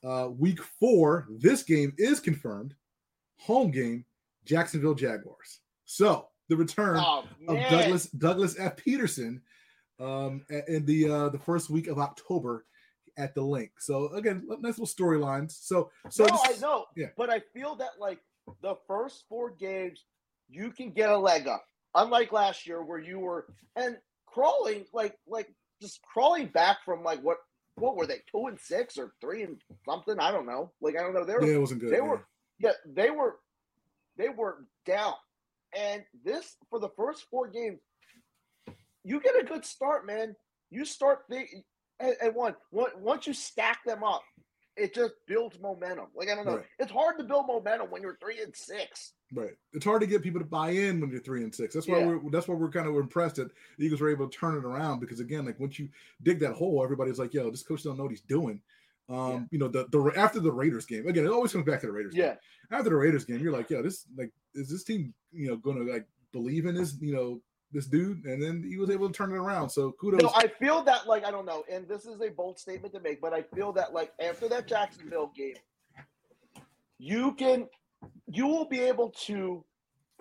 Uh, 0.03 0.29
week 0.37 0.59
four, 0.61 1.27
this 1.39 1.63
game 1.63 1.93
is 1.97 2.19
confirmed. 2.19 2.73
Home 3.41 3.71
game, 3.71 4.03
Jacksonville 4.45 4.95
Jaguars. 4.95 5.59
So 5.85 6.27
the 6.49 6.55
return 6.57 6.97
Oh, 6.99 7.23
of. 7.47 7.57
Douglas 7.69 8.07
Douglas 8.07 8.55
F. 8.59 8.75
Pederson 8.77 9.39
um, 9.99 10.43
in 10.67 10.85
the 10.85 11.09
uh, 11.09 11.29
the 11.29 11.39
first 11.39 11.69
week 11.69 11.87
of 11.87 11.99
October 11.99 12.65
at 13.17 13.33
the 13.35 13.41
link. 13.41 13.71
So 13.79 14.09
again, 14.13 14.43
nice 14.59 14.77
little 14.77 14.85
storylines. 14.85 15.51
So 15.51 15.89
so 16.09 16.25
no, 16.25 16.39
I 16.43 16.55
know. 16.59 16.85
yeah. 16.95 17.07
But 17.15 17.29
I 17.29 17.39
feel 17.53 17.75
that 17.75 17.91
like 17.99 18.19
the 18.61 18.75
first 18.87 19.25
four 19.29 19.51
games, 19.51 20.03
you 20.49 20.71
can 20.71 20.91
get 20.91 21.09
a 21.09 21.17
leg 21.17 21.47
up. 21.47 21.63
Unlike 21.95 22.31
last 22.31 22.67
year 22.67 22.83
where 22.83 22.99
you 22.99 23.19
were 23.19 23.47
and 23.75 23.97
crawling 24.25 24.85
like 24.93 25.17
like 25.27 25.47
just 25.81 25.99
crawling 26.01 26.47
back 26.47 26.77
from 26.85 27.03
like 27.03 27.21
what 27.23 27.37
what 27.75 27.95
were 27.95 28.05
they 28.05 28.21
two 28.31 28.47
and 28.47 28.59
six 28.59 28.97
or 28.97 29.13
three 29.21 29.43
and 29.43 29.57
something 29.87 30.19
I 30.19 30.31
don't 30.31 30.45
know 30.45 30.71
like 30.81 30.95
I 30.95 31.01
don't 31.01 31.13
know 31.13 31.25
they 31.25 31.33
were 31.33 31.45
yeah, 31.45 31.55
it 31.55 31.59
wasn't 31.59 31.81
good. 31.81 31.91
they 31.91 31.97
yeah. 31.97 32.03
were 32.03 32.25
yeah 32.59 32.71
they 32.85 33.09
were 33.09 33.37
they 34.17 34.29
were 34.29 34.65
down 34.85 35.13
and 35.75 36.03
this 36.23 36.55
for 36.69 36.79
the 36.79 36.89
first 36.97 37.25
four 37.31 37.47
games 37.47 37.79
you 39.03 39.19
get 39.21 39.39
a 39.39 39.45
good 39.45 39.65
start 39.65 40.05
man 40.05 40.35
you 40.69 40.85
start 40.85 41.19
the 41.29 41.43
and, 41.99 42.35
one 42.35 42.55
once 42.71 43.25
you 43.25 43.33
stack 43.33 43.79
them 43.85 44.03
up 44.03 44.21
it 44.77 44.93
just 44.93 45.13
builds 45.25 45.59
momentum 45.59 46.05
like 46.15 46.29
i 46.29 46.35
don't 46.35 46.45
know 46.45 46.57
Right. 46.57 46.65
it's 46.79 46.91
hard 46.91 47.17
to 47.17 47.23
build 47.23 47.47
momentum 47.47 47.89
when 47.89 48.01
you're 48.01 48.17
three 48.21 48.41
and 48.41 48.55
six 48.55 49.13
Right. 49.33 49.57
It's 49.73 49.83
hard 49.83 49.99
to 49.99 50.07
get 50.07 50.23
people 50.23 50.39
to 50.39 50.45
buy 50.47 50.69
in 50.69 51.01
when 51.01 51.09
you're 51.11 51.19
three 51.19 51.43
and 51.43 51.53
six. 51.53 51.73
That's 51.73 51.85
why 51.85 51.99
Yeah. 51.99 52.05
we're 52.15 52.29
that's 52.31 52.47
why 52.47 52.55
we're 52.55 52.69
kind 52.69 52.87
of 52.87 52.95
impressed 52.95 53.35
that 53.35 53.51
the 53.77 53.85
Eagles 53.85 53.99
were 53.99 54.09
able 54.09 54.29
to 54.29 54.37
turn 54.37 54.55
it 54.55 54.63
around 54.63 55.01
because 55.01 55.19
again, 55.19 55.43
like 55.45 55.59
once 55.59 55.77
you 55.77 55.89
dig 56.23 56.39
that 56.39 56.53
hole, 56.53 56.81
everybody's 56.81 57.19
like, 57.19 57.33
"Yo, 57.33 57.51
this 57.51 57.61
coach 57.61 57.83
don't 57.83 57.97
know 57.97 58.03
what 58.03 58.11
he's 58.13 58.21
doing." 58.21 58.61
Um, 59.09 59.17
Yeah. 59.31 59.43
you 59.51 59.59
know, 59.59 59.67
the 59.67 59.85
the 59.91 60.13
after 60.15 60.39
the 60.39 60.49
Raiders 60.49 60.85
game 60.85 61.05
again, 61.07 61.25
it 61.25 61.29
always 61.29 61.51
comes 61.51 61.65
back 61.65 61.81
to 61.81 61.87
the 61.87 61.91
Raiders. 61.91 62.15
yeah 62.15 62.35
game. 62.35 62.37
After 62.71 62.89
the 62.89 62.95
Raiders 62.95 63.25
game, 63.25 63.39
you're 63.39 63.51
like, 63.51 63.69
"Yo, 63.69 63.81
this 63.81 64.05
like 64.15 64.31
is 64.55 64.69
this 64.69 64.85
team 64.85 65.13
you 65.33 65.49
know 65.49 65.57
going 65.57 65.85
to 65.85 65.91
like 65.91 66.07
believe 66.31 66.65
in 66.65 66.75
this 66.75 66.95
you 67.01 67.13
know 67.13 67.41
this 67.71 67.85
dude?" 67.87 68.25
And 68.25 68.41
then 68.41 68.63
he 68.63 68.77
was 68.77 68.89
able 68.89 69.07
to 69.07 69.13
turn 69.13 69.31
it 69.31 69.37
around. 69.37 69.69
So 69.69 69.91
kudos. 69.93 70.21
no 70.21 70.31
i 70.35 70.47
feel 70.47 70.83
that 70.83 71.07
like 71.07 71.25
i 71.25 71.31
don't 71.31 71.45
know 71.45 71.63
and 71.71 71.87
this 71.87 72.05
is 72.05 72.19
a 72.21 72.29
bold 72.29 72.57
statement 72.59 72.93
to 72.93 72.99
make 72.99 73.19
but 73.21 73.33
i 73.33 73.41
feel 73.41 73.71
that 73.73 73.93
like 73.93 74.11
after 74.19 74.47
that 74.49 74.67
jacksonville 74.67 75.31
game 75.35 75.55
you 76.97 77.33
can 77.33 77.67
you 78.27 78.47
will 78.47 78.65
be 78.65 78.79
able 78.79 79.09
to 79.25 79.63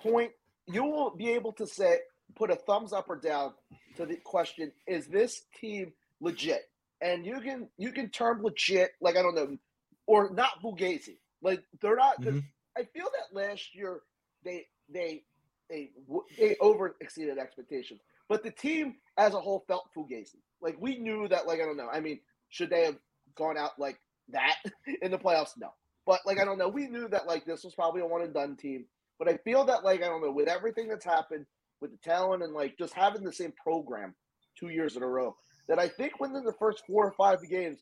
point 0.00 0.30
you 0.66 0.84
will 0.84 1.10
be 1.16 1.30
able 1.30 1.52
to 1.52 1.66
say 1.66 1.98
put 2.34 2.50
a 2.50 2.56
thumbs 2.56 2.92
up 2.92 3.06
or 3.08 3.16
down 3.16 3.52
to 3.96 4.04
the 4.06 4.16
question 4.16 4.72
is 4.86 5.06
this 5.06 5.42
team 5.60 5.92
legit 6.20 6.62
and 7.00 7.24
you 7.24 7.40
can 7.40 7.68
you 7.78 7.92
can 7.92 8.10
term 8.10 8.42
legit 8.42 8.90
like 9.00 9.16
i 9.16 9.22
don't 9.22 9.34
know 9.34 9.56
or 10.06 10.30
not 10.32 10.50
fugazi 10.62 11.16
like 11.42 11.62
they're 11.80 11.96
not 11.96 12.20
Mhm. 12.20 12.42
i 12.76 12.82
feel 12.84 13.06
that 13.06 13.38
last 13.38 13.74
year 13.74 14.00
they 14.44 14.66
they 14.88 15.24
they 16.38 16.56
over 16.60 16.96
exceeded 17.00 17.38
expectations 17.38 18.00
but 18.28 18.42
the 18.42 18.50
team 18.50 18.96
as 19.18 19.34
a 19.34 19.40
whole 19.40 19.64
felt 19.66 19.88
fugazi 19.96 20.40
like 20.60 20.76
we 20.80 20.98
knew 20.98 21.28
that 21.28 21.46
like 21.46 21.60
i 21.60 21.64
don't 21.64 21.76
know 21.76 21.88
i 21.92 22.00
mean 22.00 22.18
should 22.50 22.70
they 22.70 22.84
have 22.84 22.96
gone 23.36 23.56
out 23.56 23.72
like 23.78 23.98
that 24.28 24.56
in 25.02 25.10
the 25.10 25.18
playoffs 25.18 25.52
no 25.58 25.70
but 26.06 26.20
like 26.24 26.40
I 26.40 26.44
don't 26.44 26.58
know, 26.58 26.68
we 26.68 26.86
knew 26.86 27.08
that 27.08 27.26
like 27.26 27.44
this 27.44 27.64
was 27.64 27.74
probably 27.74 28.00
a 28.00 28.06
one 28.06 28.22
and 28.22 28.32
done 28.32 28.56
team. 28.56 28.86
But 29.18 29.28
I 29.28 29.36
feel 29.38 29.64
that 29.64 29.84
like 29.84 30.02
I 30.02 30.06
don't 30.06 30.22
know, 30.22 30.30
with 30.30 30.48
everything 30.48 30.88
that's 30.88 31.04
happened 31.04 31.44
with 31.80 31.90
the 31.90 31.98
talent 31.98 32.42
and 32.44 32.54
like 32.54 32.78
just 32.78 32.94
having 32.94 33.24
the 33.24 33.32
same 33.32 33.52
program 33.62 34.14
two 34.58 34.68
years 34.68 34.96
in 34.96 35.02
a 35.02 35.06
row, 35.06 35.36
that 35.68 35.78
I 35.78 35.88
think 35.88 36.20
within 36.20 36.44
the 36.44 36.54
first 36.58 36.84
four 36.86 37.04
or 37.04 37.12
five 37.12 37.38
games, 37.50 37.80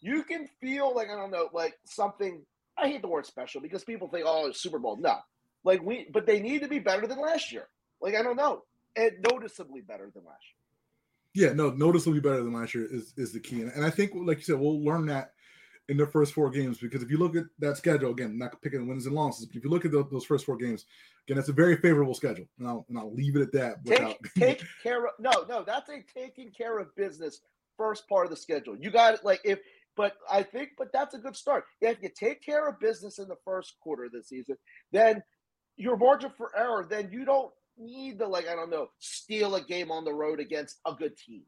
you 0.00 0.22
can 0.22 0.48
feel 0.60 0.94
like 0.94 1.08
I 1.10 1.16
don't 1.16 1.32
know, 1.32 1.48
like 1.52 1.74
something. 1.84 2.44
I 2.78 2.88
hate 2.88 3.02
the 3.02 3.08
word 3.08 3.26
special 3.26 3.60
because 3.60 3.84
people 3.84 4.08
think, 4.08 4.24
oh, 4.26 4.46
it's 4.46 4.60
Super 4.60 4.78
Bowl. 4.78 4.96
No, 5.00 5.18
like 5.64 5.82
we, 5.82 6.06
but 6.12 6.26
they 6.26 6.40
need 6.40 6.62
to 6.62 6.68
be 6.68 6.78
better 6.78 7.06
than 7.06 7.20
last 7.20 7.52
year. 7.52 7.66
Like 8.04 8.14
I 8.14 8.22
don't 8.22 8.36
know, 8.36 8.64
and 8.96 9.12
noticeably 9.32 9.80
better 9.80 10.10
than 10.14 10.24
last 10.24 10.44
year. 11.34 11.48
Yeah, 11.48 11.54
no, 11.54 11.70
noticeably 11.70 12.20
better 12.20 12.42
than 12.42 12.52
last 12.52 12.74
year 12.74 12.86
is 12.88 13.14
is 13.16 13.32
the 13.32 13.40
key, 13.40 13.62
and, 13.62 13.72
and 13.72 13.84
I 13.84 13.88
think, 13.88 14.12
like 14.14 14.36
you 14.36 14.44
said, 14.44 14.60
we'll 14.60 14.84
learn 14.84 15.06
that 15.06 15.32
in 15.88 15.96
the 15.96 16.06
first 16.06 16.34
four 16.34 16.50
games 16.50 16.78
because 16.78 17.02
if 17.02 17.10
you 17.10 17.16
look 17.16 17.34
at 17.34 17.44
that 17.58 17.78
schedule 17.78 18.10
again, 18.10 18.38
not 18.38 18.60
picking 18.60 18.86
wins 18.86 19.06
and 19.06 19.14
losses, 19.14 19.46
but 19.46 19.56
if 19.56 19.64
you 19.64 19.70
look 19.70 19.86
at 19.86 19.92
tho- 19.92 20.08
those 20.10 20.24
first 20.24 20.44
four 20.44 20.56
games, 20.56 20.84
again, 21.26 21.38
it's 21.38 21.48
a 21.48 21.52
very 21.52 21.76
favorable 21.76 22.14
schedule, 22.14 22.46
and 22.58 22.68
I'll, 22.68 22.84
and 22.90 22.98
I'll 22.98 23.12
leave 23.14 23.36
it 23.36 23.42
at 23.42 23.52
that. 23.52 23.76
Without, 23.84 24.16
Take 24.36 24.58
take 24.58 24.64
care 24.82 25.06
of 25.06 25.12
no, 25.18 25.32
no, 25.48 25.64
that's 25.64 25.88
a 25.88 26.04
taking 26.14 26.50
care 26.50 26.78
of 26.78 26.94
business 26.96 27.40
first 27.78 28.06
part 28.06 28.26
of 28.26 28.30
the 28.30 28.36
schedule. 28.36 28.76
You 28.76 28.90
got 28.90 29.14
it 29.14 29.24
like 29.24 29.40
if 29.44 29.60
but 29.96 30.16
I 30.30 30.42
think 30.42 30.70
but 30.76 30.92
that's 30.92 31.14
a 31.14 31.18
good 31.18 31.36
start. 31.36 31.64
If 31.80 32.02
you 32.02 32.10
take 32.14 32.44
care 32.44 32.68
of 32.68 32.78
business 32.80 33.18
in 33.18 33.28
the 33.28 33.38
first 33.46 33.76
quarter 33.80 34.04
of 34.04 34.12
the 34.12 34.22
season, 34.22 34.56
then 34.92 35.22
your 35.76 35.96
margin 35.96 36.30
for 36.36 36.50
error, 36.56 36.86
then 36.88 37.08
you 37.10 37.24
don't 37.24 37.50
need 37.78 38.18
to 38.18 38.26
like, 38.26 38.48
I 38.48 38.54
don't 38.54 38.70
know, 38.70 38.88
steal 38.98 39.54
a 39.56 39.60
game 39.62 39.90
on 39.90 40.04
the 40.04 40.12
road 40.12 40.40
against 40.40 40.78
a 40.86 40.92
good 40.94 41.16
team. 41.16 41.42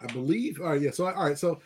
I 0.00 0.06
believe. 0.12 0.60
All 0.60 0.68
right, 0.68 0.80
yeah. 0.80 0.90
So 0.90 1.06
all 1.06 1.24
right, 1.26 1.38
so 1.38 1.60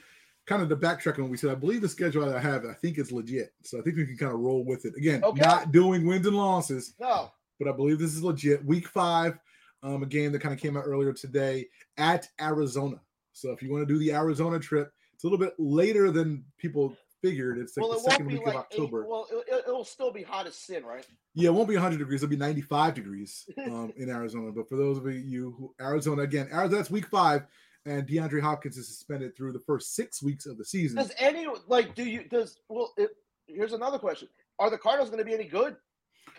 kind 0.46 0.62
of 0.62 0.68
the 0.68 0.76
backtrack 0.76 1.16
on 1.16 1.22
what 1.22 1.30
we 1.30 1.36
said. 1.36 1.50
I 1.50 1.54
believe 1.54 1.80
the 1.80 1.88
schedule 1.88 2.24
that 2.26 2.36
I 2.36 2.40
have, 2.40 2.64
I 2.64 2.72
think 2.74 2.98
it's 2.98 3.12
legit. 3.12 3.52
So 3.62 3.78
I 3.78 3.82
think 3.82 3.96
we 3.96 4.06
can 4.06 4.16
kind 4.16 4.32
of 4.32 4.40
roll 4.40 4.64
with 4.64 4.84
it. 4.84 4.94
Again, 4.96 5.22
Okay. 5.24 5.40
not 5.42 5.72
doing 5.72 6.06
wins 6.06 6.26
and 6.26 6.36
losses, 6.36 6.94
No. 6.98 7.30
but 7.58 7.68
I 7.68 7.72
believe 7.72 7.98
this 7.98 8.14
is 8.14 8.22
legit. 8.22 8.64
Week 8.64 8.88
five, 8.88 9.38
um, 9.82 10.02
a 10.02 10.06
game 10.06 10.32
that 10.32 10.40
kind 10.40 10.54
of 10.54 10.60
came 10.60 10.76
out 10.76 10.84
earlier 10.86 11.12
today 11.12 11.68
at 11.98 12.28
Arizona. 12.40 13.00
So 13.32 13.52
if 13.52 13.62
you 13.62 13.70
want 13.70 13.86
to 13.86 13.92
do 13.94 13.98
the 13.98 14.12
Arizona 14.12 14.58
trip, 14.58 14.92
it's 15.14 15.24
a 15.24 15.26
little 15.26 15.38
bit 15.38 15.54
later 15.58 16.10
than 16.10 16.44
people 16.58 16.96
figured. 17.22 17.58
It's 17.58 17.76
like 17.76 17.86
well, 17.86 17.98
the 17.98 18.10
second 18.10 18.26
week 18.26 18.44
like 18.44 18.54
of 18.54 18.60
October. 18.60 19.02
Eight, 19.02 19.08
well, 19.08 19.26
it, 19.30 19.64
it'll 19.68 19.84
still 19.84 20.12
be 20.12 20.22
hot 20.22 20.46
as 20.46 20.56
sin, 20.56 20.84
right? 20.84 21.06
Yeah, 21.34 21.48
it 21.48 21.52
won't 21.52 21.68
be 21.68 21.74
100 21.74 21.98
degrees. 21.98 22.22
It'll 22.22 22.30
be 22.30 22.36
95 22.36 22.94
degrees 22.94 23.48
um, 23.66 23.92
in 23.96 24.10
Arizona. 24.10 24.52
But 24.52 24.68
for 24.68 24.76
those 24.76 24.98
of 24.98 25.06
you 25.06 25.54
who 25.58 25.74
Arizona 25.80 26.22
again, 26.22 26.48
Arizona 26.52 26.76
that's 26.76 26.90
week 26.90 27.06
five, 27.06 27.46
and 27.86 28.06
DeAndre 28.06 28.40
Hopkins 28.40 28.76
is 28.76 28.88
suspended 28.88 29.36
through 29.36 29.52
the 29.52 29.60
first 29.60 29.94
six 29.94 30.22
weeks 30.22 30.46
of 30.46 30.58
the 30.58 30.64
season. 30.64 30.98
Does 30.98 31.12
any 31.18 31.46
like 31.66 31.94
do 31.94 32.04
you 32.04 32.24
does 32.24 32.58
well? 32.68 32.92
It, 32.96 33.10
here's 33.46 33.72
another 33.72 33.98
question: 33.98 34.28
Are 34.58 34.70
the 34.70 34.78
Cardinals 34.78 35.10
going 35.10 35.18
to 35.18 35.24
be 35.24 35.34
any 35.34 35.48
good? 35.48 35.76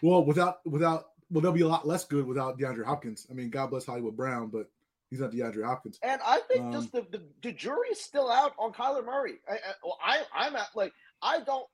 Well, 0.02 0.24
without 0.24 0.66
without 0.66 1.06
well, 1.32 1.42
they'll 1.42 1.52
be 1.52 1.62
a 1.62 1.68
lot 1.68 1.88
less 1.88 2.06
good 2.06 2.26
without 2.26 2.60
DeAndre 2.60 2.86
Hopkins. 2.86 3.26
I 3.30 3.34
mean, 3.34 3.50
God 3.50 3.70
bless 3.70 3.86
Hollywood 3.86 4.18
Brown, 4.18 4.50
but 4.50 4.70
he's 5.10 5.20
not 5.20 5.32
DeAndre 5.32 5.64
Hopkins. 5.64 6.00
And 6.04 6.20
I 6.26 6.40
think 6.40 6.66
Um, 6.66 6.72
just 6.72 6.92
the, 6.92 7.06
the 7.10 7.22
the 7.42 7.52
jury 7.52 7.90
is 7.90 8.00
still 8.00 8.30
out 8.30 8.54
on 8.60 8.74
Kyler 8.74 9.06
Murray. 9.06 9.40
I, 9.50 9.54
I, 9.54 9.74
well, 9.84 9.98
I 10.04 10.24
I'm 10.42 10.56
at 10.56 10.68
like 10.76 10.94
I 11.22 11.40
don't. 11.42 11.66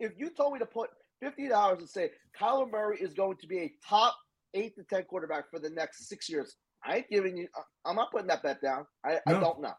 If 0.00 0.12
you 0.16 0.30
told 0.30 0.52
me 0.52 0.58
to 0.60 0.66
put 0.66 0.90
fifty 1.20 1.48
dollars 1.48 1.80
and 1.80 1.88
say 1.88 2.10
Kyler 2.38 2.70
Murray 2.70 2.98
is 3.00 3.12
going 3.14 3.36
to 3.38 3.46
be 3.46 3.58
a 3.60 3.72
top 3.86 4.14
eight 4.54 4.74
to 4.76 4.84
ten 4.84 5.02
quarterback 5.04 5.50
for 5.50 5.58
the 5.58 5.70
next 5.70 6.08
six 6.08 6.28
years, 6.28 6.56
I 6.84 6.98
ain't 6.98 7.10
giving 7.10 7.36
you. 7.36 7.48
I'm 7.84 7.96
not 7.96 8.10
putting 8.12 8.28
that 8.28 8.42
bet 8.42 8.62
down. 8.62 8.86
I, 9.04 9.18
I 9.26 9.32
don't 9.32 9.60
know. 9.60 9.74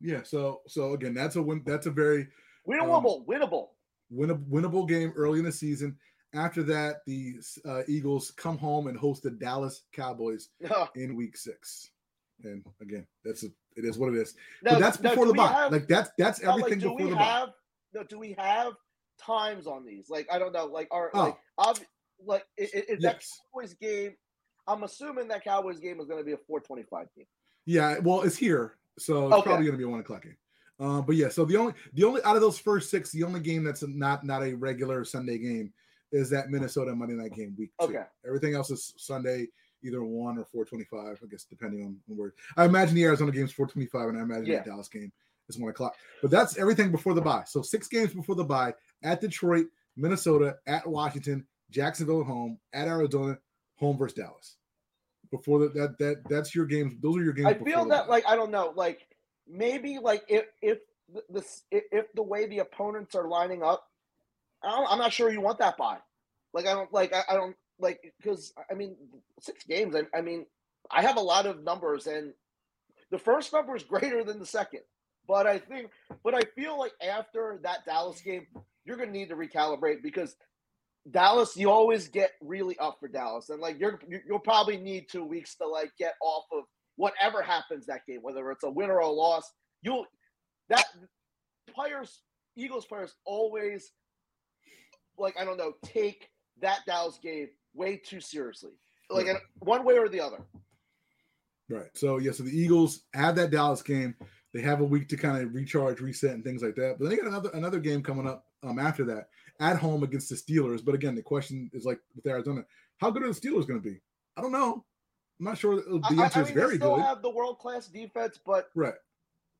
Yeah, 0.00 0.22
so 0.24 0.60
so 0.66 0.92
again, 0.92 1.14
that's 1.14 1.36
a 1.36 1.42
win. 1.42 1.62
That's 1.64 1.86
a 1.86 1.90
very 1.90 2.28
Winnable, 2.68 3.26
winnable. 3.26 3.68
win- 4.10 4.44
winnable 4.50 4.88
game 4.88 5.12
early 5.16 5.38
in 5.40 5.44
the 5.44 5.52
season. 5.52 5.96
After 6.34 6.62
that, 6.64 6.96
the 7.06 7.34
uh, 7.66 7.82
Eagles 7.88 8.30
come 8.32 8.56
home 8.56 8.86
and 8.86 8.96
host 8.96 9.22
the 9.22 9.30
Dallas 9.30 9.82
Cowboys 9.92 10.48
in 10.96 11.14
Week 11.16 11.36
Six. 11.36 11.90
And 12.44 12.64
again, 12.80 13.06
that's 13.24 13.44
a, 13.44 13.46
it 13.76 13.84
is 13.84 13.98
what 13.98 14.12
it 14.12 14.16
is. 14.16 14.34
Now- 14.62 14.72
but 14.72 14.80
that's 14.80 15.00
now, 15.00 15.10
before 15.10 15.26
the 15.26 15.34
bye. 15.34 15.46
have- 15.46 15.72
like 15.72 15.88
that's 15.88 16.10
that's 16.18 16.42
no, 16.42 16.50
like, 16.56 16.64
everything 16.64 16.78
do 16.80 16.96
before 16.96 17.10
the 17.10 17.16
bye. 17.16 17.46
No, 17.94 18.02
do 18.04 18.18
we 18.18 18.34
have 18.38 18.74
times 19.20 19.66
on 19.66 19.84
these? 19.84 20.08
Like 20.08 20.26
I 20.32 20.38
don't 20.38 20.52
know. 20.52 20.66
Like 20.66 20.88
are 20.90 21.10
Oh. 21.14 21.20
like 21.24 21.36
ob- 21.58 21.78
like 22.24 22.44
i- 22.58 22.62
i- 22.74 22.84
is 22.88 23.02
that 23.02 23.22
Cowboys 23.52 23.74
game? 23.74 24.14
I'm 24.66 24.84
assuming 24.84 25.28
that 25.28 25.42
Cowboys 25.44 25.80
game 25.80 26.00
is 26.00 26.06
going 26.06 26.20
to 26.20 26.24
be 26.24 26.32
a 26.32 26.36
425 26.36 27.08
game. 27.16 27.26
Yeah, 27.66 27.98
well, 27.98 28.22
it's 28.22 28.36
here, 28.36 28.78
so 28.98 29.26
it's 29.26 29.34
Okay. 29.36 29.42
probably 29.42 29.66
going 29.66 29.72
to 29.72 29.78
be 29.78 29.84
a 29.84 29.88
one 29.88 30.00
o'clock 30.00 30.22
game. 30.22 30.36
Uh, 30.78 31.00
but 31.02 31.16
yeah, 31.16 31.28
so 31.28 31.44
the 31.44 31.56
only 31.56 31.74
the 31.92 32.04
only 32.04 32.22
out 32.22 32.34
of 32.36 32.42
those 32.42 32.58
first 32.58 32.90
six, 32.90 33.10
the 33.12 33.22
only 33.24 33.40
game 33.40 33.62
that's 33.64 33.82
not 33.86 34.24
not 34.24 34.42
a 34.42 34.54
regular 34.54 35.04
Sunday 35.04 35.38
game 35.38 35.72
is 36.12 36.28
that 36.30 36.50
Minnesota 36.50 36.94
Monday 36.94 37.14
night 37.14 37.34
game 37.34 37.54
week 37.58 37.70
two. 37.80 37.86
Okay. 37.86 38.04
Everything 38.26 38.54
else 38.54 38.70
is 38.70 38.94
Sunday, 38.96 39.48
either 39.82 40.02
one 40.02 40.38
or 40.38 40.44
four 40.44 40.64
twenty 40.64 40.84
five. 40.84 41.18
I 41.22 41.26
guess 41.26 41.44
depending 41.44 41.84
on 41.84 42.00
where. 42.06 42.34
I 42.56 42.64
imagine 42.64 42.94
the 42.94 43.04
Arizona 43.04 43.30
game 43.32 43.42
game's 43.42 43.52
four 43.52 43.66
twenty 43.66 43.86
five, 43.86 44.08
and 44.08 44.18
I 44.18 44.22
imagine 44.22 44.46
Yeah. 44.46 44.62
the 44.62 44.70
Dallas 44.70 44.88
game 44.88 45.12
is 45.48 45.58
one 45.58 45.70
o'clock. 45.70 45.94
But 46.20 46.30
that's 46.30 46.58
everything 46.58 46.90
before 46.90 47.14
the 47.14 47.20
bye. 47.22 47.44
So 47.46 47.62
six 47.62 47.88
games 47.88 48.14
before 48.14 48.34
the 48.34 48.44
bye 48.44 48.74
at 49.02 49.20
Detroit, 49.20 49.66
Minnesota, 49.96 50.56
at 50.66 50.86
Washington, 50.86 51.46
Jacksonville 51.70 52.20
at 52.20 52.26
home, 52.26 52.58
at 52.72 52.88
Arizona, 52.88 53.38
home 53.76 53.98
versus 53.98 54.16
Dallas. 54.16 54.56
before 55.30 55.58
that 55.60 55.74
that 55.74 55.98
that 55.98 56.16
that's 56.28 56.54
your 56.54 56.66
games. 56.66 56.94
Those 57.02 57.16
are 57.16 57.24
your 57.24 57.32
games. 57.32 57.48
I 57.48 57.54
feel 57.54 57.84
that 57.86 58.08
like 58.08 58.24
I 58.28 58.36
don't 58.36 58.50
know, 58.52 58.72
like 58.76 59.08
maybe 59.48 59.98
like 59.98 60.22
if 60.28 60.44
if 60.60 60.78
the, 61.12 61.22
the 61.30 61.44
if 61.70 62.06
the 62.14 62.22
way 62.22 62.46
the 62.46 62.60
opponents 62.60 63.14
are 63.14 63.26
lining 63.26 63.62
up, 63.62 63.84
I 64.62 64.70
don't, 64.70 64.90
I'm 64.90 64.98
not 64.98 65.12
sure 65.12 65.32
you 65.32 65.40
want 65.40 65.58
that 65.58 65.76
bye. 65.76 65.98
Like 66.52 66.66
I 66.66 66.74
don't 66.74 66.92
like 66.92 67.12
I, 67.12 67.22
I 67.30 67.34
don't 67.34 67.56
like 67.80 68.12
because 68.22 68.52
I 68.70 68.74
mean 68.74 68.96
six 69.40 69.64
games. 69.64 69.96
I, 69.96 70.02
I 70.16 70.20
mean 70.20 70.46
I 70.90 71.02
have 71.02 71.16
a 71.16 71.20
lot 71.20 71.46
of 71.46 71.64
numbers 71.64 72.06
and 72.06 72.32
the 73.10 73.18
first 73.18 73.52
number 73.52 73.74
is 73.74 73.82
greater 73.82 74.22
than 74.22 74.38
the 74.38 74.46
second. 74.46 74.82
But 75.28 75.46
I 75.46 75.58
think, 75.58 75.90
but 76.24 76.34
I 76.34 76.42
feel 76.56 76.78
like 76.78 76.92
after 77.00 77.60
that 77.62 77.84
Dallas 77.86 78.20
game, 78.20 78.46
you're 78.84 78.96
going 78.96 79.12
to 79.12 79.16
need 79.18 79.28
to 79.28 79.36
recalibrate 79.36 80.02
because 80.02 80.34
Dallas, 81.10 81.56
you 81.56 81.70
always 81.70 82.08
get 82.08 82.32
really 82.40 82.78
up 82.78 82.96
for 83.00 83.08
Dallas, 83.08 83.48
and 83.48 83.60
like 83.60 83.78
you're 83.78 84.00
you- 84.08 84.20
you'll 84.26 84.38
probably 84.40 84.76
need 84.76 85.06
two 85.10 85.24
weeks 85.24 85.54
to 85.56 85.66
like 85.66 85.90
get 85.98 86.14
off 86.20 86.44
of 86.52 86.64
whatever 86.96 87.42
happens 87.42 87.86
that 87.86 88.06
game, 88.06 88.20
whether 88.22 88.50
it's 88.50 88.64
a 88.64 88.70
win 88.70 88.90
or 88.90 88.98
a 88.98 89.08
loss. 89.08 89.50
You'll 89.82 90.06
that 90.68 90.84
players, 91.74 92.20
Eagles 92.56 92.86
players, 92.86 93.14
always 93.24 93.90
like 95.18 95.38
I 95.40 95.44
don't 95.44 95.56
know, 95.56 95.74
take 95.84 96.28
that 96.60 96.80
Dallas 96.86 97.18
game 97.22 97.48
way 97.74 97.96
too 97.96 98.20
seriously, 98.20 98.72
like 99.10 99.26
Right. 99.26 99.36
in 99.36 99.40
one 99.60 99.84
way 99.84 99.98
or 99.98 100.08
the 100.08 100.20
other. 100.20 100.38
Right. 101.68 101.90
So 101.96 102.18
yeah, 102.18 102.32
so 102.32 102.42
the 102.42 102.56
Eagles 102.56 103.00
have 103.14 103.36
that 103.36 103.50
Dallas 103.50 103.82
game. 103.82 104.14
They 104.52 104.60
have 104.60 104.80
a 104.80 104.84
week 104.84 105.08
to 105.08 105.16
kind 105.16 105.42
of 105.42 105.54
recharge, 105.54 106.00
reset, 106.00 106.32
and 106.32 106.44
things 106.44 106.62
like 106.62 106.74
that. 106.74 106.96
But 106.98 107.04
then 107.04 107.10
they 107.10 107.16
got 107.16 107.28
another 107.28 107.50
another 107.54 107.78
game 107.80 108.02
coming 108.02 108.26
up 108.26 108.44
um, 108.62 108.78
after 108.78 109.04
that 109.06 109.28
at 109.60 109.78
home 109.78 110.02
against 110.02 110.28
the 110.28 110.34
Steelers. 110.34 110.84
But 110.84 110.94
again, 110.94 111.14
the 111.14 111.22
question 111.22 111.70
is 111.72 111.84
like 111.84 112.00
with 112.14 112.26
Arizona, 112.26 112.64
how 112.98 113.10
good 113.10 113.22
are 113.22 113.32
the 113.32 113.40
Steelers 113.40 113.66
going 113.66 113.80
to 113.80 113.88
be? 113.88 114.00
I 114.36 114.42
don't 114.42 114.52
know. 114.52 114.84
I'm 115.40 115.46
not 115.46 115.58
sure. 115.58 115.76
The 115.76 116.00
I- 116.04 116.20
I- 116.20 116.24
answer 116.24 116.42
is 116.42 116.48
mean, 116.48 116.54
they 116.54 116.60
very 116.60 116.76
still 116.76 116.96
good. 116.96 117.04
have 117.04 117.22
the 117.22 117.30
world 117.30 117.58
class 117.58 117.86
defense, 117.88 118.38
but 118.44 118.68
right. 118.74 118.94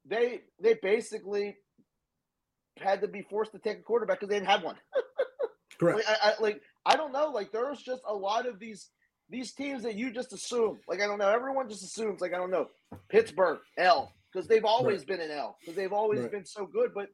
they 0.04 0.42
they 0.60 0.74
basically 0.74 1.56
had 2.78 3.00
to 3.00 3.08
be 3.08 3.22
forced 3.22 3.52
to 3.52 3.58
take 3.58 3.78
a 3.78 3.82
quarterback 3.82 4.20
because 4.20 4.28
they 4.28 4.36
didn't 4.36 4.50
have 4.50 4.62
one. 4.62 4.76
Correct. 5.78 5.98
Like 5.98 6.06
I, 6.22 6.30
I 6.30 6.34
like 6.42 6.60
I 6.84 6.96
don't 6.96 7.12
know. 7.12 7.30
Like 7.30 7.50
there's 7.50 7.82
just 7.82 8.02
a 8.06 8.14
lot 8.14 8.46
of 8.46 8.58
these 8.58 8.90
these 9.30 9.52
teams 9.54 9.82
that 9.84 9.94
you 9.94 10.12
just 10.12 10.32
assume. 10.34 10.78
Like 10.86 11.00
I 11.00 11.06
don't 11.06 11.18
know. 11.18 11.28
Everyone 11.30 11.68
just 11.68 11.82
assumes. 11.82 12.20
Like 12.20 12.34
I 12.34 12.36
don't 12.36 12.50
know. 12.50 12.68
Pittsburgh 13.08 13.58
L 13.78 14.12
because 14.32 14.48
they've 14.48 14.64
always 14.64 15.04
been 15.04 15.20
an 15.20 15.30
L 15.30 15.56
because 15.60 15.76
they've 15.76 15.92
always 15.92 16.20
Right. 16.20 16.30
been 16.32 16.44
so 16.46 16.66
good. 16.66 16.92
But 16.94 17.08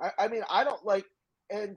I, 0.00 0.10
I 0.24 0.28
mean 0.28 0.42
I 0.50 0.64
don't 0.64 0.84
like 0.84 1.04
and 1.50 1.76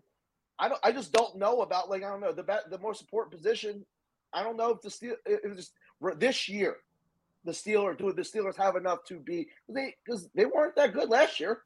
I 0.58 0.68
don't 0.70 0.80
I 0.84 0.92
just 0.92 1.12
don't 1.12 1.38
know 1.38 1.62
about 1.62 1.90
like 1.90 2.04
I 2.04 2.10
don't 2.10 2.22
know 2.22 2.32
the 2.34 2.44
be- 2.44 2.70
the 2.70 2.80
most 2.80 3.02
important 3.02 3.34
position. 3.34 3.86
I 4.34 4.44
don't 4.44 4.58
know 4.58 4.72
if 4.72 4.82
the 4.82 4.90
steel 4.90 5.16
was 5.46 5.56
just 5.58 5.72
this 6.20 6.48
year. 6.50 6.78
The 7.46 7.52
Steelers 7.54 7.98
do 7.98 8.12
the 8.12 8.22
Steelers 8.22 8.58
have 8.58 8.76
enough 8.76 9.04
to 9.06 9.20
be 9.20 9.48
they 9.70 9.96
because 10.06 10.30
they 10.36 10.46
weren't 10.46 10.76
that 10.76 10.94
good 10.94 11.10
last 11.10 11.40
year. 11.40 11.62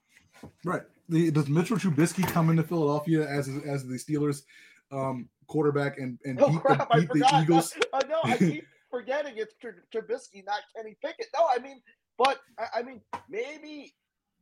Right. 0.63 0.83
The, 1.09 1.31
does 1.31 1.49
Mitchell 1.49 1.77
Trubisky 1.77 2.25
come 2.27 2.49
into 2.49 2.63
Philadelphia 2.63 3.27
as 3.27 3.49
as 3.65 3.86
the 3.86 3.95
Steelers 3.95 4.43
um, 4.91 5.27
quarterback 5.47 5.97
and 5.97 6.19
and 6.25 6.39
Oh 6.41 6.49
beat, 6.49 6.62
crap! 6.62 6.89
the, 6.89 6.95
I 6.95 6.99
beat 6.99 7.09
the. 7.13 7.39
Eagles? 7.41 7.73
I 7.93 8.05
know. 8.07 8.19
I 8.23 8.38
keep 8.38 8.65
forgetting 8.91 9.33
it's 9.38 9.55
Tr- 9.59 9.81
Trubisky, 9.93 10.45
not 10.45 10.59
Kenny 10.75 10.95
Pickett. 11.03 11.27
No, 11.33 11.47
I 11.53 11.59
mean, 11.59 11.81
but 12.17 12.39
I, 12.58 12.80
I 12.80 12.84
mean, 12.84 13.02
maybe 13.30 13.93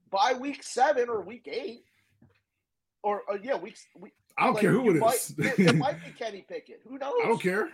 by 0.10 0.34
week 0.34 0.64
seven 0.64 1.10
or 1.10 1.22
week 1.22 1.48
eight, 1.52 1.84
or 3.04 3.22
uh, 3.32 3.38
yeah, 3.42 3.56
weeks. 3.56 3.86
Week, 4.00 4.14
I 4.38 4.46
don't 4.46 4.54
like, 4.56 4.62
care 4.62 4.72
who 4.72 4.90
it 4.92 4.96
might- 4.98 5.16
is. 5.16 5.34
it, 5.38 5.60
it 5.60 5.76
might 5.76 6.04
be 6.06 6.12
Kenny 6.12 6.46
Pickett. 6.48 6.82
Who 6.88 6.98
knows? 6.98 7.14
I 7.24 7.28
don't 7.28 7.42
care. 7.42 7.70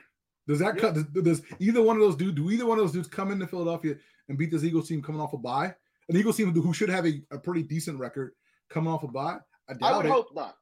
Does 0.47 0.59
that 0.59 0.75
Yeah. 0.75 0.81
cut? 0.81 0.93
Does, 1.13 1.23
does 1.23 1.41
either 1.59 1.81
one 1.81 1.95
of 1.97 2.01
those 2.01 2.15
dudes? 2.15 2.35
Do 2.35 2.49
either 2.51 2.65
one 2.65 2.77
of 2.79 2.83
those 2.83 2.93
dudes 2.93 3.07
come 3.07 3.31
into 3.31 3.47
Philadelphia 3.47 3.95
and 4.29 4.37
beat 4.37 4.51
this 4.51 4.63
Eagles 4.63 4.87
team 4.87 5.01
coming 5.01 5.21
off 5.21 5.33
a 5.33 5.37
bye? 5.37 5.73
An 6.09 6.15
Eagles 6.15 6.37
team 6.37 6.53
who 6.53 6.73
should 6.73 6.89
have 6.89 7.05
a, 7.05 7.21
a 7.31 7.37
pretty 7.37 7.63
decent 7.63 7.99
record 7.99 8.31
coming 8.69 8.91
off 8.91 9.03
a 9.03 9.07
bye? 9.07 9.37
I 9.69 9.73
doubt 9.73 9.93
I 9.93 9.97
would 9.97 10.05
it. 10.05 10.11
hope 10.11 10.27
not. 10.33 10.55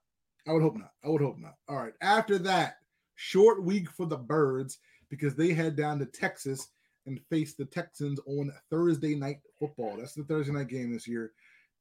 I 0.47 0.53
would 0.53 0.61
hope 0.63 0.75
not. 0.77 0.91
I 1.03 1.09
would 1.09 1.21
hope 1.21 1.37
not. 1.37 1.55
All 1.69 1.75
right. 1.77 1.93
After 2.01 2.39
that, 2.39 2.77
short 3.15 3.63
week 3.63 3.89
for 3.91 4.07
the 4.07 4.17
Birds 4.17 4.79
because 5.09 5.35
they 5.35 5.53
head 5.53 5.75
down 5.75 5.99
to 5.99 6.05
Texas 6.07 6.67
and 7.05 7.19
face 7.29 7.53
the 7.53 7.65
Texans 7.65 8.19
on 8.25 8.51
Thursday 8.69 9.15
night 9.15 9.39
football. 9.59 9.97
That's 9.97 10.13
the 10.13 10.23
Thursday 10.23 10.53
night 10.53 10.67
game 10.67 10.91
this 10.91 11.07
year. 11.07 11.31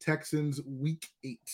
Texans 0.01 0.61
week 0.67 1.09
eight, 1.25 1.51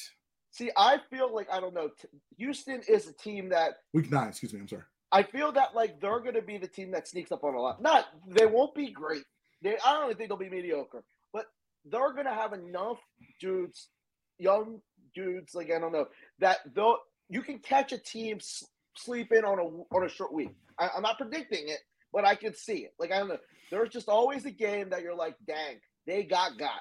See, 0.51 0.71
I 0.77 0.99
feel 1.11 1.33
like 1.35 1.49
I 1.51 1.61
don't 1.61 1.75
know. 1.75 1.91
Houston 2.37 2.83
is 2.89 3.09
a 3.09 3.13
team 3.13 3.49
that 3.51 3.75
week 3.93 4.11
nine. 4.11 4.29
Excuse 4.29 4.53
me. 4.53 4.61
I'm 4.61 4.69
sorry. 4.69 4.83
I 5.13 5.23
feel 5.23 5.53
that 5.53 5.75
like 5.75 6.01
they're 6.01 6.21
going 6.21 6.35
to 6.35 6.43
be 6.43 6.59
the 6.59 6.69
team 6.69 6.91
that 6.93 7.09
sneaks 7.09 7.33
up 7.33 7.45
on 7.45 7.55
a 7.55 7.61
lot. 7.61 7.81
Not 7.81 8.07
they 8.27 8.47
won't 8.47 8.75
be 8.75 8.91
great. 8.91 9.23
They 9.63 9.77
I 9.85 9.95
don't 9.95 10.07
even 10.07 10.17
think 10.17 10.29
they'll 10.29 10.39
be 10.39 10.51
mediocre, 10.51 11.05
but 11.33 11.47
they're 11.85 12.13
going 12.13 12.27
to 12.27 12.35
have 12.35 12.53
enough 12.53 12.99
dudes, 13.41 13.89
young 14.39 14.81
dudes. 15.15 15.55
Like 15.55 15.71
I 15.75 15.79
don't 15.79 15.93
know 15.93 16.07
that 16.41 16.59
though 16.75 16.99
you 17.29 17.43
can 17.43 17.61
catch 17.61 17.93
a 17.93 17.99
team 17.99 18.41
sleeping 18.97 19.45
on 19.45 19.59
a 19.61 19.95
on 19.95 20.05
a 20.05 20.09
short 20.09 20.33
week. 20.33 20.51
I, 20.79 20.91
I'm 20.97 21.03
not 21.03 21.19
predicting 21.19 21.69
it, 21.69 21.81
but 22.12 22.25
I 22.25 22.35
can 22.35 22.55
see 22.55 22.79
it. 22.79 22.94
Like 22.99 23.12
I 23.12 23.18
don't 23.18 23.29
know. 23.29 23.38
There's 23.70 23.90
just 23.90 24.09
always 24.09 24.44
a 24.46 24.51
game 24.51 24.90
that 24.90 25.03
you're 25.03 25.14
like, 25.14 25.37
dang, 25.46 25.77
they 26.07 26.25
got 26.25 26.59
got, 26.59 26.81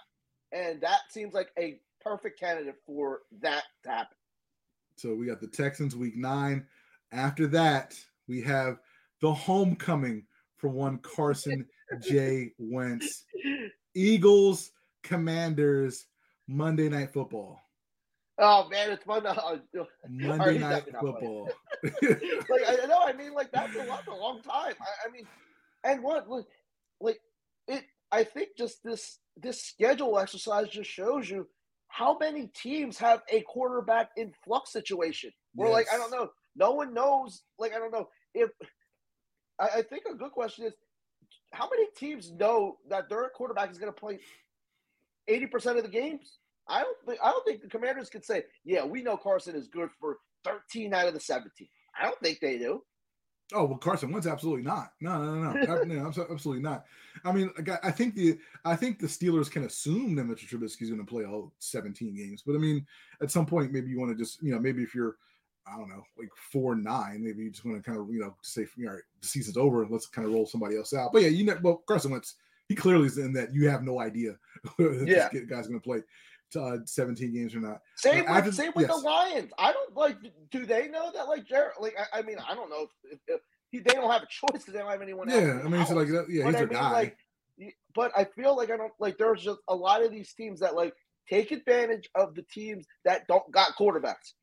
and 0.52 0.82
that 0.82 1.00
seems 1.10 1.34
like 1.34 1.50
a 1.58 1.80
perfect 2.02 2.40
candidate 2.40 2.76
for 2.86 3.22
that 3.42 3.64
to 3.84 3.90
happen. 3.90 4.18
So 4.96 5.16
we 5.16 5.28
got 5.28 5.42
the 5.42 5.48
Texans 5.48 5.96
week 5.96 6.16
nine. 6.16 6.66
After 7.12 7.48
that, 7.48 7.96
we 8.28 8.42
have 8.42 8.80
the 9.22 9.34
homecoming 9.34 10.26
for 10.58 10.70
one 10.70 10.98
Carson 11.00 11.66
J. 12.02 12.52
Wentz. 12.58 13.26
Eagles, 13.96 14.72
Commanders, 15.04 16.06
Monday 16.48 16.90
Night 16.90 17.12
Football. 17.14 17.60
Oh 18.40 18.70
man, 18.70 18.92
it's 18.92 19.04
fun. 19.04 19.26
Uh, 19.26 19.58
Monday 20.10 20.54
he's 20.54 20.62
Night 20.62 20.86
definitely 20.86 20.94
not 20.94 21.10
playing. 21.10 21.24
Football. 21.24 21.50
like 22.50 22.84
I 22.84 22.86
know, 22.88 23.02
I 23.06 23.14
mean, 23.14 23.34
like 23.34 23.52
that's 23.52 23.76
a 23.76 23.84
lot, 23.84 24.08
a 24.08 24.16
long 24.16 24.42
time. 24.42 24.74
I, 24.80 25.08
I 25.08 25.12
mean, 25.12 25.28
and 25.84 26.02
what, 26.02 26.30
like, 26.30 26.46
like 27.02 27.20
it. 27.68 27.84
I 28.12 28.24
think 28.24 28.50
just 28.58 28.84
this 28.84 29.20
this 29.38 29.62
schedule 29.62 30.18
exercise 30.18 30.70
just 30.70 30.90
shows 30.90 31.30
you 31.30 31.48
how 31.90 32.18
many 32.18 32.48
teams 32.48 32.98
have 32.98 33.22
a 33.30 33.42
quarterback 33.42 34.12
in 34.16 34.34
flux 34.46 34.72
situation. 34.72 35.32
Where 35.54 35.70
like 35.70 35.88
I 35.94 35.98
don't 35.98 36.12
know, 36.12 36.30
no 36.56 36.72
one 36.72 36.94
knows. 36.94 37.44
Like 37.58 37.74
I 37.74 37.80
don't 37.80 37.92
know 37.92 38.08
if. 38.34 38.50
I, 39.60 39.80
I 39.80 39.82
think 39.82 40.04
a 40.10 40.16
good 40.16 40.32
question 40.32 40.66
is, 40.66 40.74
how 41.52 41.70
many 41.70 41.88
teams 41.98 42.32
know 42.32 42.78
that 42.90 43.10
their 43.10 43.30
quarterback 43.36 43.70
is 43.70 43.78
going 43.78 43.92
to 43.92 44.00
play 44.00 44.20
eighty 45.28 45.46
percent 45.46 45.78
of 45.78 45.84
the 45.84 45.90
games? 45.90 46.39
I 46.70 46.82
don't 46.82 46.98
think 47.06 47.20
I 47.24 47.32
don't 47.32 47.46
think 47.46 47.62
the 47.62 47.68
Commanders 47.68 48.10
could 48.10 48.24
say, 48.24 48.44
yeah, 48.64 48.86
we 48.86 49.02
know 49.02 49.18
Carson 49.18 49.56
is 49.56 49.68
good 49.68 49.90
for 50.00 50.18
thirteen 50.44 50.94
out 50.94 51.08
of 51.08 51.14
the 51.14 51.20
seventeen. 51.20 51.70
I 52.00 52.06
don't 52.06 52.20
think 52.22 52.40
they 52.40 52.58
do. 52.58 52.84
Oh 53.52 53.66
well, 53.66 53.78
Carson 53.80 54.12
Wentz 54.12 54.28
absolutely 54.28 54.62
not. 54.62 54.92
No, 55.02 55.24
no, 55.24 55.52
no, 55.52 55.64
no, 55.64 55.84
no, 55.84 56.08
absolutely 56.08 56.62
not. 56.62 56.86
I 57.26 57.32
mean, 57.32 57.50
I- 57.68 57.88
I 57.88 57.92
think 57.92 58.14
the 58.16 58.38
I 58.64 58.76
think 58.76 59.00
the 59.00 59.08
Steelers 59.08 59.50
can 59.50 59.64
assume 59.64 60.14
that 60.16 60.26
Mitchell 60.26 60.60
Trubisky 60.60 60.84
is 60.84 60.90
going 60.90 61.04
to 61.04 61.12
play 61.12 61.26
all 61.26 61.52
17 61.60 62.16
games, 62.16 62.44
but 62.46 62.54
I 62.56 62.60
mean, 62.60 62.86
at 63.22 63.32
some 63.32 63.46
point, 63.48 63.72
maybe 63.72 63.90
you 63.90 64.00
want 64.00 64.12
to 64.16 64.24
just 64.24 64.42
you 64.44 64.52
know 64.52 64.60
maybe 64.60 64.84
if 64.84 64.94
you're 64.94 65.16
I 65.68 65.76
don't 65.78 65.90
know 65.90 66.04
like 66.18 66.30
four 66.52 66.76
nine, 66.76 67.24
maybe 67.24 67.44
you 67.44 67.50
just 67.50 67.66
want 67.66 67.84
to 67.84 67.90
kind 67.90 68.00
of 68.00 68.12
you 68.14 68.20
know 68.20 68.36
say 68.44 68.68
all 68.86 68.94
right, 68.94 69.02
the 69.22 69.28
season's 69.28 69.58
over, 69.58 69.86
let's 69.90 70.06
kind 70.06 70.28
of 70.28 70.34
roll 70.34 70.46
somebody 70.46 70.78
else 70.78 70.94
out. 70.94 71.12
But 71.12 71.24
yeah, 71.24 71.30
you 71.30 71.44
know, 71.46 71.58
well 71.64 71.84
Carson 71.88 72.12
Wentz, 72.12 72.36
he 72.68 72.76
clearly 72.76 73.08
is 73.08 73.18
in 73.18 73.34
that 73.34 73.52
you 73.54 73.68
have 73.68 73.82
no 73.84 74.00
idea 74.00 74.36
Yeah. 74.80 75.30
this 75.34 75.46
guy's 75.46 75.68
going 75.68 75.80
to 75.80 75.84
play 75.84 76.04
uh, 76.56 76.78
17 76.86 77.34
games 77.34 77.56
or 77.56 77.60
not. 77.60 77.82
Same 77.96 78.26
after- 78.28 78.48
with 78.50 78.56
same 78.56 78.72
with 78.76 78.88
yes. 78.88 78.96
the 78.96 79.08
Lions. 79.08 79.52
I 79.58 79.72
don't 79.72 79.96
like. 79.96 80.18
Do 80.52 80.66
they 80.66 80.88
know 80.88 81.12
that 81.14 81.28
like 81.28 81.46
Jared? 81.46 81.74
Like 81.80 81.96
I, 81.98 82.20
I 82.20 82.22
mean, 82.22 82.38
I 82.48 82.56
don't 82.56 82.70
know 82.70 82.88
if, 83.04 83.14
if, 83.14 83.20
if 83.28 83.42
he, 83.72 83.80
they 83.80 83.94
don't 83.94 84.12
have 84.12 84.24
a 84.24 84.28
choice 84.30 84.62
because 84.64 84.74
they 84.74 84.80
don't 84.80 84.90
have 84.90 85.02
anyone 85.02 85.30
else. 85.30 85.42
Yeah, 85.42 85.60
I 85.60 85.64
mean, 85.64 85.82
it's 85.82 85.90
house. 85.90 85.98
like 85.98 86.08
yeah, 86.08 86.22
But 86.22 86.28
he's 86.28 86.46
I 86.46 86.52
their 86.52 86.68
mean, 86.68 86.78
guy. 86.78 86.92
like, 86.92 87.18
but 87.94 88.12
I 88.16 88.24
feel 88.24 88.56
like 88.56 88.72
I 88.72 88.78
don't 88.78 88.94
like. 89.00 89.18
There's 89.18 89.44
just 89.44 89.60
a 89.68 89.76
lot 89.76 90.04
of 90.04 90.12
these 90.12 90.34
teams 90.34 90.60
that 90.62 90.76
like 90.76 90.94
take 91.30 91.52
advantage 91.52 92.10
of 92.16 92.36
the 92.36 92.44
teams 92.44 92.86
that 93.06 93.28
don't 93.28 93.50
got 93.52 93.76
quarterbacks. 93.76 94.34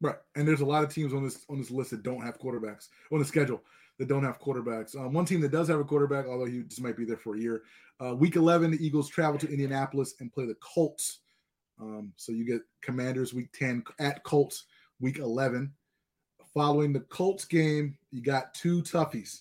Right, 0.00 0.16
and 0.34 0.46
there's 0.48 0.62
a 0.62 0.66
lot 0.66 0.82
of 0.82 0.92
teams 0.92 1.14
on 1.14 1.24
this 1.24 1.44
on 1.48 1.58
this 1.58 1.70
list 1.70 1.90
that 1.90 2.02
don't 2.02 2.22
have 2.22 2.38
quarterbacks 2.38 2.88
on 3.12 3.18
the 3.18 3.24
schedule 3.24 3.62
that 3.98 4.08
don't 4.08 4.24
have 4.24 4.40
quarterbacks. 4.40 4.96
Um, 4.96 5.12
one 5.12 5.24
team 5.24 5.40
that 5.42 5.52
does 5.52 5.68
have 5.68 5.80
a 5.80 5.84
quarterback, 5.84 6.26
although 6.26 6.46
he 6.46 6.62
just 6.62 6.82
might 6.82 6.96
be 6.96 7.04
there 7.04 7.16
for 7.16 7.36
a 7.36 7.38
year. 7.38 7.62
Uh, 8.04 8.14
week 8.14 8.36
11, 8.36 8.72
the 8.72 8.84
Eagles 8.84 9.08
travel 9.08 9.38
to 9.38 9.48
Indianapolis 9.48 10.14
and 10.20 10.32
play 10.32 10.46
the 10.46 10.56
Colts. 10.56 11.20
Um, 11.82 12.12
so 12.16 12.30
you 12.30 12.44
get 12.44 12.62
Commanders 12.80 13.34
week 13.34 13.52
10 13.52 13.82
at 13.98 14.22
Colts 14.22 14.66
week 15.00 15.18
11. 15.18 15.72
Following 16.54 16.92
the 16.92 17.00
Colts 17.00 17.44
game, 17.44 17.96
you 18.10 18.22
got 18.22 18.54
two 18.54 18.82
toughies. 18.82 19.40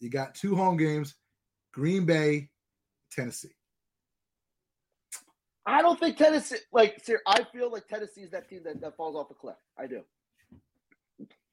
You 0.00 0.10
got 0.10 0.34
two 0.34 0.56
home 0.56 0.76
games: 0.76 1.14
Green 1.72 2.04
Bay, 2.04 2.50
Tennessee. 3.10 3.54
I 5.64 5.80
don't 5.80 5.98
think 5.98 6.16
Tennessee. 6.16 6.56
Like, 6.72 7.02
sir, 7.04 7.20
I 7.26 7.44
feel 7.44 7.70
like 7.70 7.86
Tennessee 7.86 8.22
is 8.22 8.30
that 8.32 8.48
team 8.48 8.62
that, 8.64 8.80
that 8.80 8.96
falls 8.96 9.14
off 9.14 9.30
a 9.30 9.34
cliff. 9.34 9.54
I 9.78 9.86
do. 9.86 10.02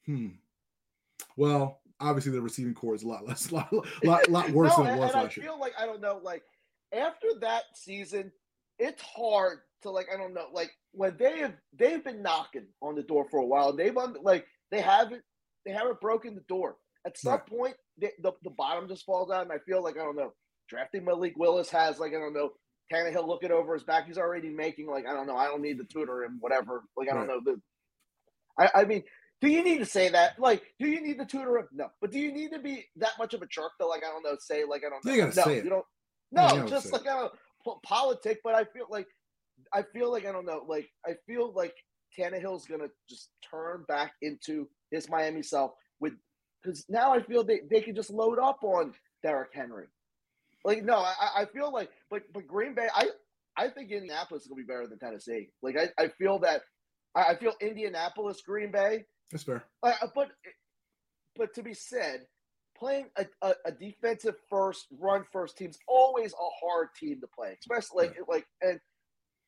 Hmm. 0.05 0.30
Well, 1.38 1.80
obviously 1.99 2.32
the 2.32 2.41
receiving 2.41 2.74
corps 2.74 2.95
is 2.95 3.03
a 3.03 3.07
lot 3.07 3.26
less, 3.26 3.51
lot, 3.51 3.72
lot, 4.03 4.30
lot 4.30 4.49
worse 4.51 4.76
no, 4.78 4.84
than 4.84 4.95
it 4.95 4.99
was 4.99 5.12
and 5.12 5.22
last 5.22 5.38
I 5.38 5.41
year. 5.41 5.49
feel 5.49 5.59
like 5.59 5.74
I 5.80 5.86
don't 5.86 6.01
know, 6.01 6.20
like 6.24 6.43
after 6.91 7.28
that 7.41 7.64
season, 7.76 8.32
it's 8.80 9.01
hard 9.01 9.59
to 9.84 9.89
like 9.91 10.07
I 10.13 10.17
don't 10.17 10.34
know, 10.34 10.47
like 10.53 10.71
when 10.93 11.15
they 11.17 11.39
have 11.39 11.53
they've 11.77 12.03
been 12.03 12.21
knocking 12.21 12.67
on 12.82 12.95
the 12.95 13.03
door 13.03 13.25
for 13.29 13.39
a 13.39 13.45
while. 13.45 13.73
They've 13.75 13.95
like 14.21 14.45
they 14.71 14.82
haven't 14.82 15.23
they 15.65 15.71
haven't 15.71 16.01
broken 16.01 16.36
the 16.36 16.41
door. 16.47 16.77
At 17.05 17.17
some 17.17 17.34
Right. 17.34 17.45
point, 17.47 17.75
they, 17.97 18.11
the 18.21 18.32
the 18.43 18.49
bottom 18.51 18.88
just 18.88 19.05
falls 19.05 19.32
out, 19.32 19.43
and 19.43 19.51
I 19.51 19.57
feel 19.59 19.84
like 19.84 19.95
I 19.97 20.03
don't 20.03 20.15
know. 20.15 20.34
Drafting 20.69 21.03
Malik 21.05 21.34
Willis 21.38 21.69
has 21.71 21.99
like 21.99 22.11
I 22.13 22.19
don't 22.19 22.34
know. 22.34 22.51
Tannehill 22.91 23.27
looking 23.27 23.51
over 23.51 23.73
his 23.73 23.84
back. 23.84 24.05
He's 24.07 24.17
already 24.17 24.49
making 24.49 24.88
like 24.88 25.07
I 25.07 25.13
don't 25.13 25.25
know. 25.27 25.38
I 25.38 25.45
don't 25.45 25.61
need 25.61 25.77
to 25.79 25.86
tutor 25.86 26.23
him. 26.23 26.38
Whatever. 26.41 26.84
Like 26.97 27.09
I 27.09 27.13
don't 27.13 27.27
Right. 27.27 27.41
know. 27.45 27.53
The, 27.53 27.61
I 28.57 28.82
I 28.82 28.86
mean, 28.86 29.03
do 29.39 29.47
you 29.47 29.63
need 29.63 29.79
to 29.79 29.86
say 29.86 30.09
that? 30.09 30.38
Like, 30.39 30.61
do 30.79 30.88
you 30.88 31.01
need 31.01 31.17
to 31.19 31.25
tutor 31.25 31.57
him? 31.57 31.67
No. 31.71 31.88
But 32.01 32.11
do 32.11 32.19
you 32.19 32.32
need 32.32 32.51
to 32.51 32.59
be 32.59 32.86
that 32.97 33.13
much 33.17 33.34
of 33.34 33.41
a 33.41 33.47
jerk 33.47 33.71
to 33.79 33.88
like 33.88 34.03
I 34.03 34.09
don't 34.11 34.23
know, 34.23 34.36
say 34.39 34.63
like 34.65 34.84
I 34.86 34.89
don't 34.89 35.03
know. 35.05 35.11
You 35.13 35.21
gotta 35.21 35.36
no, 35.36 35.43
say 35.43 35.57
it. 35.57 35.63
you 35.63 35.69
don't. 35.69 35.86
No, 36.34 36.55
you 36.55 36.69
just 36.69 36.91
like 36.93 37.07
I 37.07 37.19
don't 37.21 37.34
po- 37.65 37.79
politic. 37.84 38.39
But 38.43 38.55
I 38.55 38.65
feel 38.65 38.86
like 38.89 39.07
I 39.74 39.84
feel 39.93 40.11
like 40.11 40.26
I 40.26 40.32
don't 40.32 40.45
know. 40.45 40.63
Like 40.67 40.89
I 41.05 41.13
feel 41.28 41.53
like 41.53 41.76
Tannehill's 42.17 42.65
gonna 42.65 42.89
just 43.09 43.30
turn 43.49 43.86
back 43.88 44.13
into 44.22 44.67
his 44.91 45.09
Miami 45.09 45.43
self 45.43 45.72
with 45.99 46.13
because 46.63 46.86
now 46.89 47.13
I 47.13 47.22
feel 47.24 47.43
they, 47.43 47.61
they 47.69 47.82
can 47.82 47.95
just 47.95 48.09
load 48.09 48.38
up 48.39 48.59
on 48.63 48.93
Derrick 49.24 49.51
Henry. 49.53 49.88
Like 50.63 50.84
no, 50.84 50.97
I, 50.97 51.41
I 51.41 51.45
feel 51.45 51.72
like 51.72 51.89
but 52.09 52.24
but 52.34 52.47
Green 52.47 52.76
Bay, 52.76 52.88
I 52.93 53.09
I 53.57 53.69
think 53.69 53.91
Indianapolis 53.91 54.43
is 54.43 54.47
gonna 54.47 54.61
be 54.61 54.65
better 54.67 54.88
than 54.88 54.99
Tennessee. 54.99 55.49
Like 55.61 55.78
I, 55.78 56.03
I 56.03 56.09
feel 56.09 56.39
that 56.39 56.61
I, 57.15 57.32
I 57.32 57.36
feel 57.36 57.53
Indianapolis, 57.61 58.41
Green 58.45 58.72
Bay, 58.72 59.05
That's 59.32 59.43
fair. 59.43 59.63
uh, 59.84 59.93
but 60.13 60.30
but 61.36 61.53
to 61.55 61.63
be 61.63 61.74
said, 61.74 62.26
playing 62.78 63.07
a, 63.17 63.26
a, 63.41 63.53
a 63.65 63.72
defensive 63.72 64.36
first, 64.49 64.88
run 64.99 65.24
first 65.32 65.57
team's 65.57 65.78
always 65.88 66.34
a 66.34 66.49
hard 66.65 66.89
team 66.99 67.22
to 67.22 67.28
play, 67.28 67.57
especially 67.61 68.07
like 68.07 68.17
like 68.28 68.45
and 68.61 68.80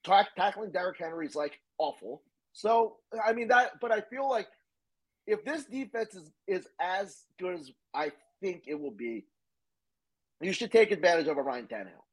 tackling 0.04 0.72
Derrick 0.72 0.98
Henry 1.00 1.26
is 1.26 1.36
like 1.36 1.60
awful. 1.78 2.22
So 2.54 2.98
I 3.26 3.34
mean 3.34 3.48
that, 3.50 3.80
but 3.82 3.92
I 3.92 4.02
feel 4.02 4.30
like 4.30 4.48
if 5.26 5.44
this 5.46 5.66
defense 5.66 6.16
is 6.16 6.32
is 6.48 6.68
as 6.80 7.24
good 7.40 7.60
as 7.60 7.72
I 7.94 8.12
think 8.42 8.64
it 8.68 8.80
will 8.80 8.92
be, 8.92 9.26
you 10.42 10.54
should 10.54 10.72
take 10.72 10.92
advantage 10.92 11.28
of 11.28 11.38
a 11.38 11.42
Ryan 11.42 11.68
Tannehill. 11.68 12.04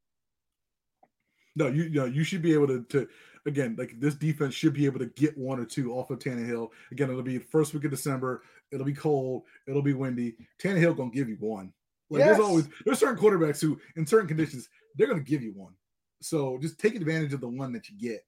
No, 1.55 1.67
you, 1.67 1.83
you 1.83 1.99
know, 1.99 2.05
you 2.05 2.23
should 2.23 2.41
be 2.41 2.53
able 2.53 2.67
to, 2.67 2.83
to 2.83 3.07
again, 3.45 3.75
like 3.77 3.99
this 3.99 4.15
defense 4.15 4.53
should 4.53 4.73
be 4.73 4.85
able 4.85 4.99
to 4.99 5.07
get 5.07 5.37
one 5.37 5.59
or 5.59 5.65
two 5.65 5.93
off 5.93 6.09
of 6.09 6.19
Tannehill. 6.19 6.69
Again, 6.91 7.09
it'll 7.09 7.21
be 7.21 7.39
first 7.39 7.73
week 7.73 7.83
of 7.83 7.91
December. 7.91 8.43
It'll 8.71 8.85
be 8.85 8.93
cold. 8.93 9.43
It'll 9.67 9.81
be 9.81 9.93
windy. 9.93 10.35
Tannehill 10.63 10.95
gonna 10.95 11.11
give 11.11 11.27
you 11.27 11.37
one. 11.39 11.73
Like 12.09 12.19
Yes. 12.19 12.29
there's 12.29 12.47
always 12.47 12.69
there's 12.85 12.99
certain 12.99 13.21
quarterbacks 13.21 13.61
who, 13.61 13.79
in 13.95 14.05
certain 14.07 14.27
conditions, 14.27 14.69
they're 14.95 15.07
gonna 15.07 15.19
give 15.21 15.43
you 15.43 15.51
one. 15.51 15.73
So 16.21 16.57
just 16.61 16.79
take 16.79 16.95
advantage 16.95 17.33
of 17.33 17.41
the 17.41 17.47
one 17.47 17.71
that 17.73 17.89
you 17.89 17.97
get. 17.97 18.25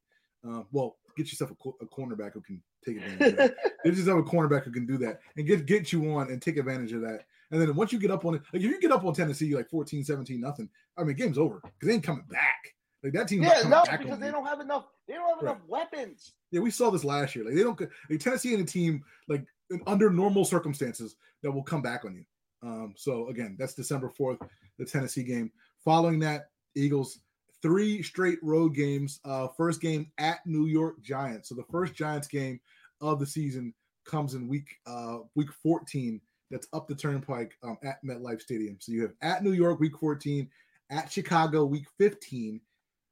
Uh, 0.48 0.64
well, 0.72 0.98
get 1.16 1.28
yourself 1.28 1.52
a, 1.52 1.56
co- 1.56 1.78
a 1.82 1.86
cornerback 1.86 2.34
who 2.34 2.41
can 2.41 2.62
take 2.84 2.98
advantage 2.98 3.32
of 3.32 3.38
that. 3.38 3.56
Get 3.86 3.96
yourself 3.96 4.20
a 4.20 4.24
cornerback 4.24 4.64
who 4.64 4.72
can 4.72 4.86
do 4.86 4.98
that 4.98 5.20
and 5.38 5.46
get 5.46 5.66
get 5.66 5.91
you 5.94 6.14
on 6.16 6.32
and 6.32 6.41
take 6.41 6.58
advantage 6.58 6.91
of 6.94 7.02
that. 7.02 7.26
And 7.52 7.62
then 7.62 7.76
once 7.76 7.91
you 7.94 8.00
get 8.00 8.12
up 8.12 8.24
on 8.26 8.36
it, 8.36 8.41
like 8.54 8.62
if 8.62 8.70
you 8.72 8.80
get 8.82 8.91
up 8.91 9.04
on 9.06 9.14
Tennessee 9.14 9.46
you 9.48 9.58
like 9.58 9.70
14, 9.70 10.04
17, 10.06 10.39
nothing, 10.39 10.70
I 10.98 11.04
mean, 11.04 11.16
game's 11.16 11.38
over 11.38 11.60
because 11.62 11.88
they 11.88 11.94
ain't 11.94 12.04
coming 12.04 12.24
back. 12.30 12.74
Like 13.04 13.14
that 13.14 13.28
team. 13.28 13.44
yeah, 13.44 13.62
no, 13.68 13.84
back 13.84 14.00
because 14.00 14.20
they 14.20 14.28
you. 14.28 14.32
don't 14.32 14.46
have 14.46 14.60
enough. 14.62 14.86
They 15.08 15.14
don't 15.16 15.28
have 15.30 15.44
Right. 15.44 15.52
enough 15.56 15.62
weapons. 15.68 16.34
Yeah, 16.52 16.62
we 16.62 16.72
saw 16.72 16.89
this 16.89 17.04
last 17.04 17.36
year. 17.36 17.44
Like 17.46 17.56
they 17.56 17.64
don't. 17.64 17.80
Like 18.10 18.20
Tennessee 18.20 18.54
and 18.54 18.64
a 18.64 18.66
team 18.66 19.04
like 19.28 19.46
under 19.88 20.10
normal 20.10 20.46
circumstances 20.46 21.16
that 21.41 21.52
will 21.52 21.64
come 21.64 21.82
back 21.82 22.06
on 22.06 22.16
you. 22.16 22.26
Um, 22.64 22.94
so 22.98 23.28
again, 23.28 23.58
that's 23.60 23.74
December 23.74 24.10
fourth, 24.10 24.39
the 24.80 24.86
Tennessee 24.86 25.24
game. 25.24 25.52
Following 25.84 26.20
that, 26.20 26.50
Eagles 26.76 27.20
three 27.64 28.03
straight 28.03 28.38
road 28.43 28.76
games. 28.76 29.20
Uh, 29.26 29.47
first 29.57 29.82
game 29.82 30.11
at 30.20 30.45
New 30.45 30.68
York 30.68 31.01
Giants. 31.01 31.49
So 31.49 31.55
the 31.55 31.66
first 31.72 31.95
Giants 31.95 32.28
game 32.28 32.59
of 33.01 33.20
the 33.20 33.26
season 33.26 33.74
comes 34.05 34.36
in 34.36 34.47
week 34.47 34.68
uh, 34.86 35.20
week 35.34 35.51
fourteen. 35.51 36.22
That's 36.51 36.68
up 36.74 36.88
the 36.88 36.93
turnpike 36.93 37.53
um, 37.64 37.78
at 37.84 37.97
MetLife 38.05 38.41
Stadium. 38.41 38.78
So 38.80 38.91
you 38.91 39.01
have 39.01 39.14
at 39.24 39.43
New 39.43 39.53
York 39.53 39.80
week 39.80 39.97
fourteen, 39.97 40.49
at 40.91 41.11
Chicago 41.11 41.66
week 41.66 41.88
fifteen, 41.97 42.61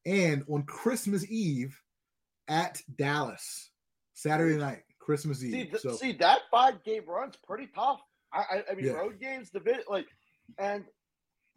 and 0.05 0.43
on 0.47 0.61
Christmas 0.63 1.25
Eve 1.31 1.75
at 2.47 2.79
Dallas 2.97 3.69
Saturday 4.13 4.57
night, 4.57 4.83
Christmas 4.99 5.39
See, 5.39 5.47
Eve. 5.61 5.69
th- 5.71 5.81
So 5.81 5.93
see 5.95 6.11
that 6.13 6.41
five 6.51 6.83
game 6.83 7.03
run's 7.07 7.37
pretty 7.47 7.67
tough. 7.73 8.01
I, 8.33 8.39
I, 8.39 8.63
I 8.71 8.75
mean, 8.75 8.85
Yeah. 8.85 8.91
road 8.93 9.19
games, 9.19 9.49
division, 9.49 9.83
like, 9.89 10.07
and 10.59 10.85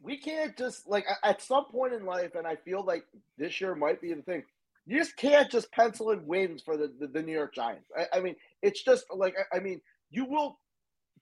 we 0.04 0.18
can't 0.18 0.54
just 0.56 0.86
like 0.86 1.06
at 1.24 1.40
some 1.40 1.64
point 1.64 1.94
in 1.94 2.04
life, 2.04 2.34
and 2.34 2.46
I 2.46 2.56
feel 2.56 2.84
like 2.84 3.04
this 3.38 3.58
year 3.60 3.74
might 3.74 4.00
be 4.02 4.12
the 4.12 4.22
thing. 4.22 4.42
You 4.86 4.98
just 4.98 5.16
can't 5.16 5.50
just 5.50 5.72
pencil 5.72 6.10
in 6.10 6.26
wins 6.26 6.60
for 6.62 6.76
the, 6.76 6.92
the, 7.00 7.06
the 7.06 7.22
New 7.22 7.32
York 7.32 7.54
Giants. 7.54 7.88
I, 7.98 8.18
I 8.18 8.20
mean, 8.20 8.36
it's 8.60 8.82
just 8.84 9.06
like 9.14 9.34
I, 9.52 9.56
I 9.56 9.60
mean, 9.60 9.80
you 10.10 10.26
will 10.26 10.60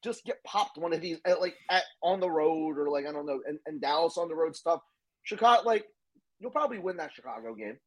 just 0.02 0.24
get 0.24 0.42
popped 0.42 0.78
one 0.78 0.92
of 0.92 1.00
these 1.00 1.18
at, 1.24 1.40
like 1.40 1.54
at 1.70 1.84
on 2.02 2.18
the 2.18 2.28
road 2.28 2.76
or 2.76 2.90
like 2.90 3.06
I 3.06 3.12
don't 3.12 3.24
know, 3.24 3.40
and, 3.46 3.60
and 3.66 3.80
Dallas 3.80 4.18
on 4.18 4.28
the 4.28 4.34
road 4.34 4.56
stuff. 4.56 4.80
Chicago, 5.22 5.62
like 5.64 5.84
you'll 6.40 6.50
probably 6.50 6.80
win 6.80 6.96
that 6.96 7.12
Chicago 7.14 7.54
game, 7.54 7.78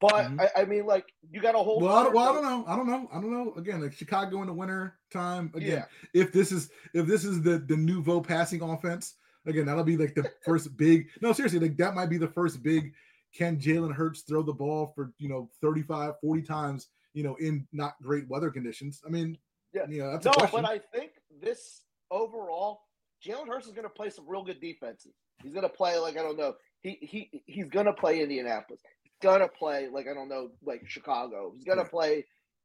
but 0.00 0.10
Mhm. 0.26 0.40
I, 0.56 0.62
I 0.62 0.64
mean, 0.64 0.86
like 0.86 1.04
you 1.30 1.40
got 1.40 1.54
a 1.54 1.58
whole. 1.58 1.78
well, 1.80 1.94
I, 1.94 2.02
don't- 2.02 2.14
well, 2.16 2.28
I 2.28 2.32
don't 2.32 2.42
know. 2.42 2.64
I 2.66 2.74
don't 2.76 2.88
know. 2.88 3.08
I 3.12 3.20
don't 3.20 3.30
know. 3.30 3.54
Again, 3.56 3.80
like 3.80 3.92
Chicago 3.92 4.40
in 4.40 4.48
the 4.48 4.52
winter 4.52 4.98
time. 5.12 5.52
Again, 5.54 5.70
Yeah. 6.14 6.20
if 6.20 6.32
this 6.32 6.50
is 6.50 6.68
if 6.94 7.06
this 7.06 7.24
is 7.24 7.42
the 7.42 7.58
the 7.60 7.76
nouveau 7.76 8.20
passing 8.20 8.60
offense, 8.60 9.14
again, 9.46 9.66
that'll 9.66 9.84
be 9.84 9.96
like 9.96 10.14
the 10.14 10.30
first 10.44 10.76
big. 10.76 11.08
No, 11.20 11.32
seriously, 11.32 11.60
like 11.60 11.76
that 11.78 11.94
might 11.94 12.10
be 12.10 12.18
the 12.18 12.28
first 12.28 12.62
big. 12.62 12.92
Can 13.34 13.56
Jalen 13.58 13.94
Hurts 13.94 14.22
throw 14.22 14.42
the 14.42 14.52
ball 14.52 14.92
for 14.94 15.12
you 15.18 15.28
know 15.28 15.48
35, 15.60 16.14
40 16.20 16.42
times? 16.42 16.88
You 17.14 17.22
know, 17.24 17.34
in 17.36 17.66
not 17.72 17.94
great 18.02 18.28
weather 18.28 18.50
conditions. 18.50 19.02
I 19.06 19.10
mean, 19.10 19.36
Yeah. 19.74 19.86
you 19.88 19.98
know, 20.02 20.12
that's 20.12 20.24
no, 20.24 20.30
a 20.32 20.34
question. 20.34 20.62
but 20.62 20.70
I 20.70 20.78
think 20.78 21.12
this 21.42 21.82
overall, 22.10 22.80
Jalen 23.24 23.48
Hurts 23.48 23.66
is 23.66 23.72
going 23.72 23.84
to 23.84 23.90
play 23.90 24.08
some 24.10 24.24
real 24.26 24.42
good 24.42 24.60
defenses. 24.60 25.12
He's 25.42 25.52
going 25.52 25.62
to 25.64 25.68
play 25.68 25.98
like 25.98 26.16
I 26.16 26.22
don't 26.22 26.38
know. 26.38 26.54
He 26.80 26.98
he 27.02 27.42
he's 27.46 27.68
going 27.68 27.86
to 27.86 27.92
play 27.92 28.20
Indianapolis. 28.22 28.80
He's 29.02 29.12
going 29.22 29.40
to 29.40 29.48
play 29.48 29.88
like 29.92 30.06
I 30.08 30.14
don't 30.14 30.28
know, 30.28 30.50
like 30.64 30.82
Chicago. 30.86 31.52
He's 31.54 31.64
going 31.64 31.78
to 31.78 31.84
play 31.84 32.24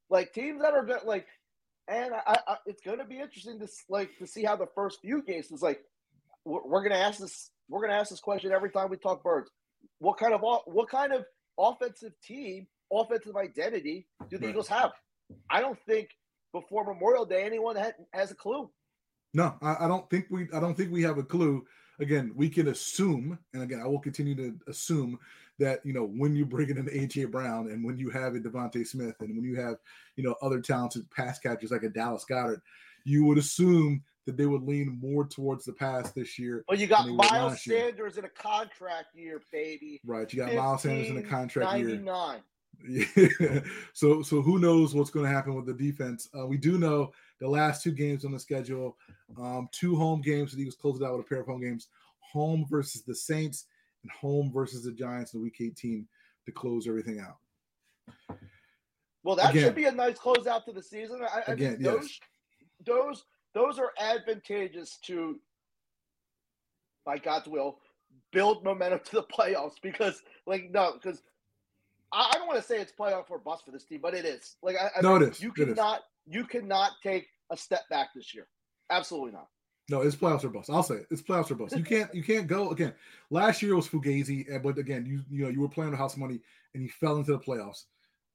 like 0.10 0.32
teams 0.34 0.62
that 0.62 0.74
are 0.74 0.86
go- 0.86 1.00
like, 1.06 1.28
and 1.90 2.14
I, 2.14 2.40
I 2.48 2.58
it's 2.66 2.82
going 2.82 3.00
to 3.00 3.06
be 3.06 3.20
interesting 3.20 3.60
to 3.60 3.68
like 3.90 4.18
to 4.20 4.28
see 4.28 4.44
how 4.44 4.56
the 4.56 4.68
first 4.76 5.02
few 5.02 5.22
games 5.24 5.52
is 5.52 5.62
like. 5.62 5.82
We're, 6.48 6.64
we're 6.64 6.82
going 6.82 6.93
to 6.93 6.98
ask 7.00 7.20
this. 7.20 7.52
We're 7.70 7.82
going 7.82 7.91
to 7.91 7.98
ask 7.98 8.10
this 8.10 8.22
question 8.22 8.52
every 8.52 8.72
time 8.72 8.89
we 8.89 8.98
talk 8.98 9.24
birds. 9.24 9.52
What 10.00 10.18
kind 10.18 10.34
of 10.34 10.41
what 10.41 10.89
kind 10.89 11.12
of 11.14 11.26
offensive 11.60 12.14
team, 12.24 12.68
offensive 12.91 13.36
identity 13.36 14.08
do 14.30 14.38
the 14.38 14.45
Right. 14.45 14.52
Eagles 14.52 14.68
have? 14.70 14.91
I 15.50 15.60
don't 15.60 15.78
think 15.86 16.10
before 16.54 16.86
Memorial 16.86 17.26
Day 17.26 17.43
anyone 17.43 17.76
had, 17.76 17.95
has 18.14 18.32
a 18.32 18.36
clue. 18.36 18.70
No, 19.34 19.56
I, 19.62 19.86
I 19.86 19.88
don't 19.88 20.10
think 20.10 20.28
we 20.30 20.48
I 20.54 20.60
don't 20.60 20.76
think 20.76 20.91
we 20.91 21.04
have 21.04 21.18
a 21.18 21.24
clue. 21.24 21.66
Again, 22.00 22.32
we 22.36 22.48
can 22.48 22.68
assume, 22.68 23.39
and 23.54 23.64
again, 23.64 23.82
I 23.84 23.88
will 23.88 24.00
continue 24.00 24.36
to 24.36 24.56
assume 24.68 25.20
that 25.60 25.86
you 25.86 25.93
know 25.93 26.06
when 26.06 26.36
you 26.36 26.45
bring 26.45 26.70
in 26.70 26.78
an 26.78 26.86
AJ 26.86 27.32
Brown 27.32 27.70
and 27.72 27.84
when 27.84 27.98
you 27.98 28.10
have 28.10 28.36
a 28.36 28.39
DeVonta 28.39 28.86
Smith 28.88 29.16
and 29.20 29.36
when 29.36 29.43
you 29.43 29.60
have 29.60 29.78
you 30.16 30.24
know 30.24 30.36
other 30.41 30.62
talented 30.62 31.10
pass 31.12 31.39
catchers 31.39 31.72
like 31.72 31.84
a 31.84 31.89
Dallas 31.89 32.24
Goedert, 32.24 32.62
you 33.04 33.26
would 33.26 33.38
assume 33.38 34.04
that 34.28 34.36
they 34.36 34.46
would 34.46 34.64
lean 34.64 35.00
more 35.02 35.26
towards 35.26 35.64
the 35.64 35.72
pass 35.72 36.12
this 36.12 36.38
year. 36.38 36.66
Well, 36.68 36.78
you 36.78 36.86
got 36.86 37.06
than 37.06 37.18
they 37.18 37.24
would 37.24 37.32
Miles 37.32 37.66
year. 37.66 37.80
Sanders 37.80 38.18
in 38.18 38.26
a 38.26 38.30
contract 38.30 39.16
year, 39.16 39.42
baby. 39.52 40.02
Right, 40.06 40.32
you 40.32 40.46
got 40.46 40.54
Miles 40.54 40.84
Sanders 40.84 41.08
in 41.08 41.18
a 41.18 41.24
contract 41.24 41.78
year. 41.80 41.88
99. 41.88 42.40
Yeah. 42.88 43.60
so 43.94 44.22
so 44.22 44.42
who 44.42 44.60
knows 44.60 44.94
what's 44.94 45.10
going 45.10 45.26
to 45.26 45.32
happen 45.32 45.56
with 45.56 45.66
the 45.66 45.74
defense? 45.74 46.30
Uh, 46.38 46.46
we 46.46 46.58
do 46.58 46.78
know 46.78 47.14
the 47.40 47.48
last 47.48 47.82
two 47.82 47.92
games 47.92 48.26
on 48.26 48.34
the 48.34 48.40
schedule, 48.40 48.98
um, 49.42 49.70
two 49.72 49.96
home 49.96 50.22
games. 50.22 50.52
The 50.52 50.60
Eagles 50.60 50.76
closed 50.76 51.02
it 51.02 51.06
out 51.06 51.18
with 51.18 51.26
a 51.26 51.30
pair 51.30 51.40
of 51.40 51.48
home 51.48 51.62
games: 51.62 51.88
home 52.20 52.66
versus 52.70 53.02
the 53.02 53.16
Saints 53.16 53.66
and 54.04 54.12
home 54.12 54.52
versus 54.54 54.84
the 54.84 54.92
Giants 54.92 55.34
in 55.34 55.40
the 55.40 55.44
Week 55.46 55.58
18 55.60 56.06
to 56.46 56.52
close 56.52 56.88
everything 56.88 57.20
out. 57.20 57.38
Well, 59.24 59.38
that 59.38 59.52
Again. 59.52 59.64
should 59.64 59.76
be 59.76 59.86
a 59.86 59.92
nice 59.92 60.18
closeout 60.18 60.66
to 60.66 60.72
the 60.72 60.84
season. 60.84 61.22
I, 61.24 61.40
I 61.48 61.54
Again, 61.54 61.74
mean, 61.74 61.82
yes. 61.82 62.20
those, 62.86 63.26
those, 63.54 63.80
are 63.80 63.91
advantageous 64.00 64.98
to, 65.06 65.39
by 67.06 67.18
God's 67.18 67.48
will, 67.48 67.80
build 68.32 68.64
momentum 68.64 69.00
to 69.06 69.12
the 69.18 69.24
playoffs. 69.24 69.76
Because, 69.82 70.22
like, 70.45 70.70
no, 70.72 70.93
because 70.93 71.22
I, 72.12 72.32
I 72.34 72.38
don't 72.38 72.48
want 72.48 72.60
to 72.60 72.66
say 72.66 72.80
it's 72.80 72.91
playoff 72.91 73.26
or 73.30 73.39
bust 73.39 73.66
for 73.66 73.72
this 73.72 73.84
team, 73.84 74.00
but 74.02 74.14
it 74.14 74.26
is. 74.26 74.56
Like, 74.62 74.76
I, 74.76 74.89
I 74.98 75.02
No, 75.02 75.14
mean, 75.14 75.24
it 75.24 75.32
is. 75.34 75.41
You 75.41 75.54
It 75.58 75.70
is. 75.70 75.76
cannot, 75.76 76.02
you 76.26 76.45
cannot 76.45 76.91
take 77.04 77.28
a 77.52 77.58
step 77.58 77.88
back 77.89 78.10
this 78.16 78.34
year. 78.34 78.48
Absolutely 78.89 79.32
not. 79.32 79.48
No, 79.89 80.02
it's 80.02 80.18
playoffs 80.18 80.43
or 80.43 80.50
bust. 80.50 80.70
I'll 80.70 80.84
say 80.84 80.95
it. 80.95 81.08
It's 81.12 81.22
playoffs 81.22 81.50
or 81.50 81.56
bust. 81.56 81.78
You 81.78 81.84
can't 81.84 82.14
you 82.14 82.22
can't 82.22 82.45
go 82.45 82.72
again. 82.72 82.93
Last 83.30 83.62
year 83.62 83.74
was 83.74 83.88
Fugazi, 83.88 84.45
and- 84.54 84.62
but 84.62 84.78
again, 84.78 85.06
you 85.06 85.24
you 85.30 85.43
know 85.45 85.50
you 85.50 85.62
were 85.62 85.70
playing 85.70 85.91
with 85.91 86.00
house 86.00 86.18
money 86.18 86.41
and 86.74 86.84
you 86.84 86.89
fell 86.89 87.16
into 87.16 87.32
the 87.32 87.39
playoffs. 87.39 87.86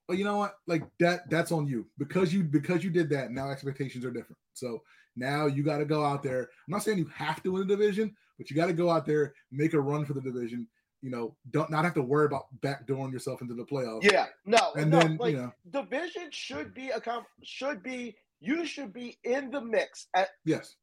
But 0.08 0.16
you 0.16 0.24
know 0.24 0.38
what? 0.38 0.54
Like 0.66 0.82
that 0.98 1.28
that's 1.28 1.52
on 1.52 1.66
you 1.66 1.86
because 1.98 2.32
you 2.32 2.42
because 2.42 2.82
you 2.82 2.88
did 2.88 3.10
that. 3.10 3.32
Now 3.32 3.50
expectations 3.50 4.02
are 4.06 4.10
different. 4.10 4.38
So 4.54 4.82
now 5.16 5.46
you 5.46 5.62
got 5.62 5.78
to 5.78 5.84
go 5.84 6.04
out 6.04 6.22
there. 6.22 6.40
I'm 6.42 6.72
not 6.72 6.82
saying 6.82 6.98
you 6.98 7.10
have 7.14 7.42
to 7.42 7.52
win 7.52 7.66
the 7.66 7.76
division, 7.76 8.14
but 8.38 8.50
you 8.50 8.56
got 8.56 8.66
to 8.66 8.72
go 8.72 8.90
out 8.90 9.06
there, 9.06 9.34
make 9.50 9.72
a 9.74 9.80
run 9.80 10.04
for 10.04 10.14
the 10.14 10.20
division. 10.20 10.66
You 11.02 11.10
know, 11.10 11.36
don't 11.50 11.70
not 11.70 11.84
have 11.84 11.94
to 11.94 12.02
worry 12.02 12.26
about 12.26 12.46
backdooring 12.60 13.12
yourself 13.12 13.42
into 13.42 13.54
the 13.54 13.64
playoffs. 13.64 14.04
Yeah, 14.04 14.26
no, 14.46 14.72
And 14.76 14.90
no, 14.90 15.00
then, 15.00 15.18
you 15.22 15.36
know- 15.36 15.52
division 15.70 16.28
should 16.30 16.72
be 16.74 16.90
a 16.90 17.00
com- 17.00 17.26
should 17.42 17.82
be 17.82 18.16
you 18.40 18.64
should 18.66 18.92
be 18.92 19.18
in 19.24 19.50
the 19.50 19.60
mix 19.60 20.06
at 20.14 20.30
Yes. 20.44 20.76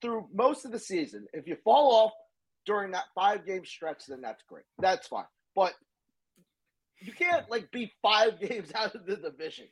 through 0.00 0.28
most 0.32 0.64
of 0.64 0.72
the 0.72 0.78
season. 0.78 1.26
If 1.32 1.46
you 1.46 1.56
fall 1.64 1.92
off 1.92 2.12
during 2.66 2.90
that 2.92 3.04
five 3.14 3.44
game 3.46 3.64
stretch, 3.64 4.06
then 4.06 4.20
that's 4.20 4.42
great. 4.48 4.64
That's 4.78 5.06
fine. 5.08 5.24
But 5.54 5.74
you 7.00 7.12
can't 7.12 7.48
like 7.50 7.70
be 7.70 7.92
five 8.02 8.40
games 8.40 8.70
out 8.74 8.94
of 8.94 9.06
the 9.06 9.16
division. 9.16 9.66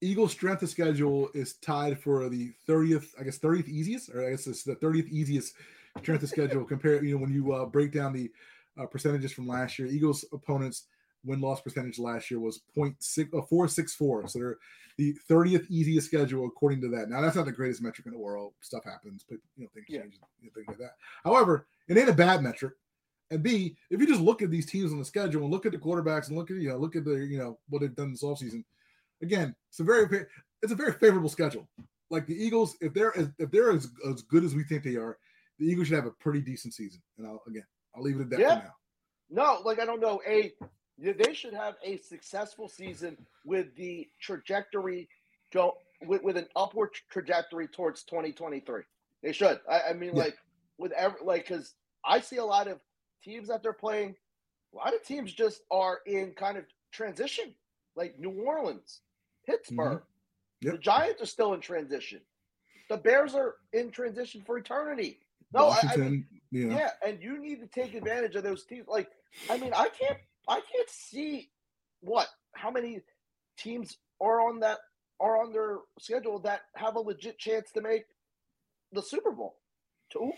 Eagles' 0.00 0.32
strength 0.32 0.62
of 0.62 0.68
schedule 0.68 1.30
is 1.34 1.54
tied 1.54 1.98
for 1.98 2.28
the 2.28 2.52
30th, 2.68 3.08
I 3.18 3.24
guess 3.24 3.38
30th 3.38 3.68
easiest, 3.68 4.10
or 4.10 4.26
I 4.26 4.30
guess 4.30 4.46
it's 4.46 4.62
the 4.62 4.76
30th 4.76 5.08
easiest 5.08 5.54
strength 6.02 6.22
of 6.22 6.28
schedule 6.28 6.64
compared, 6.68 7.04
you 7.04 7.14
know, 7.14 7.20
when 7.20 7.32
you 7.32 7.52
uh, 7.52 7.66
break 7.66 7.92
down 7.92 8.12
the 8.12 8.30
uh, 8.78 8.86
percentages 8.86 9.32
from 9.32 9.46
last 9.46 9.78
year. 9.78 9.88
Eagles' 9.88 10.24
opponents 10.32 10.86
win 11.24 11.40
loss 11.40 11.60
percentage 11.60 11.98
last 11.98 12.30
year 12.30 12.40
was 12.40 12.60
0.6 12.76 12.94
uh, 13.34 13.42
464. 13.42 14.28
So 14.28 14.38
they're 14.38 14.58
the 14.96 15.16
30th 15.28 15.66
easiest 15.68 16.06
schedule 16.06 16.46
according 16.46 16.80
to 16.82 16.88
that. 16.88 17.08
Now 17.08 17.20
that's 17.20 17.36
not 17.36 17.46
the 17.46 17.52
greatest 17.52 17.82
metric 17.82 18.06
in 18.06 18.12
the 18.12 18.18
world. 18.18 18.54
Stuff 18.60 18.84
happens, 18.84 19.24
but 19.28 19.38
you 19.56 19.64
know, 19.64 19.70
things 19.74 19.86
Yeah. 19.88 20.02
change, 20.02 20.18
you 20.40 20.46
know, 20.46 20.52
things 20.54 20.68
like 20.68 20.78
that. 20.78 20.96
However, 21.24 21.66
it 21.88 21.98
ain't 21.98 22.08
a 22.08 22.14
bad 22.14 22.42
metric. 22.42 22.74
And 23.30 23.42
B, 23.42 23.76
if 23.90 24.00
you 24.00 24.06
just 24.06 24.20
look 24.20 24.40
at 24.40 24.50
these 24.50 24.66
teams 24.66 24.92
on 24.92 24.98
the 24.98 25.04
schedule 25.04 25.42
and 25.42 25.50
look 25.50 25.66
at 25.66 25.72
the 25.72 25.78
quarterbacks 25.78 26.28
and 26.28 26.36
look 26.36 26.50
at 26.50 26.58
you 26.58 26.68
know 26.68 26.76
look 26.76 26.94
at 26.94 27.04
the 27.04 27.14
you 27.16 27.38
know 27.38 27.58
what 27.68 27.80
they've 27.80 27.94
done 27.94 28.12
this 28.12 28.22
offseason, 28.22 28.62
again, 29.22 29.54
it's 29.70 29.80
a 29.80 29.84
very 29.84 30.26
it's 30.62 30.72
a 30.72 30.76
very 30.76 30.92
favorable 30.92 31.28
schedule. 31.28 31.68
Like 32.10 32.26
the 32.26 32.34
Eagles, 32.34 32.76
if 32.80 32.94
they're 32.94 33.16
as, 33.18 33.28
if 33.38 33.50
they're 33.50 33.72
as, 33.72 33.88
as 34.08 34.22
good 34.22 34.44
as 34.44 34.54
we 34.54 34.62
think 34.64 34.84
they 34.84 34.96
are, 34.96 35.18
the 35.58 35.66
Eagles 35.66 35.88
should 35.88 35.96
have 35.96 36.06
a 36.06 36.12
pretty 36.12 36.40
decent 36.40 36.74
season. 36.74 37.02
And 37.18 37.26
I'll 37.26 37.42
again, 37.48 37.64
I'll 37.94 38.02
leave 38.02 38.16
it 38.18 38.22
at 38.22 38.30
that 38.30 38.40
Yeah. 38.40 38.58
for 38.60 38.64
now. 38.64 38.74
No, 39.28 39.60
like 39.64 39.80
I 39.80 39.84
don't 39.84 40.00
know. 40.00 40.20
A 40.26 40.52
they 40.98 41.34
should 41.34 41.52
have 41.52 41.74
a 41.84 41.98
successful 41.98 42.68
season 42.68 43.16
with 43.44 43.74
the 43.76 44.08
trajectory 44.20 45.08
go 45.52 45.76
with, 46.06 46.22
with 46.22 46.36
an 46.36 46.46
upward 46.56 46.90
trajectory 47.10 47.68
towards 47.68 48.02
2023. 48.04 48.82
They 49.22 49.32
should. 49.32 49.60
I, 49.70 49.80
I 49.90 49.92
mean, 49.92 50.10
Yeah. 50.14 50.22
like 50.24 50.36
with 50.78 50.92
every 50.92 51.18
like 51.22 51.48
because 51.48 51.74
I 52.04 52.20
see 52.20 52.36
a 52.36 52.44
lot 52.44 52.68
of 52.68 52.78
teams 53.22 53.48
that 53.48 53.62
they're 53.62 53.72
playing. 53.72 54.14
A 54.72 54.76
lot 54.76 54.94
of 54.94 55.02
teams 55.02 55.32
just 55.32 55.62
are 55.70 56.00
in 56.06 56.32
kind 56.32 56.56
of 56.58 56.64
transition, 56.92 57.54
like 57.96 58.18
New 58.18 58.30
Orleans, 58.44 59.00
Pittsburgh. 59.46 60.02
Yep. 60.60 60.72
The 60.74 60.78
Giants 60.78 61.22
are 61.22 61.26
still 61.26 61.54
in 61.54 61.60
transition. 61.60 62.20
The 62.88 62.96
Bears 62.96 63.34
are 63.34 63.56
in 63.72 63.90
transition 63.90 64.42
for 64.46 64.58
eternity. 64.58 65.18
No, 65.52 65.68
I- 65.68 65.80
I, 65.92 65.96
mean, 65.96 66.26
know, 66.52 66.76
yeah, 66.76 66.90
and 67.04 67.20
you 67.22 67.38
need 67.40 67.60
to 67.60 67.66
take 67.66 67.94
advantage 67.94 68.36
of 68.36 68.42
those 68.42 68.64
teams. 68.64 68.86
Like, 68.88 69.08
I 69.50 69.56
mean, 69.58 69.72
I 69.74 69.88
can't, 69.88 70.18
I 70.48 70.60
can't 70.60 70.88
see 70.90 71.50
what 72.00 72.28
how 72.54 72.70
many 72.70 73.00
teams 73.58 73.96
are 74.20 74.40
on 74.40 74.60
that 74.60 74.78
are 75.20 75.42
on 75.42 75.52
their 75.52 75.78
schedule 75.98 76.38
that 76.40 76.62
have 76.74 76.96
a 76.96 77.00
legit 77.00 77.38
chance 77.38 77.70
to 77.72 77.80
make 77.80 78.04
the 78.92 79.02
Super 79.02 79.32
Bowl. 79.32 79.56
Two, 80.12 80.32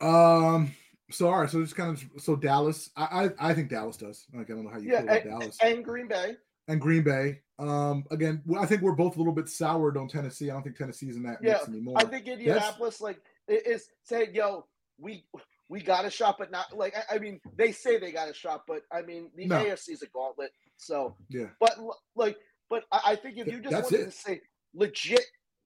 Um. 0.00 0.74
So 1.10 1.28
all 1.28 1.40
right. 1.40 1.50
So 1.50 1.62
just 1.62 1.76
kind 1.76 1.90
of 1.90 2.22
so 2.22 2.36
Dallas. 2.36 2.90
I 2.96 3.26
I, 3.38 3.50
I 3.50 3.54
think 3.54 3.70
Dallas 3.70 3.96
does. 3.96 4.26
Like 4.34 4.50
I 4.50 4.54
don't 4.54 4.64
know 4.64 4.70
how 4.70 4.78
you 4.78 4.90
yeah, 4.90 5.00
feel 5.02 5.08
about 5.08 5.22
and, 5.22 5.30
Dallas 5.40 5.58
and 5.62 5.84
Green 5.84 6.08
Bay. 6.08 6.36
and 6.68 6.80
Green 6.80 7.02
Bay. 7.02 7.40
Um. 7.58 8.04
Again, 8.10 8.42
I 8.58 8.66
think 8.66 8.82
we're 8.82 8.92
both 8.92 9.14
a 9.16 9.18
little 9.18 9.32
bit 9.32 9.48
soured 9.48 9.96
on 9.96 10.08
Tennessee. 10.08 10.50
I 10.50 10.54
don't 10.54 10.62
think 10.62 10.76
Tennessee's 10.76 11.16
in 11.16 11.22
that 11.22 11.38
Yeah, 11.42 11.54
mix 11.54 11.68
anymore. 11.68 11.94
I 11.98 12.04
think 12.04 12.26
Indianapolis 12.26 13.00
like 13.00 13.20
i- 13.48 13.52
is 13.64 13.88
saying, 14.02 14.34
"Yo, 14.34 14.66
we 14.98 15.24
we 15.68 15.80
got 15.80 16.04
a 16.04 16.10
shot, 16.10 16.36
but 16.38 16.50
not 16.50 16.76
like." 16.76 16.94
I, 16.96 17.16
I 17.16 17.18
mean, 17.18 17.40
they 17.56 17.72
say 17.72 17.98
they 17.98 18.12
got 18.12 18.28
a 18.28 18.34
shot, 18.34 18.64
but 18.66 18.82
I 18.92 19.02
mean, 19.02 19.30
the 19.36 19.46
No. 19.46 19.64
is 19.64 20.02
a 20.02 20.06
gauntlet. 20.08 20.50
So, 20.76 21.16
yeah. 21.30 21.46
but 21.60 21.78
like, 22.14 22.36
but 22.68 22.84
I, 22.92 23.00
I 23.12 23.16
think 23.16 23.38
if 23.38 23.46
you 23.46 23.60
just 23.60 23.70
that's 23.70 23.90
wanted 23.90 24.08
it. 24.08 24.10
to 24.10 24.18
say 24.18 24.40
legit, 24.74 25.24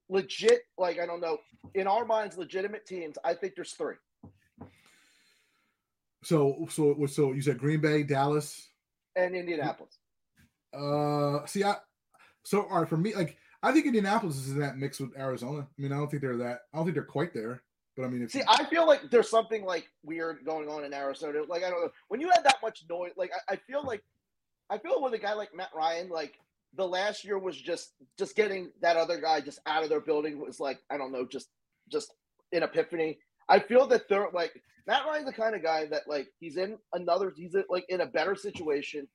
legit, 0.09 0.61
like 0.79 1.01
I 1.01 1.07
don't 1.07 1.21
know, 1.21 1.39
in 1.75 1.87
our 1.87 2.05
minds, 2.05 2.37
legitimate 2.39 2.87
teams, 2.87 3.17
I 3.25 3.35
think 3.35 3.55
there's 3.57 3.73
three. 3.73 3.97
So 6.23 6.67
so 6.71 7.07
so 7.07 7.33
you 7.33 7.43
said 7.43 7.59
Green 7.59 7.81
Bay, 7.81 8.03
Dallas. 8.03 8.69
And 9.17 9.35
Indianapolis. 9.35 9.99
Uh. 10.73 11.45
See, 11.47 11.65
I. 11.65 11.77
So 12.45 12.63
all 12.63 12.81
right 12.81 12.89
for 12.89 12.97
me, 12.97 13.15
like 13.15 13.37
I 13.63 13.73
think 13.73 13.87
Indianapolis 13.87 14.37
is 14.37 14.53
in 14.53 14.61
that 14.61 14.79
mix 14.79 15.01
with 15.01 15.17
Arizona. 15.19 15.63
I 15.63 15.83
mean, 15.83 15.93
I 15.93 15.97
don't 15.97 16.11
think 16.11 16.23
they're 16.23 16.37
that. 16.39 16.61
I 16.73 16.77
don't 16.77 16.87
think 16.87 16.95
they're 16.95 17.05
quite 17.05 17.35
there. 17.35 17.63
But 17.97 18.05
I 18.05 18.09
mean, 18.09 18.23
if 18.23 18.31
See, 18.31 18.43
I 18.49 18.65
feel 18.65 18.87
like 18.87 19.11
there's 19.11 19.29
something 19.29 19.65
like 19.65 19.87
weird 20.03 20.45
going 20.45 20.69
on 20.69 20.85
in 20.85 20.95
Arizona. 20.95 21.43
Like 21.47 21.65
I 21.65 21.71
don't 21.71 21.83
know 21.83 21.91
when 22.09 22.21
you 22.21 22.31
had 22.31 22.45
that 22.45 22.59
much 22.63 22.85
noise. 22.89 23.13
Like 23.17 23.31
I, 23.49 23.55
I 23.55 23.57
feel 23.57 23.85
like 23.85 24.03
I 24.71 24.79
feel 24.79 25.03
with 25.03 25.13
a 25.15 25.19
guy 25.19 25.35
like 25.35 25.55
Matt 25.55 25.71
Ryan, 25.75 26.09
like 26.09 26.35
the 26.75 26.87
last 26.87 27.25
year 27.25 27.39
was 27.39 27.61
just 27.61 27.93
just 28.19 28.37
getting 28.37 28.71
that 28.81 28.97
other 28.97 29.21
guy 29.21 29.41
just 29.41 29.59
out 29.67 29.83
of 29.83 29.89
their 29.89 30.01
building 30.01 30.41
was 30.41 30.61
like 30.61 30.81
I 30.91 30.97
don't 30.97 31.13
know, 31.13 31.27
just 31.27 31.49
just 31.91 32.15
an 32.53 32.63
epiphany. 32.63 33.19
I 33.51 33.59
feel 33.59 33.87
that 33.89 34.09
they're 34.09 34.29
like 34.33 34.53
Matt 34.87 35.05
Ryan's 35.07 35.27
the 35.27 35.33
kind 35.33 35.55
of 35.55 35.63
guy 35.63 35.87
that 35.87 36.03
like 36.09 36.29
he's 36.39 36.57
in 36.57 36.79
another 36.95 37.33
he's 37.37 37.55
in, 37.55 37.65
like 37.69 37.85
in 37.89 38.01
a 38.01 38.07
better 38.07 38.35
situation 38.35 39.07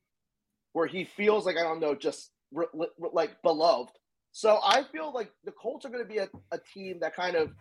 where 0.73 0.88
he 0.88 1.05
feels 1.05 1.45
like 1.45 1.57
I 1.57 1.63
don't 1.63 1.79
know 1.79 1.95
just 1.95 2.31
re, 2.51 2.65
re- 2.73 2.88
like 3.13 3.41
beloved. 3.41 3.91
So 4.33 4.59
I 4.63 4.83
feel 4.91 5.13
like 5.13 5.31
the 5.45 5.51
Colts 5.53 5.86
are 5.86 5.89
going 5.89 6.03
to 6.03 6.09
be 6.09 6.17
a, 6.17 6.27
a 6.51 6.59
team 6.73 6.99
that 6.99 7.15
kind 7.15 7.38
of 7.38 7.51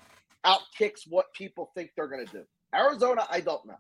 outkicks 0.45 1.03
what 1.09 1.33
people 1.33 1.71
think 1.77 1.91
they're 1.97 2.09
going 2.09 2.27
to 2.27 2.33
do. 2.33 2.43
Arizona, 2.75 3.25
I 3.31 3.41
don't 3.41 3.65
know. 3.65 3.77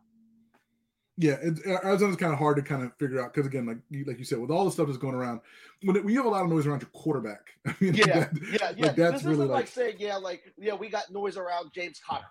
Yeah, 1.16 1.36
it, 1.42 1.58
uh, 1.66 1.86
Arizona's 1.86 2.16
kind 2.16 2.32
of 2.32 2.38
hard 2.38 2.56
to 2.56 2.62
kind 2.62 2.82
of 2.82 2.90
figure 2.98 3.20
out 3.22 3.32
because 3.32 3.46
again, 3.46 3.66
like 3.66 3.78
you, 3.90 4.04
like 4.04 4.18
you 4.18 4.24
said, 4.24 4.38
with 4.38 4.50
all 4.50 4.64
the 4.64 4.70
stuff 4.70 4.86
that's 4.86 4.98
going 4.98 5.14
around, 5.14 5.40
when 5.82 5.96
it, 5.96 6.04
we 6.04 6.14
have 6.14 6.24
a 6.24 6.28
lot 6.28 6.42
of 6.42 6.48
noise 6.50 6.66
around 6.66 6.82
your 6.82 6.90
quarterback. 6.90 7.40
I 7.66 7.74
mean, 7.80 7.94
Yeah, 7.94 8.04
that- 8.04 8.30
yeah, 8.52 8.72
yeah. 8.76 8.86
like, 8.86 8.96
that's 8.96 9.12
this 9.14 9.22
really 9.24 9.34
isn't 9.34 9.48
like, 9.48 9.56
like 9.64 9.68
saying, 9.68 9.96
yeah, 9.98 10.16
like 10.16 10.42
yeah, 10.58 10.74
we 10.74 10.88
got 10.88 11.12
noise 11.12 11.36
around 11.36 11.70
James 11.74 12.00
Conner. 12.04 12.26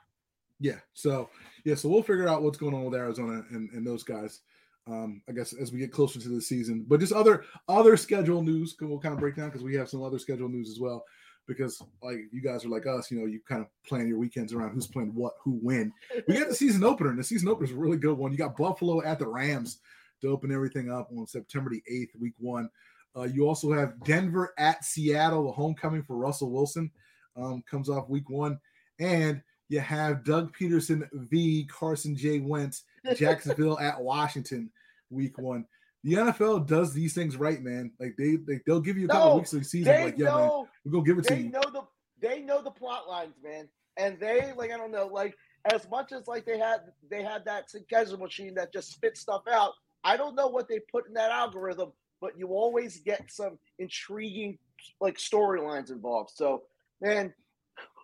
Yeah. 0.63 0.79
So 0.93 1.29
yeah, 1.65 1.75
so 1.75 1.89
we'll 1.89 2.01
figure 2.01 2.27
out 2.27 2.41
what's 2.41 2.57
going 2.57 2.73
on 2.73 2.85
with 2.85 2.95
Arizona 2.95 3.43
and, 3.51 3.69
and 3.71 3.85
those 3.85 4.03
guys. 4.03 4.39
Um, 4.87 5.21
I 5.29 5.33
guess 5.33 5.53
as 5.53 5.71
we 5.71 5.79
get 5.79 5.91
closer 5.91 6.19
to 6.19 6.29
the 6.29 6.41
season, 6.41 6.85
but 6.87 6.99
just 6.99 7.13
other 7.13 7.45
other 7.67 7.95
schedule 7.97 8.41
news 8.41 8.75
we'll 8.79 8.99
kind 8.99 9.13
of 9.13 9.19
break 9.19 9.35
down 9.35 9.49
because 9.49 9.63
we 9.63 9.75
have 9.75 9.89
some 9.89 10.03
other 10.03 10.19
schedule 10.19 10.49
news 10.49 10.69
as 10.69 10.79
well. 10.79 11.03
Because 11.47 11.81
like 12.01 12.19
you 12.31 12.41
guys 12.41 12.63
are 12.63 12.69
like 12.69 12.87
us, 12.87 13.11
you 13.11 13.19
know, 13.19 13.25
you 13.25 13.41
kind 13.47 13.61
of 13.61 13.67
plan 13.85 14.07
your 14.07 14.17
weekends 14.17 14.53
around 14.53 14.71
who's 14.71 14.87
playing 14.87 15.13
what, 15.13 15.33
who 15.43 15.59
when. 15.61 15.91
We 16.27 16.39
got 16.39 16.47
the 16.47 16.55
season 16.55 16.85
opener, 16.85 17.09
and 17.09 17.19
the 17.19 17.23
season 17.23 17.49
opener 17.49 17.65
is 17.65 17.73
a 17.73 17.77
really 17.77 17.97
good 17.97 18.17
one. 18.17 18.31
You 18.31 18.37
got 18.37 18.55
Buffalo 18.55 19.03
at 19.03 19.19
the 19.19 19.27
Rams 19.27 19.79
to 20.21 20.29
open 20.29 20.53
everything 20.53 20.89
up 20.89 21.09
on 21.17 21.27
September 21.27 21.69
the 21.69 21.83
8th, 21.91 22.21
week 22.21 22.35
one. 22.39 22.69
Uh, 23.15 23.23
you 23.23 23.45
also 23.45 23.73
have 23.73 24.01
Denver 24.05 24.53
at 24.57 24.85
Seattle, 24.85 25.45
the 25.45 25.51
homecoming 25.51 26.03
for 26.03 26.15
Russell 26.15 26.49
Wilson 26.49 26.89
um, 27.35 27.61
comes 27.69 27.89
off 27.89 28.07
week 28.07 28.29
one. 28.29 28.57
And 28.99 29.41
you 29.69 29.79
have 29.79 30.23
Doug 30.23 30.55
Pederson 30.55 31.07
v. 31.13 31.65
Carson 31.65 32.15
J. 32.15 32.39
Wentz, 32.39 32.83
Jacksonville 33.15 33.79
at 33.79 33.99
Washington, 34.01 34.69
week 35.09 35.37
one. 35.37 35.65
The 36.03 36.13
NFL 36.13 36.67
does 36.67 36.93
these 36.93 37.13
things 37.13 37.37
right, 37.37 37.61
man. 37.61 37.91
Like 37.99 38.15
they, 38.17 38.35
they 38.35 38.59
they'll 38.65 38.81
give 38.81 38.97
you 38.97 39.05
a 39.05 39.09
couple 39.09 39.29
No, 39.29 39.35
weeks 39.37 39.53
of 39.53 39.59
the 39.59 39.65
season, 39.65 40.01
like 40.01 40.17
yeah, 40.17 40.35
man, 40.35 40.49
we're 40.85 40.91
gonna 40.91 41.03
give 41.05 41.17
it 41.17 41.23
to 41.25 41.35
they 41.35 41.41
you. 41.41 41.49
know 41.49 41.61
the 41.71 41.81
they 42.19 42.41
know 42.41 42.61
the 42.61 42.71
plot 42.71 43.07
lines, 43.07 43.35
man. 43.43 43.69
And 43.97 44.19
they 44.19 44.51
like 44.57 44.71
I 44.71 44.77
don't 44.77 44.91
know, 44.91 45.07
like 45.07 45.35
as 45.71 45.89
much 45.89 46.11
as 46.11 46.27
like 46.27 46.45
they 46.45 46.57
had 46.57 46.81
they 47.09 47.23
had 47.23 47.45
that 47.45 47.69
schedule 47.69 48.17
machine 48.17 48.53
that 48.55 48.73
just 48.73 48.91
spit 48.91 49.17
stuff 49.17 49.43
out. 49.49 49.73
I 50.03 50.17
don't 50.17 50.35
know 50.35 50.47
what 50.47 50.67
they 50.67 50.79
put 50.91 51.07
in 51.07 51.13
that 51.13 51.31
algorithm, 51.31 51.93
but 52.19 52.37
you 52.37 52.47
always 52.49 52.99
get 52.99 53.31
some 53.31 53.57
intriguing 53.79 54.57
like 54.99 55.17
storylines 55.17 55.89
involved. 55.89 56.31
So, 56.33 56.63
man, 56.99 57.33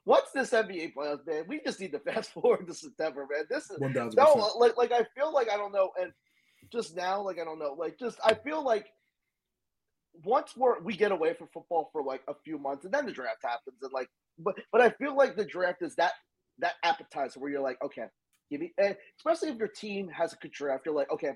what's 0.09 0.31
this 0.31 0.49
NBA 0.49 0.95
playoffs, 0.95 1.25
man? 1.27 1.43
We 1.47 1.61
just 1.63 1.79
need 1.79 1.91
to 1.91 1.99
fast 1.99 2.31
forward 2.33 2.65
to 2.67 2.73
September, 2.73 3.27
man. 3.31 3.45
This 3.47 3.69
is 3.69 3.79
One 3.79 3.93
thousand 3.93 4.17
no, 4.17 4.51
like 4.57 4.75
like 4.75 4.91
I 4.91 5.05
feel 5.15 5.31
like 5.31 5.49
I 5.51 5.55
don't 5.55 5.71
know, 5.71 5.91
and 6.01 6.11
just 6.71 6.95
now, 6.95 7.21
like 7.21 7.39
I 7.39 7.43
don't 7.43 7.59
know, 7.59 7.75
like 7.77 7.99
just 7.99 8.17
I 8.25 8.33
feel 8.33 8.63
like 8.63 8.87
once 10.25 10.57
we're 10.57 10.81
we 10.81 10.97
get 10.97 11.11
away 11.11 11.35
from 11.35 11.47
football 11.53 11.89
for 11.93 12.01
like 12.01 12.21
a 12.27 12.33
few 12.43 12.57
months, 12.57 12.85
and 12.85 12.93
then 12.93 13.05
the 13.05 13.11
draft 13.11 13.43
happens, 13.43 13.77
and 13.83 13.93
like, 13.93 14.09
but 14.39 14.55
but 14.71 14.81
I 14.81 14.89
feel 14.89 15.15
like 15.15 15.35
the 15.35 15.45
draft 15.45 15.83
is 15.83 15.93
that 15.95 16.13
that 16.57 16.73
appetizer 16.83 17.39
where 17.39 17.51
you're 17.51 17.61
like, 17.61 17.77
okay, 17.83 18.05
give 18.49 18.61
me, 18.61 18.73
and 18.79 18.97
especially 19.17 19.49
if 19.49 19.57
your 19.57 19.67
team 19.67 20.09
has 20.09 20.33
a 20.33 20.37
good 20.37 20.51
draft, 20.51 20.87
you're 20.87 20.95
like, 20.95 21.11
okay, 21.11 21.33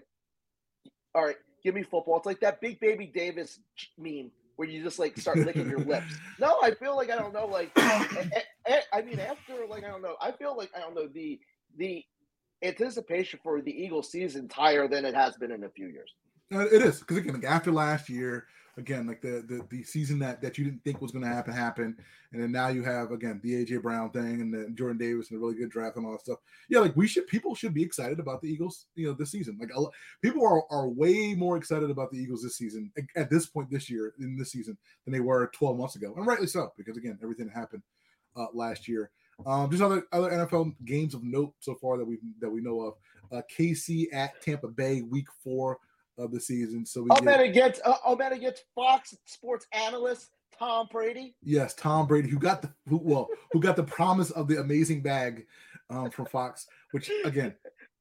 all 1.14 1.24
right, 1.24 1.38
give 1.64 1.76
me 1.76 1.84
football. 1.84 2.18
It's 2.18 2.26
like 2.26 2.40
that 2.40 2.60
big 2.60 2.80
baby 2.80 3.06
Davis 3.06 3.60
meme 4.00 4.32
where 4.56 4.68
you 4.68 4.84
just 4.84 5.00
like 5.00 5.18
start 5.18 5.38
licking 5.38 5.70
your 5.70 5.80
lips. 5.86 6.16
No, 6.40 6.58
I 6.62 6.72
feel 6.72 6.96
like 6.96 7.10
I 7.10 7.16
don't 7.16 7.34
know, 7.34 7.46
like 7.48 7.72
a- 7.78 7.82
a- 8.68 8.74
a- 8.74 8.96
I 8.96 9.02
mean, 9.02 9.20
after 9.20 9.66
like 9.70 9.84
I 9.84 9.88
don't 9.88 10.02
know, 10.02 10.16
I 10.22 10.32
feel 10.32 10.56
like 10.58 10.70
I 10.76 10.80
don't 10.80 10.96
know 10.96 11.08
the 11.08 11.40
the 11.78 12.04
anticipation 12.62 13.40
for 13.44 13.62
the 13.62 13.72
Eagles 13.72 14.12
season 14.12 14.50
higher 14.54 14.88
than 14.88 15.06
it 15.06 15.16
has 15.16 15.36
been 15.38 15.52
in 15.52 15.64
a 15.64 15.70
few 15.70 15.88
years. 15.88 16.12
Uh, 16.54 16.60
it 16.68 16.82
is 16.82 17.00
because 17.00 17.18
again, 17.18 17.34
like 17.36 17.44
after 17.44 17.72
last 17.72 18.10
year, 18.10 18.48
again, 18.78 19.08
like 19.08 19.22
the 19.22 19.44
the, 19.48 19.66
the 19.70 19.84
season 19.84 20.20
that 20.20 20.42
that 20.42 20.58
you 20.58 20.64
didn't 20.66 20.84
think 20.84 21.02
was 21.02 21.12
going 21.12 21.24
to 21.24 21.30
happen 21.30 21.54
happened, 21.54 21.96
and 22.32 22.42
then 22.42 22.52
now 22.52 22.68
you 22.70 22.84
have 22.84 23.12
again 23.12 23.40
the 23.44 23.66
AJ 23.66 23.82
Brown 23.82 24.10
thing 24.10 24.42
and 24.42 24.54
then 24.54 24.76
Jordan 24.76 24.98
Davis 24.98 25.30
and 25.30 25.38
a 25.38 25.42
really 25.42 25.56
good 25.56 25.70
draft 25.70 25.98
and 25.98 26.06
all 26.06 26.14
that 26.14 26.22
stuff. 26.22 26.40
Yeah, 26.70 26.80
like 26.80 26.96
we 26.96 27.08
should 27.08 27.28
people 27.28 27.56
should 27.56 27.74
be 27.74 27.84
excited 27.84 28.20
about 28.20 28.42
the 28.42 28.50
Eagles, 28.50 28.88
you 28.96 29.08
know, 29.08 29.14
this 29.14 29.32
season. 29.32 29.58
Like 29.60 29.72
a 29.74 29.80
lo- 29.80 29.92
people 30.22 30.46
are 30.46 30.64
are 30.72 30.88
way 30.90 31.34
more 31.36 31.58
excited 31.58 31.90
about 31.90 32.12
the 32.12 32.18
Eagles 32.18 32.42
this 32.44 32.58
season 32.58 32.92
at- 32.98 33.04
at 33.24 33.30
this 33.30 33.46
point 33.46 33.70
this 33.70 33.90
year 33.90 34.14
in 34.20 34.38
this 34.38 34.52
season 34.52 34.78
than 35.06 35.14
they 35.14 35.20
were 35.20 35.52
12 35.54 35.78
months 35.78 35.96
ago, 35.96 36.14
and 36.18 36.26
rightly 36.26 36.48
so 36.48 36.72
because 36.78 36.98
again, 36.98 37.18
everything 37.22 37.48
that 37.48 37.56
happened 37.56 37.84
uh, 38.36 38.48
last 38.54 38.88
year. 38.88 39.12
Um, 39.48 39.70
just 39.72 39.82
other 39.82 40.04
other 40.12 40.30
NFL 40.30 40.76
games 40.86 41.14
of 41.16 41.24
note 41.24 41.54
so 41.60 41.74
far 41.76 41.98
that 41.98 42.06
we 42.06 42.20
that 42.40 42.50
we 42.50 42.62
know 42.62 42.82
of. 42.82 42.94
Uh, 43.32 43.42
KC 43.52 44.08
at 44.14 44.40
Tampa 44.44 44.68
Bay, 44.68 45.02
Week 45.02 45.26
Four 45.44 45.80
of 46.18 46.32
the 46.32 46.40
season. 46.40 46.86
So 46.86 47.02
we 47.04 47.10
Oh 47.12 47.16
get, 47.16 47.24
man, 47.26 47.40
against 47.42 47.82
uh, 47.86 47.96
oh 48.06 48.16
man, 48.16 48.34
against 48.34 48.64
Fox 48.76 49.16
Sports 49.26 49.68
analyst 49.72 50.30
Tom 50.58 50.88
Brady. 50.92 51.36
yes, 51.44 51.74
Tom 51.74 52.08
Brady, 52.08 52.30
who 52.30 52.38
got 52.40 52.62
the 52.62 52.72
who, 52.88 52.98
well, 53.04 53.28
who 53.52 53.60
got 53.60 53.76
the 53.76 53.84
promise 53.84 54.32
of 54.32 54.48
the 54.48 54.60
amazing 54.60 55.02
bag 55.02 55.46
um, 55.90 56.10
from 56.12 56.26
Fox. 56.28 56.68
Which 56.92 57.10
again, 57.26 57.56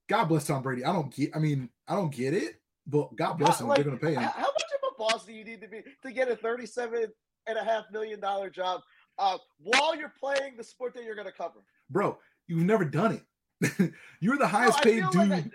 God 0.07 0.25
bless 0.25 0.45
Tom 0.47 0.61
Brady. 0.61 0.85
I 0.85 0.93
don't 0.93 1.13
get. 1.13 1.35
I 1.35 1.39
mean, 1.39 1.69
I 1.87 1.95
don't 1.95 2.13
get 2.13 2.33
it, 2.33 2.61
but 2.87 3.15
God 3.15 3.33
bless 3.39 3.59
him. 3.59 3.67
Like, 3.67 3.83
They're 3.83 3.91
to 3.91 3.97
pay 3.97 4.13
How 4.13 4.21
him. 4.21 4.29
how 4.35 4.41
much 4.41 4.63
of 4.83 4.89
a 4.91 4.97
boss 4.97 5.25
do 5.25 5.33
you 5.33 5.43
need 5.43 5.61
to 5.61 5.67
be 5.67 5.81
to 6.03 6.11
get 6.11 6.29
a 6.29 6.35
thirty-seven 6.35 7.07
and 7.47 7.57
a 7.57 7.63
half 7.63 7.85
million 7.91 8.19
dollar 8.19 8.49
job 8.49 8.81
uh, 9.17 9.37
while 9.59 9.95
you're 9.95 10.13
playing 10.19 10.55
the 10.57 10.63
sport 10.63 10.93
that 10.93 11.03
you're 11.03 11.15
to 11.15 11.31
cover? 11.31 11.59
Bro, 11.89 12.19
you've 12.47 12.63
never 12.63 12.85
done 12.85 13.13
it. 13.13 13.23
You're 14.19 14.37
the 14.37 14.47
highest 14.47 14.79
I 14.79 14.83
paid 14.83 15.03
dude 15.11 15.29
like 15.29 15.45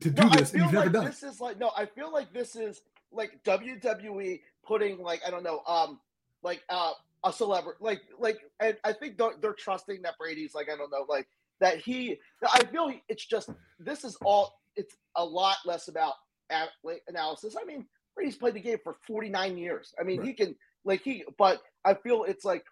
to 0.00 0.10
do 0.10 0.22
No, 0.22 0.28
I 0.28 0.36
this, 0.38 0.52
and 0.52 0.62
feel 0.62 0.62
you've 0.62 0.72
never 0.72 0.84
like 0.86 0.92
done 0.92 1.04
this 1.04 1.22
is 1.22 1.40
like 1.40 1.58
no. 1.58 1.70
I 1.76 1.86
feel 1.86 2.12
like 2.12 2.32
this 2.32 2.56
is 2.56 2.82
like 3.12 3.42
WWE 3.44 4.40
putting 4.66 5.02
like 5.02 5.20
I 5.26 5.30
don't 5.30 5.42
know, 5.42 5.60
um, 5.66 6.00
like 6.42 6.62
uh, 6.68 6.92
a 7.24 7.32
celebrity, 7.32 7.78
like 7.80 8.02
like, 8.18 8.38
and 8.60 8.76
I 8.84 8.92
think 8.92 9.18
they're, 9.18 9.32
they're 9.40 9.52
trusting 9.52 10.02
that 10.02 10.18
Brady's 10.18 10.54
like 10.54 10.68
I 10.72 10.76
don't 10.76 10.90
know, 10.90 11.06
like 11.08 11.28
that 11.60 11.78
he. 11.78 12.18
I 12.42 12.64
feel 12.64 12.92
it's 13.08 13.24
just 13.24 13.50
this 13.78 14.04
is 14.04 14.16
all. 14.24 14.58
It's 14.76 14.96
a 15.16 15.24
lot 15.24 15.56
less 15.66 15.88
about 15.88 16.14
athlete 16.48 17.02
analysis. 17.08 17.56
I 17.60 17.64
mean, 17.64 17.86
Brady's 18.14 18.36
played 18.36 18.54
the 18.54 18.60
game 18.60 18.78
for 18.82 18.96
forty 19.06 19.28
nine 19.28 19.58
years. 19.58 19.94
I 20.00 20.04
mean, 20.04 20.22
he 20.22 20.32
can 20.32 20.56
like 20.84 21.02
he, 21.02 21.24
but 21.38 21.60
I 21.84 21.94
feel 21.94 22.24
it's 22.24 22.44
like 22.44 22.64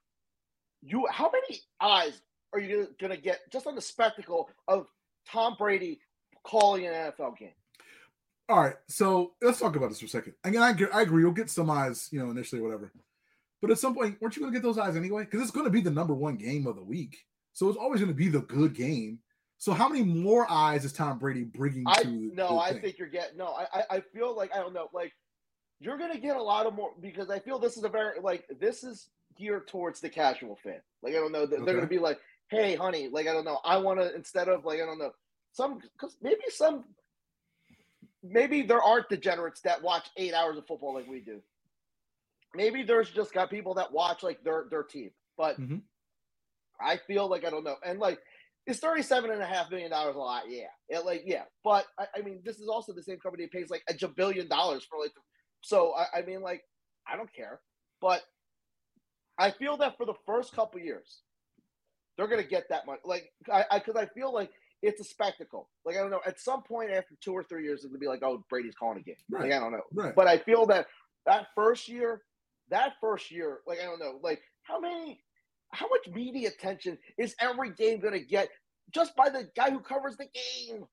you. 0.83 1.07
How 1.11 1.31
many 1.31 1.61
eyes 1.81 2.23
are 2.53 2.61
you 2.61 2.89
gonna 3.01 3.17
get 3.17 3.41
just 3.53 3.67
on 3.67 3.75
the 3.75 3.83
spectacle 3.83 4.49
of 4.69 4.87
Tom 5.31 5.57
Brady 5.59 6.01
calling 6.49 6.87
an 6.87 6.93
NFL 6.93 7.39
game? 7.39 7.53
All 8.49 8.59
right, 8.61 8.77
so 8.89 9.33
let's 9.43 9.59
talk 9.61 9.77
about 9.77 9.91
this 9.91 10.01
for 10.01 10.07
a 10.07 10.09
second. 10.09 10.33
Again, 10.43 10.63
I, 10.63 10.71
agree- 10.71 10.89
I 10.93 11.03
agree. 11.03 11.23
You'll 11.23 11.33
get 11.33 11.51
some 11.51 11.69
eyes, 11.71 12.09
you 12.11 12.19
know, 12.19 12.31
initially, 12.31 12.63
whatever. 12.63 12.91
But 13.61 13.71
at 13.71 13.79
some 13.79 13.95
point, 13.95 14.21
weren't 14.21 14.37
you 14.37 14.41
going 14.43 14.53
to 14.55 14.59
get 14.59 14.63
those 14.63 14.79
eyes 14.79 14.97
anyway? 14.97 15.25
Because 15.25 15.43
it's 15.43 15.51
going 15.51 15.67
to 15.67 15.71
be 15.71 15.81
the 15.83 15.91
number 15.91 16.15
one 16.15 16.37
game 16.37 16.67
of 16.67 16.77
the 16.77 16.83
week, 16.83 17.27
so 17.53 17.69
it's 17.69 17.77
always 17.77 18.01
going 18.01 18.11
to 18.11 18.17
be 18.17 18.29
the 18.29 18.41
good 18.41 18.73
game. 18.75 19.19
So 19.59 19.73
how 19.73 19.89
many 19.89 20.05
more 20.05 20.47
eyes 20.49 20.85
is 20.85 20.93
Tom 20.93 21.19
Brady 21.19 21.43
bringing 21.43 21.83
I 21.87 22.03
to? 22.05 22.09
no, 22.33 22.59
I 22.61 22.73
thing? 22.73 22.81
think 22.81 22.99
you're 22.99 23.09
getting 23.09 23.37
no. 23.37 23.49
I, 23.49 23.67
I 23.75 23.97
I 23.97 24.01
feel 24.15 24.35
like 24.37 24.55
I 24.55 24.59
don't 24.59 24.73
know, 24.73 24.89
like 24.95 25.13
you're 25.81 25.99
gonna 25.99 26.19
get 26.21 26.37
a 26.37 26.43
lot 26.43 26.67
of 26.67 26.75
more 26.75 26.93
because 27.01 27.29
I 27.29 27.41
feel 27.41 27.59
this 27.59 27.77
is 27.77 27.83
a 27.83 27.89
very 27.89 28.21
like 28.21 28.45
this 28.61 28.85
is 28.85 29.09
geared 29.37 29.67
towards 29.67 30.01
the 30.01 30.09
casual 30.09 30.57
fan. 30.63 30.81
Like 31.03 31.15
I 31.15 31.17
don't 31.17 31.33
know, 31.33 31.45
they're, 31.45 31.59
Okay. 31.59 31.75
gonna 31.75 31.89
be 31.89 31.99
like, 31.99 32.21
hey, 32.51 32.77
honey, 32.77 33.09
like 33.09 33.27
I 33.27 33.33
don't 33.33 33.45
know, 33.45 33.59
I 33.65 33.79
want 33.79 33.99
to 33.99 34.15
instead 34.15 34.49
of 34.49 34.65
like 34.65 34.81
I 34.81 34.87
don't 34.87 34.99
know, 35.01 35.11
some 35.53 35.79
because 35.79 36.17
maybe 36.23 36.41
some 36.51 36.85
maybe 38.23 38.63
there 38.63 38.83
aren't 38.83 39.09
degenerates 39.09 39.61
that 39.63 39.83
watch 39.83 40.09
eight 40.17 40.35
hours 40.35 40.57
of 40.57 40.67
football 40.67 40.95
like 40.95 41.07
we 41.09 41.21
do. 41.21 41.41
Maybe 42.55 42.83
there's 42.83 43.11
just 43.11 43.33
got 43.33 43.51
people 43.51 43.75
that 43.75 43.93
watch 43.93 44.23
like 44.23 44.43
their 44.43 44.67
their 44.71 44.83
team, 44.83 45.11
but 45.37 45.59
Mhm. 45.59 45.83
I 46.81 46.97
feel 46.97 47.29
like 47.29 47.45
I 47.45 47.51
don't 47.51 47.65
know, 47.65 47.77
and 47.85 47.99
like 47.99 48.21
is 48.67 48.81
thirty-seven 48.81 49.31
and 49.31 49.43
a 49.43 49.47
half 49.47 49.71
million 49.71 49.91
dollars 49.91 50.15
a 50.15 50.19
lot? 50.19 50.45
Yeah, 50.51 50.69
It, 50.89 51.05
like 51.05 51.23
yeah, 51.25 51.45
but 51.65 51.87
I, 51.99 52.07
I 52.17 52.23
mean, 52.23 52.41
this 52.45 52.59
is 52.61 52.69
also 52.69 52.93
the 52.93 53.03
same 53.03 53.19
company 53.19 53.45
that 53.45 53.53
pays 53.53 53.71
like 53.71 53.83
a 53.89 53.95
jabillion 53.95 54.49
dollars 54.49 54.85
for 54.85 54.99
like. 55.01 55.13
So 55.63 55.95
I, 55.95 56.19
I 56.19 56.23
mean, 56.23 56.41
like, 56.41 56.63
I 57.07 57.17
don't 57.17 57.33
care, 57.33 57.61
but 58.01 58.23
I 59.39 59.51
feel 59.51 59.77
that 59.79 59.97
for 59.97 60.07
the 60.07 60.15
first 60.27 60.53
couple 60.53 60.81
years, 60.81 61.23
they're 62.17 62.29
gonna 62.29 62.43
get 62.45 62.69
that 62.69 62.87
money. 62.87 63.01
Like, 63.05 63.33
I 63.51 63.65
because 63.79 63.97
I, 63.97 64.07
feel 64.07 64.33
like 64.33 64.51
it's 64.83 65.01
a 65.01 65.05
spectacle. 65.05 65.69
Like 65.85 65.97
I 65.97 66.01
don't 66.01 66.11
know, 66.11 66.21
at 66.27 66.41
some 66.41 66.63
point 66.63 66.91
after 66.91 67.15
two 67.21 67.33
or 67.33 67.43
three 67.43 67.65
years, 67.65 67.85
it'll 67.85 67.99
be 67.99 68.07
like, 68.07 68.23
oh, 68.23 68.45
Brady's 68.49 68.75
calling 68.75 68.99
a 68.99 69.03
game. 69.03 69.17
Right. 69.31 69.45
Like 69.45 69.53
I 69.53 69.59
don't 69.59 69.73
know, 69.73 69.83
right. 69.93 70.15
but 70.15 70.27
I 70.27 70.39
feel 70.39 70.67
that 70.67 70.87
that 71.27 71.49
first 71.55 71.89
year, 71.89 72.23
that 72.71 72.95
first 73.01 73.31
year, 73.31 73.59
like 73.67 73.81
I 73.81 73.85
don't 73.85 73.99
know, 73.99 74.19
like 74.23 74.41
how 74.63 74.79
many, 74.81 75.23
how 75.73 75.89
much 75.89 76.15
media 76.15 76.49
attention 76.49 76.99
is 77.17 77.35
every 77.41 77.71
game 77.73 78.01
going 78.01 78.15
to 78.15 78.21
get 78.25 78.49
just 78.91 79.15
by 79.17 79.29
the 79.29 79.49
guy 79.57 79.71
who 79.71 79.81
covers 79.81 80.17
the 80.17 80.27
game? 80.27 80.85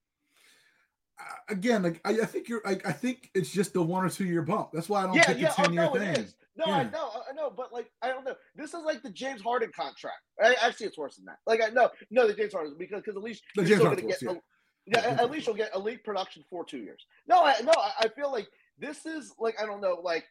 Uh, 1.20 1.24
again, 1.50 1.84
like 1.84 2.02
I, 2.04 2.12
I 2.12 2.26
think 2.26 2.50
you're. 2.50 2.62
I, 2.66 2.78
I 2.86 2.92
think 2.92 3.30
it's 3.34 3.50
just 3.50 3.74
the 3.74 3.82
one 3.82 4.04
or 4.04 4.10
two 4.10 4.26
year 4.26 4.42
bump. 4.42 4.72
That's 4.74 4.90
why 4.90 5.04
I 5.04 5.06
don't 5.06 5.16
Yeah, 5.16 5.24
think 5.24 5.40
yeah, 5.40 5.48
it's 5.48 5.60
oh, 5.60 5.64
ten 5.64 5.74
year 5.74 5.84
no, 5.84 5.94
thing. 5.94 6.10
is. 6.10 6.36
No, 6.58 6.66
I 6.66 6.84
know, 6.84 7.12
I 7.30 7.34
know, 7.34 7.52
but 7.56 7.74
like 7.74 7.92
I 8.02 8.08
don't 8.08 8.24
know. 8.26 8.36
This 8.56 8.74
is 8.74 8.84
like 8.86 9.04
the 9.04 9.10
James 9.10 9.42
Harden 9.42 9.72
contract. 9.76 10.20
I, 10.42 10.56
actually, 10.62 10.88
it's 10.88 10.98
worse 10.98 11.18
than 11.18 11.26
that. 11.26 11.38
Like 11.46 11.62
I 11.62 11.68
know, 11.70 11.90
no, 12.12 12.28
the 12.28 12.34
James 12.34 12.54
Harden 12.54 12.76
because 12.80 13.02
because 13.02 13.18
at 13.18 13.24
least 13.24 13.44
The 13.56 13.64
you're 13.64 13.68
James 13.68 13.80
still 13.80 13.88
Harden's 13.88 14.02
gonna 14.20 14.34
worse, 14.34 14.42
get. 14.86 15.04
yeah. 15.04 15.12
yeah, 15.16 15.22
at 15.22 15.32
least 15.32 15.48
you'll 15.48 15.56
get 15.56 15.76
elite 15.76 16.04
production 16.04 16.44
for 16.50 16.64
two 16.64 16.78
years. 16.80 17.06
No, 17.28 17.44
I 17.44 17.60
no, 17.62 17.74
I, 17.78 17.92
I 18.02 18.08
feel 18.10 18.32
like 18.32 18.48
this 18.80 19.06
is 19.06 19.34
like 19.40 19.56
I 19.62 19.66
don't 19.66 19.82
know, 19.82 20.00
like 20.02 20.26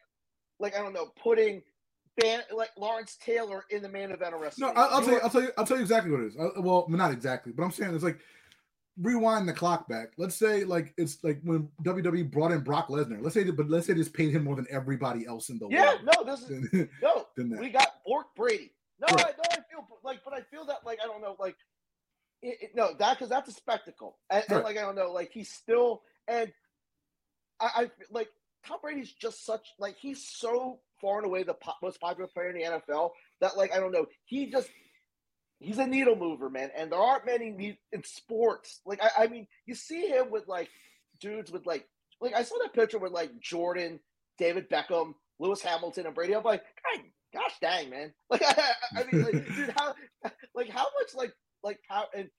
like 0.59 0.75
I 0.75 0.79
don't 0.81 0.93
know, 0.93 1.07
putting 1.21 1.61
fan 2.21 2.41
like 2.55 2.69
Lawrence 2.77 3.17
Taylor 3.23 3.65
in 3.69 3.81
the 3.81 3.89
main 3.89 4.11
event 4.11 4.33
of 4.33 4.39
No, 4.39 4.39
wrestling. 4.39 4.73
I, 4.75 4.81
I'll 4.83 5.01
tell 5.01 5.13
you. 5.13 5.19
I'll 5.21 5.29
tell 5.29 5.41
you. 5.41 5.51
I'll 5.57 5.65
tell 5.65 5.77
you 5.77 5.83
exactly 5.83 6.11
what 6.11 6.21
it 6.21 6.27
is. 6.27 6.37
Uh, 6.37 6.49
well, 6.61 6.85
not 6.89 7.11
exactly, 7.11 7.51
but 7.51 7.63
I'm 7.63 7.71
saying 7.71 7.93
it's 7.93 8.03
like 8.03 8.19
rewind 9.01 9.47
the 9.47 9.53
clock 9.53 9.87
back. 9.87 10.13
Let's 10.17 10.35
say 10.35 10.63
like 10.63 10.93
it's 10.97 11.23
like 11.23 11.39
when 11.43 11.69
WWE 11.83 12.31
brought 12.31 12.51
in 12.51 12.61
Brock 12.61 12.87
Lesnar. 12.89 13.21
Let's 13.21 13.33
say, 13.33 13.43
but 13.49 13.69
let's 13.69 13.87
say 13.87 13.93
this 13.93 14.09
paid 14.09 14.31
him 14.33 14.43
more 14.43 14.55
than 14.55 14.67
everybody 14.69 15.25
else 15.25 15.49
in 15.49 15.59
the 15.59 15.67
yeah, 15.69 15.95
world. 15.95 16.25
no, 16.25 16.35
this 16.35 16.49
is 16.49 16.87
no. 17.01 17.25
We 17.37 17.69
got 17.69 17.87
Bork 18.05 18.27
Brady. 18.35 18.71
No, 18.99 19.07
Right. 19.13 19.25
I 19.25 19.29
no, 19.31 19.43
I 19.51 19.55
feel 19.69 19.87
like, 20.03 20.21
but 20.23 20.33
I 20.33 20.41
feel 20.41 20.65
that 20.65 20.77
like 20.85 20.99
I 21.03 21.07
don't 21.07 21.21
know, 21.21 21.35
like 21.39 21.55
it, 22.41 22.57
it- 22.61 22.71
no, 22.75 22.93
that 22.99 23.15
because 23.17 23.29
that's 23.29 23.49
a 23.49 23.53
spectacle, 23.53 24.17
and, 24.29 24.43
and 24.49 24.63
like 24.63 24.77
I 24.77 24.81
don't 24.81 24.95
know, 24.95 25.11
like 25.11 25.31
he's 25.33 25.49
still 25.51 26.01
and 26.27 26.51
I, 27.59 27.69
I 27.75 27.91
like 28.11 28.29
Tom 28.65 28.79
Brady's 28.81 29.11
just 29.11 29.45
such 29.45 29.67
like 29.79 29.95
he's 29.97 30.25
so 30.27 30.79
far 31.01 31.17
and 31.17 31.25
away 31.25 31.43
the 31.43 31.53
po- 31.55 31.73
most 31.83 31.99
popular 31.99 32.27
player 32.33 32.49
in 32.49 32.55
the 32.57 32.79
NFL 32.79 33.11
that 33.41 33.57
like 33.57 33.73
I 33.73 33.79
don't 33.79 33.91
know, 33.91 34.05
he 34.25 34.49
just 34.49 34.69
he's 35.59 35.77
a 35.77 35.87
needle 35.87 36.15
mover, 36.15 36.49
man, 36.49 36.71
and 36.75 36.91
there 36.91 36.99
aren't 36.99 37.25
many 37.25 37.77
in 37.91 38.03
sports. 38.03 38.81
Like 38.85 39.01
I, 39.01 39.23
I 39.23 39.27
mean, 39.27 39.47
you 39.65 39.75
see 39.75 40.07
him 40.07 40.31
with 40.31 40.47
like 40.47 40.69
dudes 41.19 41.51
with 41.51 41.65
like 41.65 41.85
like 42.21 42.33
I 42.33 42.43
saw 42.43 42.55
that 42.61 42.73
picture 42.73 42.99
with 42.99 43.11
like 43.11 43.39
Jordan, 43.39 43.99
David 44.37 44.69
Beckham, 44.69 45.13
Lewis 45.39 45.61
Hamilton, 45.61 46.05
and 46.05 46.15
Brady. 46.15 46.35
I'm 46.35 46.43
like, 46.43 46.63
God, 46.83 47.05
gosh 47.33 47.55
dang, 47.61 47.89
man. 47.89 48.13
Like 48.29 48.43
I, 48.43 48.71
I 48.97 49.03
mean, 49.11 49.23
like, 49.23 49.33
dude, 49.55 49.73
how 49.77 49.93
like 50.53 50.69
how 50.69 50.85
much 50.99 51.15
like 51.15 51.33
like 51.63 51.79
how 51.87 52.05
and 52.15 52.29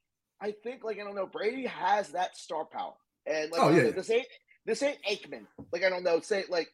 I 0.40 0.52
think 0.62 0.84
like 0.84 0.98
I 0.98 1.04
don't 1.04 1.14
know, 1.14 1.26
Brady 1.26 1.66
has 1.66 2.10
that 2.10 2.36
star 2.36 2.64
power. 2.64 2.94
And 3.26 3.50
like 3.50 3.60
Oh, 3.60 3.70
yeah, 3.70 3.82
know, 3.84 3.90
this 3.92 4.10
ain't 4.10 4.26
this 4.64 4.82
ain't 4.82 5.02
Aikman. 5.08 5.46
Like 5.72 5.84
I 5.84 5.88
don't 5.88 6.04
know, 6.04 6.20
say 6.20 6.44
like 6.48 6.68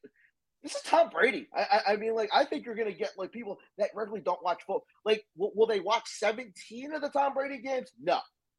this 0.63 0.75
is 0.75 0.83
Tom 0.83 1.11
Brady. 1.11 1.49
I, 1.55 1.61
I, 1.87 1.93
I 1.93 1.97
mean, 1.97 2.15
like, 2.15 2.31
I 2.33 2.45
think 2.45 2.65
you're 2.65 2.75
gonna 2.75 2.93
get 2.93 3.13
like 3.19 3.33
people 3.33 3.59
that 3.79 3.91
regularly 3.95 4.23
don't 4.23 4.43
watch 4.43 4.61
football. 4.61 4.85
Like, 5.05 5.25
will, 5.37 5.53
will 5.55 5.67
they 5.67 5.81
watch 5.81 6.05
17 6.07 6.95
of 6.95 7.03
the 7.03 7.09
Tom 7.09 7.35
Brady 7.35 7.59
games? 7.59 7.91
No. 8.01 8.19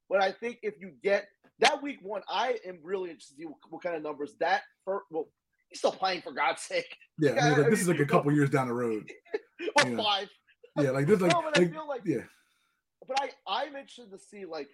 But 0.10 0.22
I 0.22 0.32
think 0.32 0.60
if 0.64 0.76
you 0.80 0.92
get 1.02 1.28
that 1.60 1.82
week 1.82 2.00
one, 2.02 2.22
I 2.30 2.58
am 2.68 2.80
really 2.84 3.10
interested 3.10 3.36
to 3.36 3.40
see 3.42 3.46
what, 3.46 3.58
what 3.70 3.84
kind 3.84 3.96
of 3.96 4.04
numbers 4.04 4.36
that 4.40 4.64
for. 4.84 5.04
Well, 5.10 5.30
he's 5.70 5.80
still 5.80 5.92
playing 5.92 6.22
for 6.22 6.34
God's 6.34 6.62
sake. 6.62 6.98
Yeah, 7.20 7.32
I 7.32 7.34
mean, 7.36 7.58
like, 7.58 7.68
I 7.68 7.70
this 7.70 7.82
is 7.82 7.88
like 7.88 8.00
a 8.00 8.06
couple 8.06 8.32
years 8.34 8.50
down 8.50 8.68
the 8.68 8.74
road. 8.74 9.10
Or 9.78 9.90
Yeah. 9.90 9.98
five. 9.98 10.30
Yeah, 10.82 10.92
like 10.92 11.08
this, 11.08 11.22
like, 11.22 11.32
no, 11.32 11.42
but 11.42 11.58
I 11.58 11.62
like 11.62 11.72
feel 11.72 11.88
like 11.88 12.02
yeah, 12.04 12.24
but 13.08 13.18
I 13.22 13.30
I'm 13.48 13.68
interested 13.76 14.12
to 14.12 14.18
see 14.18 14.46
like 14.46 14.68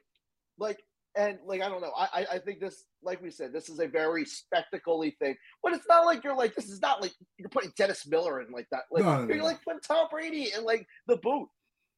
like 0.57 0.82
and 1.16 1.39
like 1.45 1.62
I 1.62 1.70
don't 1.70 1.82
know 1.82 1.91
I 1.97 2.07
I- 2.14 2.28
I 2.36 2.39
think 2.39 2.60
this 2.60 2.86
like 3.03 3.22
we 3.22 3.32
said 3.32 3.51
this 3.53 3.70
is 3.70 3.80
a 3.80 3.88
very 3.88 4.26
spectacle-y 4.26 5.14
thing 5.20 5.36
but 5.64 5.74
it's 5.74 5.88
not 5.88 6.05
like 6.05 6.24
you're 6.24 6.36
like 6.36 6.53
this 6.55 6.70
is 6.70 6.82
not 6.82 7.01
like 7.01 7.14
you're 7.38 7.49
putting 7.49 7.74
Dennis 7.78 8.05
Miller 8.07 8.41
in 8.41 8.51
like 8.51 8.68
that 8.72 8.84
like 8.91 9.03
No, 9.03 9.24
no, 9.26 9.28
you're 9.28 9.38
no. 9.38 9.45
like 9.45 9.64
putting 9.64 9.80
Tom 9.82 10.07
Brady 10.12 10.51
in 10.55 10.64
like 10.64 10.88
the 11.07 11.18
boot 11.18 11.47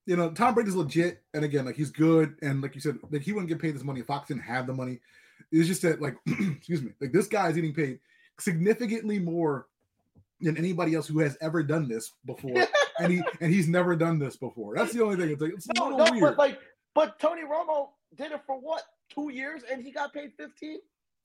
you 0.07 0.15
know, 0.15 0.31
Tom 0.31 0.55
Brady's 0.55 0.73
legit, 0.73 1.21
and 1.35 1.45
again, 1.45 1.63
like 1.63 1.75
he's 1.75 1.91
good, 1.91 2.35
and 2.41 2.59
like 2.59 2.73
you 2.73 2.81
said, 2.81 2.97
like 3.11 3.21
he 3.21 3.33
wouldn't 3.33 3.49
get 3.49 3.61
paid 3.61 3.75
this 3.75 3.83
money 3.83 3.99
if 3.99 4.07
Fox 4.07 4.29
didn't 4.29 4.41
have 4.41 4.65
the 4.65 4.73
money. 4.73 4.99
It's 5.51 5.67
just 5.67 5.83
that, 5.83 6.01
like, 6.01 6.15
excuse 6.27 6.81
me, 6.81 6.91
like 6.99 7.11
this 7.11 7.27
guy 7.27 7.47
is 7.49 7.55
getting 7.55 7.71
paid 7.71 7.99
significantly 8.39 9.19
more 9.19 9.67
than 10.41 10.57
anybody 10.57 10.95
else 10.95 11.07
who 11.07 11.19
has 11.19 11.37
ever 11.39 11.61
done 11.61 11.87
this 11.87 12.13
before, 12.25 12.65
and 12.99 13.11
he 13.13 13.21
and 13.41 13.53
he's 13.53 13.67
never 13.67 13.95
done 13.95 14.17
this 14.17 14.35
before. 14.37 14.75
That's 14.75 14.91
the 14.91 15.03
only 15.03 15.17
thing. 15.17 15.29
It's 15.29 15.41
like 15.41 15.53
it's 15.53 15.67
a 15.69 15.73
no 15.75 15.89
little 15.89 16.05
no 16.05 16.11
weird. 16.11 16.21
but 16.23 16.37
like 16.39 16.59
but 16.95 17.19
Tony 17.19 17.43
Romo 17.43 17.89
did 18.15 18.31
it 18.31 18.41
for 18.47 18.59
what 18.59 18.81
two 19.13 19.31
years 19.31 19.61
and 19.71 19.83
he 19.83 19.91
got 19.91 20.13
paid 20.13 20.31
15 20.37 20.79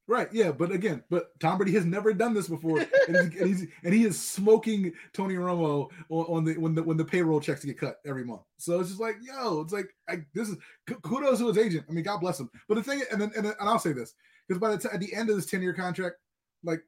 Right, 0.09 0.29
yeah, 0.33 0.53
but 0.53 0.71
again, 0.71 1.03
but 1.11 1.39
Tom 1.41 1.59
Brady 1.59 1.73
has 1.73 1.85
never 1.85 2.13
done 2.13 2.33
this 2.33 2.47
before, 2.47 2.79
and, 2.79 2.89
he's, 3.09 3.41
and, 3.41 3.47
he's, 3.49 3.67
and 3.83 3.93
he 3.93 4.05
is 4.05 4.21
smoking 4.21 4.93
Tony 5.13 5.35
Romo 5.35 5.91
on, 6.11 6.27
on, 6.27 6.45
the 6.45 6.55
when 6.59 6.77
the 6.77 6.83
when 6.85 6.97
the 6.97 7.05
payroll 7.05 7.41
checks 7.41 7.65
get 7.65 7.77
cut 7.77 7.97
every 8.07 8.25
month. 8.25 8.43
So 8.57 8.79
it's 8.79 8.91
just 8.91 9.01
like, 9.01 9.17
yo, 9.21 9.63
it's 9.63 9.73
like 9.73 9.89
I, 10.09 10.19
this 10.33 10.49
is 10.49 10.59
kudos 10.87 11.41
to 11.41 11.49
his 11.49 11.59
agent. 11.59 11.87
I 11.89 11.93
mean, 11.93 12.05
God 12.05 12.21
bless 12.21 12.39
him. 12.39 12.49
But 12.69 12.77
the 12.77 12.85
thing, 12.85 13.03
and 13.11 13.21
then 13.21 13.33
and, 13.37 13.47
and 13.47 13.57
I'll 13.61 13.81
say 13.81 13.93
this 13.93 14.15
because 14.47 14.61
by 14.61 14.71
the 14.71 14.79
time 14.79 14.93
at 14.95 15.01
the 15.01 15.13
end 15.13 15.29
of 15.29 15.35
this 15.35 15.47
ten 15.47 15.61
year 15.61 15.75
contract, 15.75 16.17
like 16.63 16.83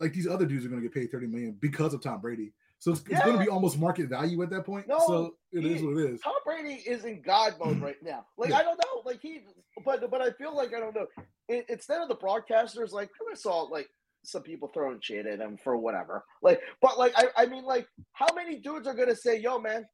like 0.00 0.12
these 0.12 0.26
other 0.26 0.44
dudes 0.44 0.66
are 0.66 0.68
going 0.68 0.82
to 0.82 0.88
get 0.88 0.94
paid 0.94 1.12
thirty 1.12 1.28
million 1.28 1.56
because 1.60 1.94
of 1.94 2.02
Tom 2.02 2.20
Brady. 2.20 2.52
So 2.80 2.92
it's, 2.92 3.02
yeah. 3.08 3.16
it's 3.16 3.26
going 3.26 3.38
to 3.38 3.44
be 3.44 3.50
almost 3.50 3.78
market 3.78 4.08
value 4.08 4.40
at 4.42 4.50
that 4.50 4.64
point. 4.64 4.86
No, 4.86 5.00
so 5.06 5.34
it 5.52 5.62
he, 5.62 5.74
is 5.74 5.82
what 5.82 5.96
it 5.96 6.14
is. 6.14 6.20
Tom 6.20 6.34
Brady 6.44 6.82
is 6.86 7.04
in 7.04 7.22
God 7.22 7.54
mode 7.58 7.74
mm-hmm. 7.74 7.84
right 7.84 8.02
now. 8.02 8.24
Like 8.36 8.50
yeah. 8.50 8.58
I 8.58 8.62
don't 8.62 8.76
know, 8.76 9.02
like 9.04 9.20
he, 9.20 9.40
but 9.84 10.08
but 10.10 10.22
I 10.22 10.30
feel 10.32 10.54
like 10.54 10.74
I 10.74 10.80
don't 10.80 10.94
know. 10.94 11.06
It, 11.48 11.66
instead 11.68 12.00
of 12.00 12.08
the 12.08 12.16
broadcasters, 12.16 12.92
like 12.92 13.10
I 13.30 13.34
saw 13.34 13.62
like 13.62 13.88
some 14.24 14.42
people 14.42 14.70
throwing 14.72 15.00
shit 15.00 15.26
at 15.26 15.40
him 15.40 15.58
for 15.62 15.76
whatever. 15.76 16.24
Like, 16.42 16.60
but 16.80 16.98
like 16.98 17.14
I, 17.16 17.28
I 17.36 17.46
mean, 17.46 17.64
like 17.64 17.86
how 18.12 18.28
many 18.34 18.56
dudes 18.56 18.86
are 18.86 18.94
gonna 18.94 19.16
say, 19.16 19.40
"Yo, 19.40 19.58
man, 19.58 19.84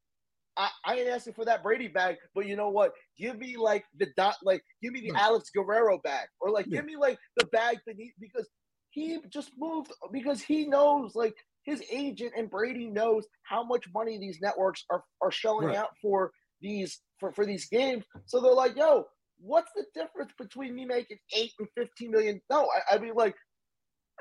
I, 0.57 0.68
I, 0.85 0.97
ain't 0.97 1.09
asking 1.09 1.35
for 1.35 1.45
that 1.45 1.62
Brady 1.62 1.89
bag, 1.89 2.16
but 2.35 2.47
you 2.47 2.57
know 2.57 2.68
what? 2.68 2.93
Give 3.18 3.39
me 3.39 3.57
like 3.57 3.85
the 3.99 4.07
dot, 4.16 4.37
like 4.43 4.62
give 4.82 4.93
me 4.93 5.01
the 5.01 5.12
right. 5.12 5.22
Alex 5.22 5.51
Guerrero 5.51 5.99
bag, 6.05 6.28
or 6.41 6.51
like 6.51 6.66
yeah. 6.66 6.76
give 6.76 6.85
me 6.85 6.97
like 6.97 7.18
the 7.37 7.47
bag 7.47 7.78
beneath 7.87 8.14
because 8.20 8.49
he 8.91 9.18
just 9.28 9.51
moved 9.59 9.93
because 10.12 10.41
he 10.41 10.66
knows 10.66 11.14
like 11.14 11.35
his 11.64 11.82
agent 11.90 12.32
and 12.36 12.50
Brady 12.50 12.86
knows 12.86 13.26
how 13.42 13.64
much 13.64 13.86
money 13.92 14.18
these 14.18 14.38
networks 14.40 14.84
are, 14.90 15.02
are 15.20 15.32
shelling 15.32 15.68
right. 15.68 15.76
out 15.76 15.90
for 16.00 16.30
these 16.60 17.00
for, 17.18 17.32
for 17.32 17.44
these 17.44 17.66
games. 17.66 18.04
So 18.26 18.40
they're 18.40 18.52
like, 18.52 18.76
yo, 18.76 19.06
what's 19.38 19.70
the 19.74 19.84
difference 19.94 20.32
between 20.38 20.74
me 20.74 20.84
making 20.84 21.18
eight 21.36 21.52
and 21.58 21.68
fifteen 21.76 22.10
million? 22.10 22.40
No, 22.50 22.68
I, 22.90 22.94
I 22.94 22.98
mean 22.98 23.14
like 23.14 23.34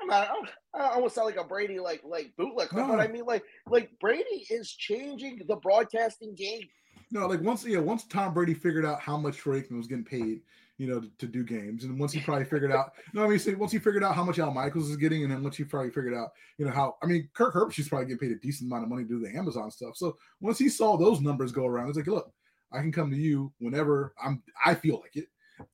I'm 0.00 0.08
not, 0.08 0.28
I 0.74 0.88
almost 0.94 1.14
sound 1.14 1.26
like 1.26 1.36
a 1.36 1.44
Brady 1.44 1.78
like 1.78 2.02
like 2.04 2.32
bootleg, 2.36 2.72
no. 2.72 2.88
but 2.88 3.00
I 3.00 3.06
mean 3.08 3.24
like 3.24 3.44
like 3.66 3.90
Brady 4.00 4.46
is 4.50 4.70
changing 4.70 5.40
the 5.46 5.56
broadcasting 5.56 6.34
game. 6.34 6.62
No, 7.10 7.26
like 7.26 7.42
once 7.42 7.64
yeah, 7.64 7.78
once 7.78 8.04
Tom 8.04 8.34
Brady 8.34 8.54
figured 8.54 8.84
out 8.84 9.00
how 9.00 9.16
much 9.16 9.42
Aikman 9.44 9.76
was 9.76 9.86
getting 9.86 10.04
paid, 10.04 10.40
you 10.78 10.88
know, 10.88 11.00
to, 11.00 11.10
to, 11.18 11.26
do 11.26 11.44
games. 11.44 11.84
And 11.84 11.98
once 11.98 12.12
he 12.12 12.20
probably 12.24 12.44
figured 12.44 12.72
out, 12.72 12.92
no, 13.12 13.24
I 13.24 13.28
mean, 13.28 13.38
so 13.38 13.54
once 13.56 13.72
he 13.72 13.78
figured 13.78 14.04
out 14.04 14.14
how 14.14 14.24
much 14.24 14.38
Al 14.38 14.52
Michaels 14.52 14.90
is 14.90 14.96
getting, 14.96 15.22
and 15.22 15.32
then 15.32 15.42
once 15.42 15.56
he 15.56 15.64
probably 15.64 15.90
figured 15.90 16.14
out, 16.14 16.30
you 16.58 16.64
know, 16.64 16.72
how, 16.72 16.96
I 17.02 17.06
mean, 17.06 17.28
Kirk 17.34 17.54
Herbstreit's 17.54 17.88
probably 17.88 18.06
getting 18.06 18.18
paid 18.18 18.32
a 18.32 18.40
decent 18.40 18.70
amount 18.70 18.84
of 18.84 18.88
money 18.90 19.04
to 19.04 19.08
do 19.08 19.20
the 19.20 19.36
Amazon 19.36 19.70
stuff. 19.70 19.96
So 19.96 20.16
once 20.40 20.58
he 20.58 20.68
saw 20.68 20.96
those 20.96 21.20
numbers 21.20 21.52
go 21.52 21.66
around, 21.66 21.88
it's 21.88 21.98
like, 21.98 22.06
look, 22.06 22.30
I 22.72 22.80
can 22.80 22.92
come 22.92 23.10
to 23.10 23.16
you 23.16 23.52
whenever 23.58 24.14
I'm, 24.22 24.42
I 24.64 24.74
feel 24.74 25.00
like 25.00 25.16
it. 25.16 25.26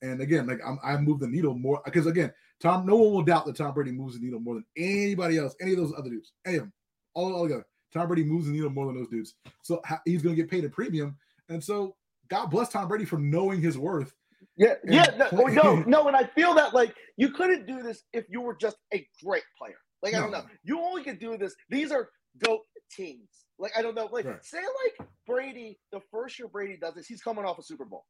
And 0.03 0.21
again, 0.21 0.47
like 0.47 0.61
I'm, 0.67 0.79
I 0.85 0.97
move 0.99 1.21
the 1.21 1.27
needle 1.27 1.55
more 1.55 1.81
because 1.85 2.07
again, 2.07 2.33
Tom, 2.61 2.85
no 2.85 2.97
one 2.97 3.13
will 3.13 3.23
doubt 3.23 3.47
that 3.47 3.57
Tom 3.57 3.73
Brady 3.73 3.93
moves 3.93 4.15
the 4.15 4.21
needle 4.21 4.41
more 4.41 4.55
than 4.55 4.67
anybody 4.77 5.39
else, 5.39 5.55
any 5.63 5.73
of 5.73 5.79
those 5.79 5.95
other 5.97 6.11
dudes, 6.11 6.33
any 6.45 6.57
of 6.57 6.65
them, 6.65 6.73
all, 7.15 7.35
all 7.35 7.45
together. 7.45 7.65
Tom 7.93 8.07
Brady 8.07 8.25
moves 8.25 8.47
the 8.47 8.53
needle 8.53 8.69
more 8.69 8.87
than 8.87 8.97
those 8.97 9.09
dudes. 9.09 9.35
So 9.63 9.81
he's 10.05 10.23
going 10.23 10.37
to 10.37 10.43
get 10.43 10.51
paid 10.51 10.65
a 10.65 10.69
premium. 10.69 11.17
And 11.49 11.65
so 11.65 11.97
God 12.29 12.47
bless 12.47 12.69
Tom 12.69 12.87
Brady 12.87 13.05
for 13.05 13.19
knowing 13.19 13.61
his 13.61 13.79
worth 13.79 14.15
yeah, 14.57 14.75
yeah, 14.85 15.29
no, 15.33 15.47
no, 15.47 15.75
no, 15.87 16.09
and 16.09 16.17
I 16.17 16.25
feel 16.25 16.55
that 16.55 16.75
like 16.75 16.95
you 17.17 17.31
couldn't 17.31 17.67
do 17.67 17.83
this 17.83 18.03
if 18.13 18.25
you 18.29 18.41
were 18.41 18.57
just 18.57 18.77
a 18.95 19.07
great 19.25 19.43
player. 19.59 19.79
Like 20.03 20.13
no. 20.13 20.19
I 20.19 20.23
don't 20.23 20.31
know, 20.33 20.45
you 20.63 20.81
only 20.81 21.03
could 21.03 21.19
do 21.19 21.37
this. 21.37 21.55
These 21.69 21.93
are 21.93 22.09
goat 22.45 22.61
teams. 22.91 23.29
Like 23.59 23.73
I 23.77 23.83
don't 23.83 23.95
know, 23.95 24.09
like 24.11 24.25
right. 24.25 24.45
say 24.45 24.59
like 24.59 25.09
Brady, 25.27 25.79
the 25.93 26.01
first 26.11 26.39
year 26.39 26.49
Brady 26.49 26.79
does 26.81 26.95
this, 26.95 27.07
he's 27.07 27.23
coming 27.23 27.45
off 27.45 27.59
a 27.59 27.63
Super 27.63 27.85
Bowl. 27.85 28.05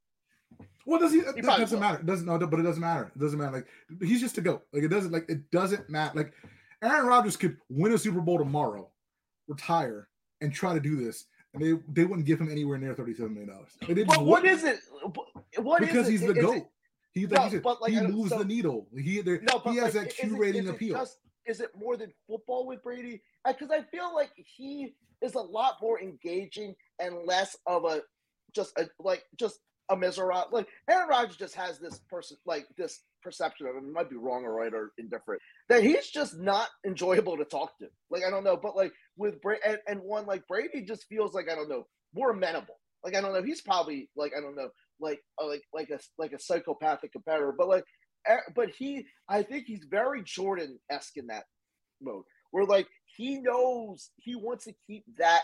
Well, 0.86 0.98
does 0.98 1.12
he? 1.12 1.20
he 1.34 1.42
doesn't 1.42 1.70
will. 1.70 1.80
matter. 1.80 2.00
It 2.00 2.06
doesn't 2.06 2.26
no, 2.26 2.38
but 2.38 2.60
it 2.60 2.62
doesn't 2.62 2.80
matter. 2.80 3.12
It 3.14 3.18
doesn't 3.18 3.38
matter. 3.38 3.52
Like 3.52 3.66
he's 4.02 4.20
just 4.20 4.38
a 4.38 4.40
goat. 4.40 4.62
Like 4.72 4.84
it 4.84 4.88
doesn't 4.88 5.12
like 5.12 5.28
it 5.28 5.50
doesn't 5.50 5.88
matter. 5.90 6.16
Like 6.16 6.32
Aaron 6.82 7.06
Rodgers 7.06 7.36
could 7.36 7.56
win 7.68 7.92
a 7.92 7.98
Super 7.98 8.20
Bowl 8.20 8.38
tomorrow, 8.38 8.88
retire, 9.48 10.08
and 10.40 10.52
try 10.52 10.74
to 10.74 10.80
do 10.80 10.96
this, 10.96 11.26
and 11.54 11.62
they 11.62 11.74
they 11.88 12.04
wouldn't 12.04 12.26
give 12.26 12.40
him 12.40 12.50
anywhere 12.50 12.78
near 12.78 12.94
thirty 12.94 13.14
seven 13.14 13.34
million 13.34 13.52
dollars. 13.52 14.06
But 14.06 14.24
what 14.24 14.44
is 14.44 14.64
it? 14.64 14.80
What 15.56 15.80
because 15.80 16.08
he's 16.08 16.20
the 16.20 16.34
goat. 16.34 16.66
He, 17.12 17.26
like 17.26 17.52
no, 17.52 17.76
like, 17.80 17.92
he 17.92 18.00
moves 18.00 18.30
so, 18.30 18.38
the 18.38 18.44
needle. 18.44 18.86
He 18.96 19.20
no, 19.24 19.58
he 19.64 19.76
has 19.76 19.96
like, 19.96 20.08
that 20.08 20.16
Q 20.16 20.36
rating 20.36 20.64
is 20.64 20.70
appeal. 20.70 20.96
Just, 20.96 21.18
is 21.44 21.60
it 21.60 21.70
more 21.76 21.96
than 21.96 22.12
football 22.28 22.66
with 22.66 22.82
Brady? 22.84 23.20
Because 23.44 23.70
I 23.70 23.82
feel 23.82 24.14
like 24.14 24.30
he 24.36 24.94
is 25.20 25.34
a 25.34 25.40
lot 25.40 25.76
more 25.82 26.00
engaging 26.00 26.74
and 27.00 27.26
less 27.26 27.56
of 27.66 27.84
a 27.84 28.02
just 28.54 28.78
a 28.78 28.88
like 29.00 29.24
just 29.38 29.58
a 29.90 29.96
miserable. 29.96 30.44
Like 30.52 30.68
Aaron 30.88 31.08
Rodgers 31.08 31.36
just 31.36 31.54
has 31.56 31.78
this 31.78 31.98
person 32.08 32.36
like 32.46 32.66
this 32.78 33.00
perception 33.22 33.66
of 33.66 33.76
him. 33.76 33.88
It 33.88 33.92
might 33.92 34.10
be 34.10 34.16
wrong 34.16 34.44
or 34.44 34.54
right 34.54 34.72
or 34.72 34.92
indifferent 34.98 35.42
that 35.68 35.82
he's 35.82 36.08
just 36.08 36.38
not 36.38 36.68
enjoyable 36.86 37.36
to 37.36 37.44
talk 37.44 37.76
to. 37.78 37.88
Like 38.10 38.22
I 38.24 38.30
don't 38.30 38.44
know, 38.44 38.56
but 38.56 38.76
like 38.76 38.92
with 39.16 39.40
Brady 39.42 39.60
and, 39.66 39.78
and 39.88 40.00
one 40.00 40.26
like 40.26 40.46
Brady 40.46 40.82
just 40.82 41.06
feels 41.08 41.34
like 41.34 41.50
I 41.50 41.54
don't 41.54 41.68
know 41.68 41.86
more 42.14 42.30
amenable. 42.30 42.78
Like 43.04 43.16
I 43.16 43.20
don't 43.20 43.32
know, 43.32 43.42
he's 43.42 43.60
probably 43.60 44.08
like 44.16 44.32
I 44.36 44.40
don't 44.40 44.56
know, 44.56 44.68
like 45.00 45.20
uh, 45.40 45.46
like 45.46 45.62
like 45.72 45.90
a 45.90 45.98
like 46.18 46.32
a 46.32 46.38
psychopathic 46.38 47.12
competitor, 47.12 47.54
but 47.56 47.68
like 47.68 47.84
but 48.54 48.70
he 48.70 49.06
I 49.28 49.42
think 49.42 49.64
he's 49.66 49.86
very 49.90 50.22
Jordan 50.24 50.78
esque 50.90 51.16
in 51.16 51.26
that 51.28 51.44
mode 52.02 52.24
where 52.50 52.64
like 52.64 52.86
he 53.16 53.38
knows 53.38 54.10
he 54.16 54.34
wants 54.34 54.64
to 54.64 54.74
keep 54.86 55.04
that 55.18 55.42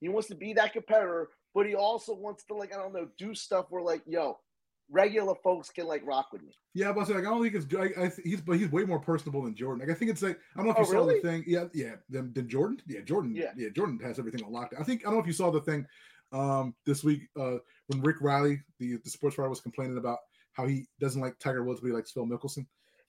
he 0.00 0.08
wants 0.08 0.28
to 0.28 0.34
be 0.34 0.52
that 0.54 0.72
competitor, 0.72 1.28
but 1.54 1.66
he 1.66 1.74
also 1.74 2.14
wants 2.14 2.44
to 2.44 2.54
like 2.54 2.72
I 2.72 2.76
don't 2.76 2.92
know 2.92 3.08
do 3.18 3.34
stuff 3.34 3.66
where 3.70 3.82
like 3.82 4.02
yo 4.06 4.38
regular 4.90 5.34
folks 5.44 5.70
can 5.70 5.86
like 5.86 6.02
rock 6.06 6.28
with 6.32 6.42
me. 6.42 6.54
Yeah, 6.74 6.92
but 6.92 7.08
like 7.08 7.18
I 7.18 7.22
don't 7.22 7.42
think 7.42 7.54
it's 7.54 7.66
I, 7.74 8.04
I, 8.04 8.12
he's 8.24 8.40
but 8.40 8.58
he's 8.58 8.70
way 8.70 8.84
more 8.84 9.00
personable 9.00 9.42
than 9.42 9.54
Jordan. 9.54 9.86
Like 9.86 9.94
I 9.94 9.98
think 9.98 10.10
it's 10.10 10.22
like 10.22 10.38
I 10.54 10.58
don't 10.58 10.66
know 10.66 10.72
if 10.72 10.78
oh, 10.78 10.92
you 10.92 10.98
really? 10.98 11.20
saw 11.20 11.22
the 11.22 11.28
thing. 11.28 11.44
Yeah, 11.46 11.64
yeah. 11.74 11.94
Than, 12.08 12.32
than 12.32 12.48
Jordan. 12.48 12.80
Yeah, 12.86 13.00
Jordan. 13.00 13.34
Yeah. 13.34 13.52
yeah, 13.56 13.68
Jordan 13.74 13.98
has 14.02 14.18
everything 14.18 14.44
on 14.44 14.52
lockdown. 14.52 14.80
I 14.80 14.84
think 14.84 15.02
I 15.02 15.04
don't 15.04 15.14
know 15.14 15.20
if 15.20 15.26
you 15.26 15.32
saw 15.32 15.50
the 15.50 15.60
thing 15.60 15.86
um 16.30 16.74
this 16.84 17.02
week 17.02 17.22
uh 17.40 17.56
when 17.88 18.00
Rick 18.00 18.20
Reilly, 18.20 18.62
the 18.78 18.98
the 19.04 19.10
sports 19.10 19.36
writer, 19.36 19.50
was 19.50 19.60
complaining 19.60 19.98
about 19.98 20.18
how 20.52 20.66
he 20.66 20.86
doesn't 21.00 21.20
like 21.20 21.38
Tiger 21.38 21.64
Woods, 21.64 21.80
but 21.80 21.88
he 21.88 21.92
likes 21.92 22.12
Phil 22.12 22.26
Mickelson. 22.26 22.66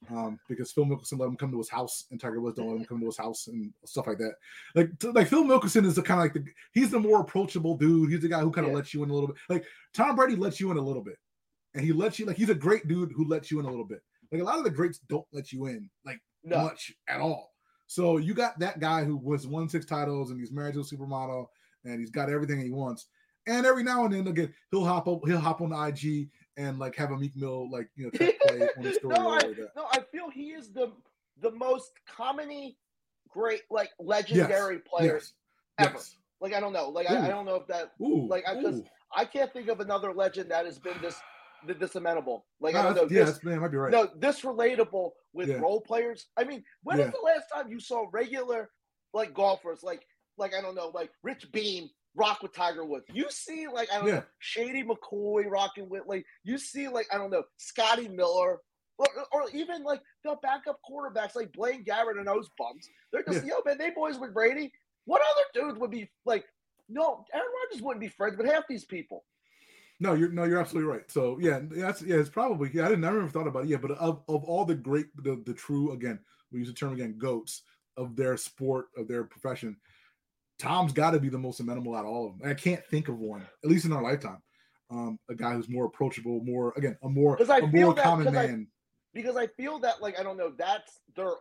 Um, 0.09 0.39
because 0.47 0.71
Phil 0.71 0.85
Mickelson 0.85 1.19
let 1.19 1.27
him 1.27 1.35
come 1.35 1.51
to 1.51 1.57
his 1.57 1.69
house 1.69 2.05
and 2.09 2.21
Tiger 2.21 2.39
Woods 2.39 2.55
don't 2.55 2.69
let 2.69 2.77
him 2.77 2.85
come 2.85 3.01
to 3.01 3.05
his 3.05 3.17
house 3.17 3.47
and 3.47 3.73
stuff 3.83 4.07
like 4.07 4.17
that. 4.19 4.35
Like, 4.73 4.91
like 5.13 5.27
Phil 5.27 5.43
Mickelson 5.43 5.85
is 5.85 5.95
the 5.95 6.01
kind 6.01 6.21
of 6.21 6.23
like 6.23 6.33
the 6.33 6.45
he's 6.71 6.89
the 6.89 6.99
more 6.99 7.19
approachable 7.19 7.75
dude. 7.75 8.09
He's 8.09 8.21
the 8.21 8.29
guy 8.29 8.39
who 8.39 8.49
kind 8.49 8.65
of 8.65 8.71
yeah. 8.71 8.77
lets 8.77 8.93
you 8.93 9.03
in 9.03 9.09
a 9.09 9.13
little 9.13 9.27
bit. 9.27 9.35
Like 9.49 9.65
Tom 9.93 10.15
Brady 10.15 10.37
lets 10.37 10.59
you 10.61 10.71
in 10.71 10.77
a 10.77 10.81
little 10.81 11.03
bit 11.03 11.17
and 11.73 11.83
he 11.83 11.91
lets 11.91 12.19
you 12.19 12.25
like 12.25 12.37
he's 12.37 12.49
a 12.49 12.55
great 12.55 12.87
dude 12.87 13.11
who 13.11 13.27
lets 13.27 13.51
you 13.51 13.59
in 13.59 13.65
a 13.65 13.69
little 13.69 13.85
bit. 13.85 14.01
Like 14.31 14.41
a 14.41 14.45
lot 14.45 14.57
of 14.57 14.63
the 14.63 14.69
greats 14.69 14.99
don't 15.09 15.25
let 15.33 15.51
you 15.51 15.65
in 15.65 15.89
like 16.05 16.19
no. 16.43 16.63
much 16.63 16.93
at 17.07 17.19
all. 17.19 17.53
So 17.87 18.17
you 18.17 18.33
got 18.33 18.59
that 18.59 18.79
guy 18.79 19.03
who 19.03 19.17
was 19.17 19.47
won 19.47 19.67
six 19.67 19.85
titles 19.85 20.31
and 20.31 20.39
he's 20.39 20.51
married 20.51 20.75
to 20.75 20.81
a 20.81 20.83
supermodel 20.83 21.47
and 21.85 21.99
he's 21.99 22.11
got 22.11 22.29
everything 22.29 22.61
he 22.61 22.69
wants. 22.69 23.07
And 23.49 23.65
every 23.65 23.83
now 23.83 24.05
and 24.05 24.13
then 24.13 24.27
again 24.27 24.53
he'll 24.71 24.85
hop 24.85 25.07
up, 25.07 25.21
he'll 25.25 25.39
hop 25.39 25.61
on 25.61 25.71
the 25.71 25.87
IG 25.87 26.29
and 26.57 26.77
like 26.77 26.95
have 26.95 27.11
a 27.11 27.17
Meek 27.17 27.35
Mill 27.35 27.69
like 27.71 27.89
you 27.95 28.05
know 28.05 28.11
play 28.11 28.33
on 28.77 28.83
the 28.83 28.93
story. 28.93 29.15
no, 29.17 29.29
I, 29.29 29.37
like 29.37 29.57
no, 29.75 29.87
I 29.91 29.99
feel 30.11 30.29
he 30.29 30.51
is 30.51 30.71
the 30.71 30.91
the 31.41 31.51
most 31.51 31.91
comedy 32.07 32.77
great 33.29 33.61
like 33.69 33.89
legendary 33.99 34.75
yes. 34.75 34.83
player 34.87 35.13
yes. 35.15 35.33
ever. 35.79 35.93
Yes. 35.95 36.15
Like 36.41 36.53
I 36.53 36.59
don't 36.59 36.73
know, 36.73 36.89
like 36.89 37.09
I, 37.09 37.25
I, 37.25 37.27
don't 37.27 37.45
know 37.45 37.55
if 37.55 37.67
that 37.67 37.91
Ooh. 38.01 38.25
like 38.27 38.45
I 38.47 38.61
just 38.61 38.83
I 39.13 39.25
can't 39.25 39.51
think 39.51 39.67
of 39.67 39.81
another 39.81 40.13
legend 40.13 40.51
that 40.51 40.65
has 40.65 40.79
been 40.79 40.95
this 41.01 41.19
this 41.65 41.95
amenable. 41.95 42.45
Like 42.61 42.75
no, 42.75 42.79
I 42.79 42.83
don't 42.83 42.95
know. 42.95 43.07
Yeah, 43.09 43.25
this, 43.25 43.43
man, 43.43 43.59
might 43.59 43.71
be 43.71 43.77
right. 43.77 43.91
No, 43.91 44.09
this 44.15 44.41
relatable 44.41 45.11
with 45.33 45.49
yeah. 45.49 45.57
role 45.57 45.81
players. 45.81 46.27
I 46.37 46.45
mean, 46.45 46.63
when 46.83 46.97
yeah. 46.97 47.05
was 47.05 47.13
the 47.13 47.25
last 47.25 47.45
time 47.53 47.69
you 47.69 47.79
saw 47.81 48.05
regular 48.13 48.69
like 49.13 49.33
golfers 49.33 49.83
like 49.83 50.05
like 50.37 50.53
I 50.53 50.61
don't 50.61 50.75
know 50.75 50.91
like 50.93 51.11
Rich 51.23 51.51
Beem 51.51 51.89
rock 52.15 52.41
with 52.43 52.53
Tiger 52.53 52.85
Woods? 52.85 53.05
You 53.13 53.25
see 53.29 53.67
like 53.67 53.91
I 53.91 53.99
don't 53.99 54.07
yeah. 54.07 54.13
know 54.15 54.23
Shady 54.39 54.83
McCoy 54.83 55.49
rocking 55.49 55.89
with 55.89 56.03
like 56.07 56.25
you 56.43 56.57
see 56.57 56.87
like 56.87 57.07
I 57.13 57.17
don't 57.17 57.31
know 57.31 57.43
Scotty 57.57 58.07
Miller. 58.07 58.59
Or, 59.01 59.07
or 59.31 59.49
even 59.53 59.85
like 59.85 60.01
the 60.25 60.35
backup 60.43 60.77
quarterbacks 60.83 61.33
like 61.33 61.53
Blaine 61.53 61.85
Gabbert 61.85 62.17
and 62.17 62.27
those 62.27 62.49
bums. 62.57 62.89
They're 63.13 63.23
just, 63.23 63.45
yo, 63.45 63.61
man, 63.65 63.77
they 63.77 63.91
boys 63.91 64.19
with 64.19 64.33
Brady. 64.33 64.73
What 65.05 65.21
other 65.21 65.67
dudes 65.67 65.79
would 65.79 65.89
be 65.89 66.11
like, 66.25 66.43
no, 66.89 67.23
Aaron 67.33 67.47
Rodgers 67.71 67.81
wouldn't 67.81 68.01
be 68.01 68.09
friends 68.09 68.35
with 68.35 68.47
half 68.47 68.65
these 68.67 68.83
people. 68.83 69.23
No, 70.01 70.15
you're 70.15 70.29
no, 70.31 70.43
you're 70.43 70.59
absolutely 70.59 70.91
right. 70.91 71.09
So 71.09 71.37
yeah, 71.39 71.61
that's 71.63 72.01
yeah, 72.01 72.17
it's 72.17 72.29
probably 72.29 72.71
yeah. 72.73 72.87
I 72.87 72.89
didn't 72.89 73.05
I 73.05 73.11
never 73.11 73.29
thought 73.29 73.47
about 73.47 73.63
it. 73.63 73.69
Yeah, 73.69 73.77
but 73.77 73.91
of, 73.91 74.21
of 74.27 74.43
all 74.43 74.65
the 74.65 74.75
great 74.75 75.05
the, 75.15 75.41
the 75.45 75.53
true 75.53 75.93
again, 75.93 76.19
we 76.51 76.59
use 76.59 76.67
the 76.67 76.73
term 76.73 76.91
again, 76.91 77.15
goats 77.17 77.61
of 77.95 78.17
their 78.17 78.35
sport, 78.35 78.87
of 78.97 79.07
their 79.07 79.23
profession, 79.23 79.77
Tom's 80.59 80.91
got 80.93 81.11
to 81.11 81.19
be 81.19 81.29
the 81.29 81.37
most 81.37 81.59
amenable 81.61 81.95
out 81.95 82.03
of 82.05 82.11
all 82.11 82.27
of 82.27 82.37
them. 82.37 82.49
I 82.49 82.53
can't 82.53 82.85
think 82.87 83.07
of 83.07 83.17
one, 83.17 83.45
at 83.63 83.69
least 83.69 83.85
in 83.85 83.93
our 83.93 84.03
lifetime. 84.03 84.41
Um, 84.91 85.17
a 85.29 85.35
guy 85.35 85.53
who's 85.53 85.69
more 85.69 85.85
approachable, 85.85 86.43
more 86.43 86.73
again, 86.75 86.97
a 87.03 87.09
more 87.09 87.37
a 87.39 87.67
more 87.67 87.93
that, 87.93 88.03
common 88.03 88.33
man. 88.33 88.67
I, 88.67 88.73
because 89.13 89.37
I 89.37 89.47
feel 89.47 89.79
that 89.79 90.01
like 90.01 90.19
I 90.19 90.23
don't 90.23 90.37
know, 90.37 90.51
that's 90.57 90.99
their 91.15 91.31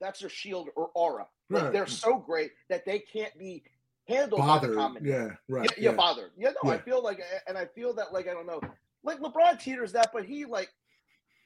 that's 0.00 0.20
their 0.20 0.28
shield 0.28 0.68
or 0.76 0.90
aura. 0.94 1.26
Like, 1.50 1.62
right. 1.64 1.72
They're 1.72 1.86
so 1.86 2.18
great 2.18 2.52
that 2.70 2.86
they 2.86 3.00
can't 3.00 3.36
be 3.38 3.62
handled 4.08 4.40
bothered. 4.40 4.76
by 4.76 4.92
the 4.98 5.06
Yeah, 5.06 5.28
right. 5.48 5.70
Yeah, 5.76 5.90
yeah. 5.90 5.96
bothered. 5.96 6.30
Yeah, 6.36 6.50
no, 6.62 6.70
yeah. 6.70 6.76
I 6.76 6.78
feel 6.82 7.02
like, 7.02 7.20
and 7.46 7.56
I 7.58 7.66
feel 7.66 7.94
that, 7.94 8.12
like, 8.12 8.28
I 8.28 8.32
don't 8.32 8.46
know, 8.46 8.60
like 9.02 9.18
LeBron 9.20 9.60
teeters 9.60 9.92
that, 9.92 10.10
but 10.12 10.24
he 10.24 10.44
like 10.46 10.68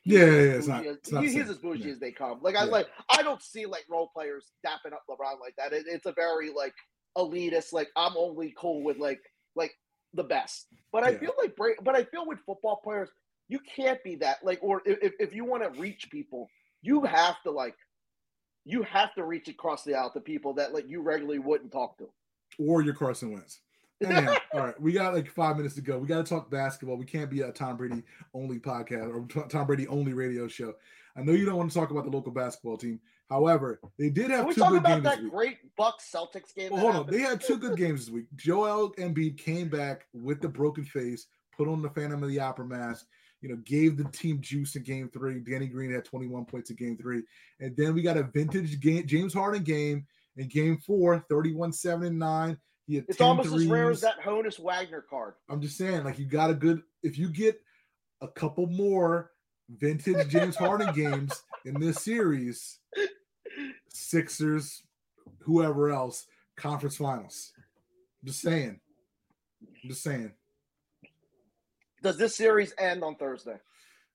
Yeah, 0.04 0.20
yeah, 0.20 0.26
yeah, 0.26 0.40
it's 0.52 0.66
not- 0.68 0.86
it's 0.86 1.10
not 1.12 1.24
he- 1.24 1.32
he's 1.32 1.48
as 1.50 1.58
bougie 1.58 1.84
Yeah. 1.84 1.92
as 1.92 1.98
they 1.98 2.12
come. 2.12 2.40
Like 2.42 2.56
I 2.56 2.64
Yeah. 2.64 2.70
like 2.70 2.88
I 3.10 3.22
don't 3.22 3.42
see 3.42 3.64
like 3.66 3.84
role 3.90 4.10
players 4.14 4.52
dapping 4.64 4.92
up 4.92 5.02
LeBron 5.08 5.40
like 5.40 5.56
that. 5.56 5.72
It, 5.72 5.86
it's 5.88 6.06
a 6.06 6.12
very 6.12 6.50
like 6.50 6.74
elitist. 7.18 7.72
Like 7.72 7.88
I'm 7.96 8.16
only 8.16 8.54
cool 8.56 8.82
with 8.82 8.98
like 8.98 9.20
like 9.56 9.72
the 10.14 10.24
best. 10.24 10.68
But 10.92 11.04
I 11.04 11.10
Yeah. 11.10 11.18
feel 11.18 11.32
like 11.38 11.54
but 11.82 11.94
I 11.96 12.04
feel 12.04 12.26
with 12.26 12.38
football 12.46 12.80
players, 12.82 13.10
you 13.48 13.58
can't 13.74 14.02
be 14.04 14.14
that 14.16 14.38
like 14.44 14.58
or 14.62 14.82
if 14.86 15.12
if- 15.20 15.34
you 15.34 15.44
want 15.44 15.62
to 15.62 15.80
reach 15.80 16.08
people, 16.10 16.48
you 16.82 17.02
have 17.02 17.42
to 17.42 17.50
like 17.50 17.74
you 18.64 18.82
have 18.82 19.14
to 19.14 19.24
reach 19.24 19.48
across 19.48 19.82
the 19.84 19.94
aisle 19.94 20.10
to 20.12 20.20
people 20.20 20.52
that 20.54 20.72
like 20.74 20.88
you 20.88 21.00
regularly 21.02 21.38
wouldn't 21.38 21.72
talk 21.72 21.96
to. 21.98 22.08
or 22.58 22.82
your 22.82 22.94
Carson 22.94 23.32
Wentz. 23.32 23.60
Anyhow, 24.04 24.36
all 24.52 24.60
right, 24.60 24.80
we 24.80 24.92
got 24.92 25.12
like 25.14 25.30
five 25.30 25.56
minutes 25.56 25.74
to 25.76 25.80
go. 25.80 25.98
We 25.98 26.06
got 26.06 26.24
to 26.24 26.28
talk 26.28 26.50
basketball. 26.50 26.96
We 26.96 27.04
can't 27.04 27.30
be 27.30 27.40
a 27.40 27.50
Tom 27.52 27.76
Brady 27.76 28.02
only 28.34 28.58
podcast 28.58 29.08
or 29.12 29.48
Tom 29.48 29.66
Brady 29.66 29.86
only 29.88 30.12
radio 30.12 30.46
show. 30.48 30.74
I 31.16 31.22
know 31.22 31.32
you 31.32 31.44
don't 31.46 31.56
want 31.56 31.70
to 31.70 31.78
talk 31.78 31.90
about 31.90 32.04
the 32.04 32.10
local 32.10 32.30
basketball 32.32 32.76
team. 32.76 33.00
However, 33.31 33.79
they 33.99 34.09
did 34.09 34.29
Can 34.29 34.31
have 34.31 34.47
we 34.47 34.55
two 34.55 34.61
talk 34.61 34.70
good 34.70 34.79
about 34.79 35.03
games 35.03 35.05
that 35.05 35.31
great 35.31 35.59
Bucks 35.76 36.11
Celtics 36.12 36.55
game? 36.55 36.70
Well, 36.72 36.81
hold 36.81 36.97
on. 36.97 37.07
They 37.07 37.20
had 37.20 37.41
two 37.41 37.59
good 37.59 37.76
games 37.76 38.07
this 38.07 38.14
week. 38.14 38.26
Joel 38.37 38.95
Embiid 38.99 39.37
came 39.37 39.68
back 39.68 40.07
with 40.14 40.41
the 40.41 40.49
broken 40.49 40.85
face, 40.85 41.26
put 41.57 41.68
on 41.68 41.83
the 41.83 41.91
Phantom 41.91 42.22
of 42.22 42.31
the 42.31 42.41
Opera 42.41 42.66
mask, 42.66 43.07
you 43.43 43.51
know, 43.51 43.57
gave 43.64 43.99
the 43.99 44.05
team 44.05 44.41
juice 44.41 44.76
in 44.76 44.83
game 44.83 45.11
three. 45.12 45.41
Danny 45.41 45.66
Green 45.66 45.93
had 45.93 46.07
21 46.07 46.47
points 46.47 46.70
in 46.70 46.76
game 46.76 46.97
three. 46.97 47.22
And 47.61 47.76
then 47.76 47.95
we 47.95 48.01
got 48.01 48.16
a 48.16 48.22
vintage 48.22 48.81
game, 48.81 49.07
James 49.07 49.35
Harden 49.35 49.62
game 49.62 50.07
in 50.37 50.49
game 50.49 50.79
four, 50.79 51.22
31 51.29 51.72
7 51.72 52.07
and 52.07 52.18
9. 52.18 52.59
He 52.87 52.95
had 52.95 53.05
It's 53.09 53.18
10 53.18 53.26
almost 53.26 53.53
as 53.53 53.66
rare 53.66 53.91
as 53.91 54.01
that 54.01 54.20
Honus 54.24 54.59
Wagner 54.59 55.05
card. 55.09 55.35
I'm 55.51 55.61
just 55.61 55.76
saying, 55.76 56.05
like, 56.05 56.18
you 56.18 56.24
got 56.24 56.49
a 56.49 56.55
good, 56.55 56.81
if 57.03 57.18
you 57.18 57.29
get 57.29 57.61
a 58.22 58.29
couple 58.29 58.66
more 58.66 59.33
vintage 59.68 60.29
James 60.29 60.57
Harden 60.57 60.95
games 60.95 61.43
in 61.66 61.79
this 61.79 62.03
series, 62.03 62.79
Sixers, 63.99 64.82
whoever 65.40 65.90
else, 65.90 66.26
conference 66.57 66.96
finals. 66.96 67.53
just 68.24 68.40
saying. 68.40 68.80
I'm 69.62 69.88
just 69.90 70.03
saying. 70.03 70.32
Does 72.03 72.16
this 72.16 72.36
series 72.36 72.72
end 72.78 73.03
on 73.03 73.16
Thursday? 73.16 73.57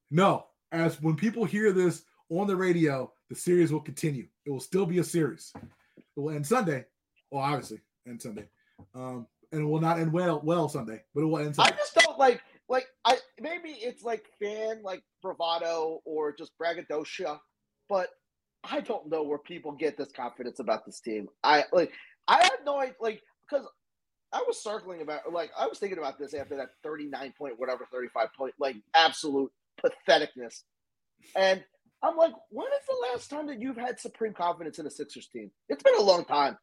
No, 0.10 0.46
as 0.72 1.02
when 1.02 1.16
people 1.16 1.44
hear 1.44 1.72
this 1.72 2.04
on 2.30 2.48
the 2.48 2.56
radio, 2.56 3.12
the 3.30 3.36
series 3.36 3.72
will 3.72 3.82
continue. 3.82 4.28
It 4.46 4.52
will 4.52 4.60
still 4.60 4.86
be 4.86 5.00
a 5.00 5.04
series. 5.04 5.52
It 5.98 6.20
will 6.20 6.32
end 6.32 6.48
Sunday. 6.48 6.86
Well, 7.32 7.44
obviously, 7.44 7.82
end 8.08 8.22
Sunday. 8.22 8.48
Um, 8.96 9.28
and 9.52 9.62
it 9.62 9.66
will 9.66 9.82
not 9.82 10.00
end 10.00 10.12
well 10.12 10.42
well 10.44 10.70
Sunday, 10.70 11.04
but 11.14 11.22
it 11.22 11.26
will 11.26 11.40
end 11.40 11.56
Sunday. 11.56 11.74
I 11.74 11.78
just 11.78 11.96
don't 11.96 12.18
like 12.18 12.42
like 12.70 12.88
I 13.06 13.18
maybe 13.40 13.70
it's 13.70 14.04
like 14.04 14.26
fan 14.40 14.82
like 14.84 15.04
bravado 15.22 16.02
or 16.06 16.34
just 16.34 16.58
braggadocio, 16.58 17.40
but 17.90 18.10
I 18.64 18.82
don't 18.82 19.10
know 19.10 19.24
where 19.24 19.38
people 19.38 19.74
get 19.74 19.98
this 19.98 20.12
confidence 20.12 20.60
about 20.60 20.86
this 20.86 21.00
team. 21.00 21.28
I 21.44 21.66
like 21.72 21.92
I 22.28 22.44
had 22.44 22.60
no 22.66 22.80
idea 22.80 22.96
like 23.02 23.22
because 23.50 23.68
I 24.32 24.44
was 24.48 24.62
circling 24.62 25.02
about 25.02 25.32
like 25.32 25.52
I 25.58 25.68
was 25.68 25.80
thinking 25.80 25.98
about 25.98 26.18
this 26.18 26.34
after 26.34 26.58
that 26.58 26.70
39 26.84 27.34
point 27.38 27.56
whatever 27.58 27.86
35 27.92 28.28
point 28.38 28.54
like 28.60 28.78
absolute 28.96 29.52
patheticness. 29.84 30.62
And 31.36 31.64
I'm 32.02 32.18
like, 32.18 32.34
when 32.50 32.68
is 32.68 32.86
the 32.88 33.08
last 33.12 33.30
time 33.30 33.48
that 33.48 33.62
you've 33.62 33.78
had 33.78 34.00
supreme 34.00 34.34
confidence 34.34 34.80
in 34.80 34.86
a 34.86 34.92
Sixers 34.92 35.28
team? 35.28 35.52
It's 35.70 35.84
been 35.84 35.96
a 35.98 36.02
long 36.02 36.26
time. 36.26 36.58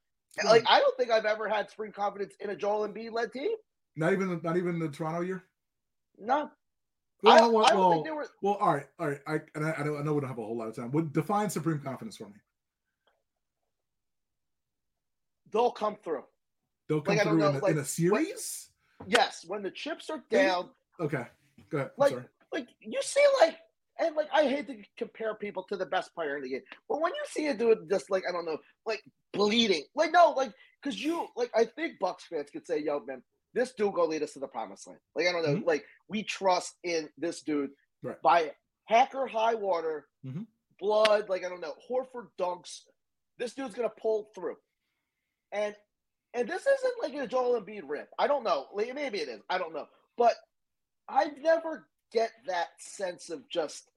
Like 0.44 0.64
I 0.66 0.80
don't 0.80 0.96
think 0.96 1.10
I've 1.10 1.24
ever 1.24 1.48
had 1.48 1.70
supreme 1.70 1.92
confidence 1.92 2.34
in 2.40 2.50
a 2.50 2.56
Joel 2.56 2.88
Embiid 2.88 3.12
led 3.12 3.32
team. 3.32 3.50
Not 3.96 4.12
even 4.12 4.40
not 4.42 4.56
even 4.56 4.78
the 4.78 4.88
Toronto 4.88 5.20
year. 5.20 5.44
No, 6.18 6.50
Well, 7.22 7.44
I, 7.44 7.48
well, 7.48 7.64
I 7.66 7.70
don't 7.70 7.78
well, 7.78 7.92
think 7.92 8.04
they 8.06 8.10
were. 8.12 8.26
well, 8.40 8.54
all 8.54 8.74
right, 8.74 8.86
all 8.98 9.08
right. 9.08 9.20
I 9.26 9.40
and 9.54 9.66
I, 9.66 9.72
I, 9.72 9.82
know, 9.84 9.96
I 9.98 10.02
know 10.02 10.14
we 10.14 10.20
don't 10.20 10.28
have 10.28 10.38
a 10.38 10.42
whole 10.44 10.56
lot 10.56 10.68
of 10.68 10.76
time. 10.76 10.90
Would 10.92 11.12
define 11.12 11.50
supreme 11.50 11.78
confidence 11.80 12.16
for 12.16 12.24
me? 12.28 12.36
They'll 15.52 15.70
come 15.70 15.96
through. 16.02 16.24
They'll 16.88 17.00
come 17.00 17.16
Like, 17.16 17.26
through 17.26 17.44
in, 17.44 17.54
a, 17.56 17.58
like, 17.58 17.72
in 17.72 17.78
a 17.78 17.84
series. 17.84 18.70
Yes, 19.06 19.44
when 19.46 19.62
the 19.62 19.70
chips 19.70 20.10
are 20.10 20.22
down, 20.30 20.70
Okay, 20.98 21.24
go 21.70 21.78
ahead. 21.78 21.90
Like 21.96 22.10
sorry. 22.10 22.24
like 22.52 22.68
you 22.80 23.00
see 23.02 23.24
like 23.40 23.56
and 23.98 24.14
like 24.14 24.28
I 24.32 24.46
hate 24.46 24.66
to 24.66 24.76
compare 24.98 25.34
people 25.34 25.62
to 25.64 25.76
the 25.76 25.86
best 25.86 26.14
player 26.14 26.36
in 26.36 26.42
the 26.42 26.50
game, 26.50 26.60
but 26.88 27.00
when 27.00 27.12
you 27.12 27.22
see 27.26 27.46
a 27.48 27.54
dude 27.54 27.88
just 27.88 28.10
like 28.10 28.24
I 28.28 28.32
don't 28.32 28.44
know, 28.44 28.58
like 28.86 29.02
bleeding, 29.32 29.84
like 29.94 30.12
no, 30.12 30.32
like 30.36 30.52
because 30.82 31.02
you 31.02 31.26
like 31.36 31.50
I 31.54 31.64
think 31.64 31.98
Bucks 31.98 32.24
fans 32.30 32.50
could 32.50 32.66
say, 32.66 32.82
"Yo, 32.82 33.00
man, 33.06 33.22
this 33.52 33.72
dude 33.72 33.94
go 33.94 34.04
lead 34.04 34.22
us 34.22 34.32
to 34.34 34.38
the 34.38 34.48
promised 34.48 34.86
land." 34.86 35.00
Like 35.14 35.26
I 35.26 35.32
don't 35.32 35.42
know, 35.44 35.56
Mhm. 35.56 35.66
like 35.66 35.86
we 36.08 36.22
trust 36.22 36.78
in 36.82 37.12
this 37.16 37.42
dude 37.42 37.70
Right. 38.02 38.20
by 38.22 38.56
hacker 38.86 39.26
high 39.26 39.54
water, 39.54 40.08
Mhm. 40.24 40.46
blood, 40.78 41.28
like 41.28 41.44
I 41.44 41.48
don't 41.48 41.60
know, 41.60 41.74
Horford 41.88 42.30
dunks. 42.38 42.86
This 43.36 43.54
dude's 43.54 43.74
gonna 43.74 43.90
pull 43.90 44.24
through, 44.34 44.60
and 45.52 45.76
and 46.32 46.48
this 46.48 46.64
isn't 46.66 47.02
like 47.02 47.14
a 47.14 47.26
Joel 47.26 47.60
Embiid 47.60 47.82
rip. 47.88 48.12
I 48.18 48.28
don't 48.28 48.44
know, 48.44 48.68
like, 48.72 48.94
maybe 48.94 49.20
it 49.20 49.28
is. 49.28 49.42
I 49.50 49.58
don't 49.58 49.72
know, 49.72 49.88
but 50.16 50.36
I 51.08 51.24
never 51.30 51.88
get 52.12 52.30
that 52.46 52.80
sense 52.80 53.30
of 53.30 53.48
just 53.48 53.90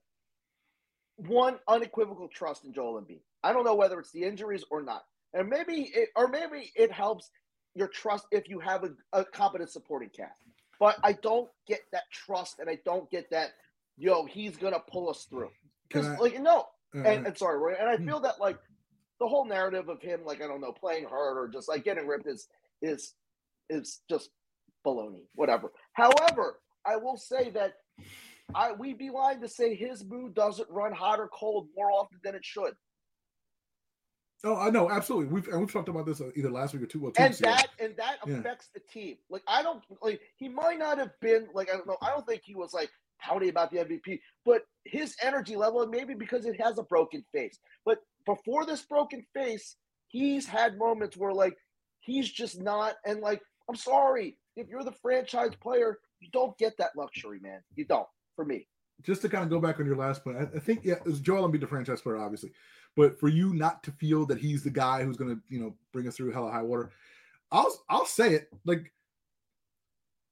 one 1.16 1.60
unequivocal 1.68 2.28
trust 2.28 2.64
in 2.64 2.72
Joel 2.72 3.00
Embiid. 3.00 3.22
I 3.44 3.52
don't 3.52 3.64
know 3.64 3.76
whether 3.76 4.00
it's 4.00 4.10
the 4.10 4.24
injuries 4.24 4.64
or 4.70 4.82
not, 4.82 5.06
and 5.32 5.48
maybe 5.48 5.84
it, 5.94 6.10
or 6.16 6.26
maybe 6.26 6.72
it 6.74 6.90
helps 6.90 7.30
your 7.74 7.88
trust 7.88 8.26
if 8.30 8.48
you 8.48 8.60
have 8.60 8.84
a, 8.84 8.90
a 9.12 9.24
competent 9.24 9.70
supporting 9.70 10.10
cast. 10.10 10.40
But 10.80 10.96
I 11.04 11.12
don't 11.14 11.48
get 11.66 11.80
that 11.92 12.04
trust, 12.12 12.58
and 12.58 12.68
I 12.68 12.78
don't 12.84 13.10
get 13.10 13.30
that. 13.30 13.50
Yo, 13.96 14.24
he's 14.26 14.56
gonna 14.56 14.82
pull 14.90 15.08
us 15.10 15.26
through. 15.30 15.50
Because 15.88 16.08
like 16.18 16.40
no, 16.40 16.66
uh, 17.04 17.08
and, 17.08 17.26
and 17.26 17.38
sorry, 17.38 17.58
Roy, 17.58 17.74
and 17.78 17.88
I 17.88 17.96
Hmm. 17.96 18.04
feel 18.06 18.20
that 18.20 18.40
like 18.40 18.58
the 19.20 19.26
whole 19.28 19.44
narrative 19.44 19.88
of 19.88 20.02
him, 20.02 20.24
like 20.24 20.42
I 20.42 20.46
don't 20.46 20.60
know, 20.60 20.72
playing 20.72 21.04
hard 21.04 21.38
or 21.38 21.48
just 21.48 21.68
like 21.68 21.84
getting 21.84 22.06
ripped 22.06 22.26
is 22.28 22.48
is 22.82 23.14
is 23.70 24.00
just 24.10 24.30
baloney, 24.86 25.24
whatever. 25.34 25.72
However, 25.94 26.60
I 26.86 26.96
will 26.96 27.16
say 27.16 27.50
that 27.50 27.74
I 28.54 28.72
we'd 28.72 28.98
be 28.98 29.10
lying 29.10 29.40
to 29.42 29.48
say 29.48 29.74
his 29.74 30.04
mood 30.04 30.34
doesn't 30.34 30.68
run 30.70 30.92
hot 30.92 31.20
or 31.20 31.28
cold 31.28 31.68
more 31.76 31.90
often 31.92 32.18
than 32.24 32.34
it 32.34 32.44
should, 32.44 32.74
oh, 34.44 34.56
I 34.56 34.70
know 34.70 34.90
absolutely. 34.90 35.32
We've 35.32 35.48
and 35.48 35.60
we've 35.60 35.72
talked 35.72 35.88
about 35.88 36.06
this 36.06 36.20
uh, 36.20 36.30
either 36.36 36.50
last 36.50 36.74
week 36.74 36.82
or 36.82 36.86
two. 36.86 37.00
Well, 37.00 37.12
two 37.12 37.22
and 37.22 37.34
ago. 37.34 37.50
that 37.50 37.66
and 37.80 37.96
that 37.96 38.18
Yeah. 38.26 38.34
affects 38.38 38.68
the 38.74 38.80
team. 38.80 39.16
Like 39.30 39.42
I 39.48 39.62
don't 39.62 39.82
like 40.02 40.20
he 40.36 40.48
might 40.48 40.78
not 40.78 40.98
have 40.98 41.10
been 41.20 41.48
like 41.54 41.68
I 41.70 41.76
don't 41.76 41.86
know. 41.86 41.96
I 42.02 42.10
don't 42.10 42.26
think 42.26 42.42
he 42.44 42.54
was 42.54 42.72
like 42.72 42.90
pouty 43.20 43.48
about 43.48 43.70
the 43.70 43.78
MVP, 43.78 44.20
but 44.44 44.62
his 44.84 45.16
energy 45.22 45.56
level, 45.56 45.82
and 45.82 45.90
maybe 45.90 46.14
because 46.14 46.44
it 46.46 46.60
has 46.60 46.78
a 46.78 46.82
broken 46.82 47.24
face. 47.32 47.58
But 47.84 47.98
before 48.26 48.66
this 48.66 48.82
broken 48.82 49.24
face, 49.34 49.76
he's 50.08 50.46
had 50.46 50.78
moments 50.78 51.16
where 51.16 51.32
like 51.32 51.56
he's 52.00 52.30
just 52.30 52.60
not. 52.60 52.94
And 53.06 53.20
like 53.20 53.40
I'm 53.68 53.76
sorry, 53.76 54.36
if 54.56 54.68
you're 54.68 54.84
the 54.84 54.92
franchise 54.92 55.54
player, 55.60 55.98
you 56.20 56.28
don't 56.32 56.56
get 56.58 56.76
that 56.78 56.90
luxury, 56.96 57.38
man. 57.40 57.60
You 57.74 57.84
don't. 57.86 58.06
For 58.36 58.44
me, 58.44 58.66
just 59.02 59.22
to 59.22 59.28
kind 59.28 59.44
of 59.44 59.50
go 59.50 59.60
back 59.60 59.78
on 59.78 59.86
your 59.86 59.96
last 59.96 60.24
point, 60.24 60.36
I, 60.36 60.56
I 60.56 60.58
think 60.58 60.80
yeah, 60.84 60.96
it's 61.06 61.20
Joel 61.20 61.48
Embiid, 61.48 61.60
the 61.60 61.68
franchise 61.68 62.00
player, 62.00 62.16
obviously, 62.16 62.50
but 62.96 63.18
for 63.18 63.28
you 63.28 63.52
not 63.54 63.82
to 63.84 63.92
feel 63.92 64.26
that 64.26 64.38
he's 64.38 64.62
the 64.62 64.70
guy 64.70 65.02
who's 65.02 65.16
going 65.16 65.34
to 65.34 65.42
you 65.48 65.60
know 65.60 65.74
bring 65.92 66.08
us 66.08 66.16
through 66.16 66.32
hell 66.32 66.44
hella 66.44 66.52
high 66.52 66.62
water, 66.62 66.90
I'll 67.50 67.84
I'll 67.88 68.06
say 68.06 68.34
it 68.34 68.48
like. 68.64 68.90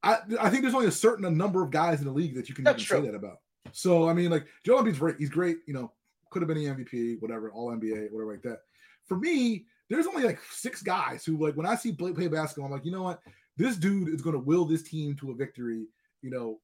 I, 0.04 0.16
I 0.40 0.50
think 0.50 0.62
there's 0.62 0.74
only 0.74 0.88
a 0.88 0.90
certain 0.90 1.24
a 1.26 1.30
number 1.30 1.62
of 1.62 1.70
guys 1.70 2.00
in 2.00 2.06
the 2.06 2.12
league 2.12 2.34
that 2.34 2.48
you 2.48 2.56
can 2.56 2.66
even 2.66 2.80
say 2.80 3.00
that 3.02 3.14
about. 3.14 3.38
So 3.70 4.08
I 4.08 4.14
mean, 4.14 4.32
like 4.32 4.46
Joel 4.64 4.82
Embiid's 4.82 4.98
great. 4.98 5.14
He's 5.16 5.30
great. 5.30 5.58
You 5.68 5.74
know, 5.74 5.92
could 6.32 6.42
have 6.42 6.48
been 6.48 6.58
the 6.58 6.84
MVP, 6.84 7.20
whatever, 7.20 7.52
All 7.52 7.70
NBA, 7.70 8.10
whatever 8.10 8.32
like 8.32 8.42
that. 8.42 8.62
For 9.06 9.16
me, 9.16 9.66
there's 9.88 10.06
only 10.06 10.24
like 10.24 10.40
six 10.50 10.82
guys 10.82 11.24
who 11.24 11.36
like 11.36 11.54
when 11.54 11.66
I 11.66 11.76
see 11.76 11.92
play, 11.92 12.12
play 12.12 12.26
basketball, 12.28 12.66
I'm 12.66 12.72
like, 12.72 12.84
you 12.84 12.90
know 12.90 13.02
what, 13.02 13.20
this 13.56 13.76
dude 13.76 14.08
is 14.08 14.22
going 14.22 14.34
to 14.34 14.40
will 14.40 14.64
this 14.64 14.82
team 14.82 15.14
to 15.16 15.30
a 15.30 15.34
victory. 15.34 15.86
You 16.22 16.30
know, 16.30 16.60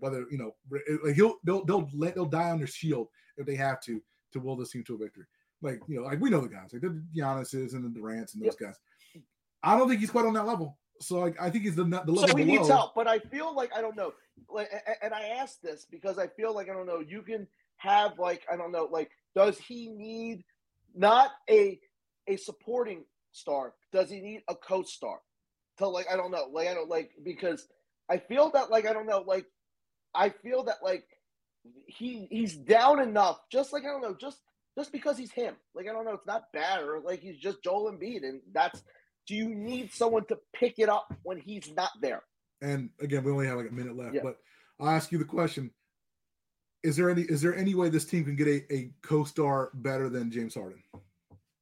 whether 0.00 0.26
you 0.30 0.38
know, 0.38 0.54
like 1.04 1.14
he'll 1.14 1.36
they'll 1.44 1.64
they'll 1.64 1.90
let 1.92 2.14
they'll 2.14 2.24
die 2.24 2.50
on 2.50 2.58
their 2.58 2.66
shield 2.66 3.08
if 3.36 3.46
they 3.46 3.56
have 3.56 3.80
to 3.82 4.00
to 4.32 4.40
will 4.40 4.56
this 4.56 4.70
team 4.70 4.84
to 4.84 4.94
a 4.94 4.98
victory. 4.98 5.24
Like 5.60 5.80
you 5.88 5.96
know, 5.96 6.02
like 6.06 6.20
we 6.20 6.30
know 6.30 6.40
the 6.40 6.48
guys, 6.48 6.72
like 6.72 6.82
the 6.82 7.02
Giannis's 7.16 7.74
and 7.74 7.84
the 7.84 7.88
Durant's 7.88 8.34
and 8.34 8.44
those 8.44 8.56
guys. 8.56 8.76
I 9.62 9.76
don't 9.76 9.88
think 9.88 10.00
he's 10.00 10.10
quite 10.10 10.24
on 10.24 10.34
that 10.34 10.46
level. 10.46 10.78
So 11.00 11.18
like 11.18 11.40
I 11.40 11.50
think 11.50 11.64
he's 11.64 11.76
the 11.76 11.84
the 11.84 12.12
level 12.12 12.28
so 12.28 12.36
he 12.36 12.44
below. 12.44 12.58
needs 12.58 12.68
help. 12.68 12.94
But 12.94 13.08
I 13.08 13.18
feel 13.18 13.54
like 13.54 13.70
I 13.76 13.80
don't 13.80 13.96
know. 13.96 14.12
Like, 14.48 14.70
and 15.02 15.12
I 15.12 15.28
asked 15.40 15.62
this 15.62 15.86
because 15.90 16.18
I 16.18 16.28
feel 16.28 16.54
like 16.54 16.68
I 16.68 16.72
don't 16.72 16.86
know. 16.86 17.00
You 17.00 17.22
can 17.22 17.46
have 17.76 18.18
like 18.18 18.42
I 18.52 18.56
don't 18.56 18.72
know. 18.72 18.88
Like, 18.90 19.10
does 19.34 19.58
he 19.58 19.88
need 19.88 20.44
not 20.94 21.30
a 21.50 21.78
a 22.28 22.36
supporting 22.36 23.04
star? 23.32 23.74
Does 23.92 24.10
he 24.10 24.20
need 24.20 24.42
a 24.48 24.54
co-star? 24.54 25.18
To 25.78 25.88
like 25.88 26.06
I 26.10 26.16
don't 26.16 26.30
know. 26.30 26.48
Like 26.52 26.68
I 26.68 26.74
don't 26.74 26.88
like 26.88 27.10
because 27.24 27.66
I 28.08 28.18
feel 28.18 28.50
that 28.50 28.70
like 28.70 28.86
I 28.86 28.92
don't 28.92 29.06
know. 29.06 29.24
Like 29.26 29.46
I 30.14 30.30
feel 30.30 30.64
that 30.64 30.78
like 30.82 31.04
he 31.86 32.26
he's 32.30 32.56
down 32.56 33.00
enough. 33.00 33.38
Just 33.50 33.72
like 33.72 33.84
I 33.84 33.88
don't 33.88 34.02
know. 34.02 34.16
Just 34.20 34.40
just 34.78 34.92
because 34.92 35.18
he's 35.18 35.32
him. 35.32 35.54
Like 35.74 35.88
I 35.88 35.92
don't 35.92 36.04
know. 36.04 36.14
It's 36.14 36.26
not 36.26 36.52
bad 36.52 36.82
or 36.82 37.00
like 37.00 37.20
he's 37.20 37.36
just 37.36 37.62
Joel 37.62 37.92
Embiid, 37.92 38.22
and 38.22 38.40
that's. 38.52 38.82
Do 39.26 39.34
you 39.34 39.54
need 39.54 39.92
someone 39.92 40.24
to 40.26 40.38
pick 40.54 40.78
it 40.78 40.88
up 40.88 41.12
when 41.22 41.38
he's 41.38 41.70
not 41.76 41.90
there? 42.00 42.22
And 42.62 42.88
again, 42.98 43.24
we 43.24 43.30
only 43.30 43.46
have 43.46 43.58
like 43.58 43.68
a 43.68 43.74
minute 43.74 43.94
left, 43.94 44.14
Yeah. 44.14 44.22
but 44.22 44.38
I'll 44.80 44.88
ask 44.88 45.12
you 45.12 45.18
the 45.18 45.24
question: 45.26 45.70
is 46.82 46.96
there 46.96 47.10
any 47.10 47.22
is 47.22 47.42
there 47.42 47.54
any 47.54 47.74
way 47.74 47.88
this 47.90 48.06
team 48.06 48.24
can 48.24 48.36
get 48.36 48.46
a, 48.46 48.72
a 48.72 48.90
co-star 49.02 49.70
better 49.74 50.08
than 50.08 50.30
James 50.30 50.54
Harden? 50.54 50.82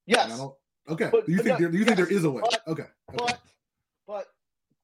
Yes. 0.07 0.41
Okay. 0.89 1.09
But- 1.11 1.27
do 1.27 1.33
you 1.33 1.39
think 1.39 1.59
no, 1.59 1.59
there, 1.59 1.69
do 1.71 1.79
you 1.79 1.85
think 1.85 1.97
there 1.97 2.07
is 2.07 2.25
a 2.25 2.31
way? 2.31 2.43
but- 2.43 2.62
okay. 2.69 2.83
okay. 2.83 3.17
but 3.17 3.41
but 4.07 4.27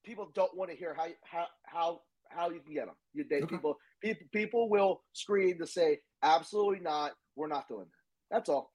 people 0.04 0.30
don't 0.34 0.56
want 0.56 0.70
to 0.70 0.76
hear 0.76 0.94
how 0.94 1.06
how 1.22 1.46
how 1.64 2.00
how 2.28 2.50
you 2.50 2.60
can 2.60 2.74
get 2.74 2.86
them. 2.86 2.96
You, 3.12 3.24
they, 3.28 3.42
Okay. 3.42 3.46
People 3.56 3.78
people 4.02 4.26
people 4.32 4.68
will 4.70 5.02
scream 5.12 5.58
to 5.58 5.66
say 5.66 6.00
absolutely 6.22 6.80
not. 6.80 7.12
We're 7.36 7.46
not 7.46 7.68
doing 7.68 7.86
that. 7.86 8.01
That's 8.32 8.48
all. 8.48 8.72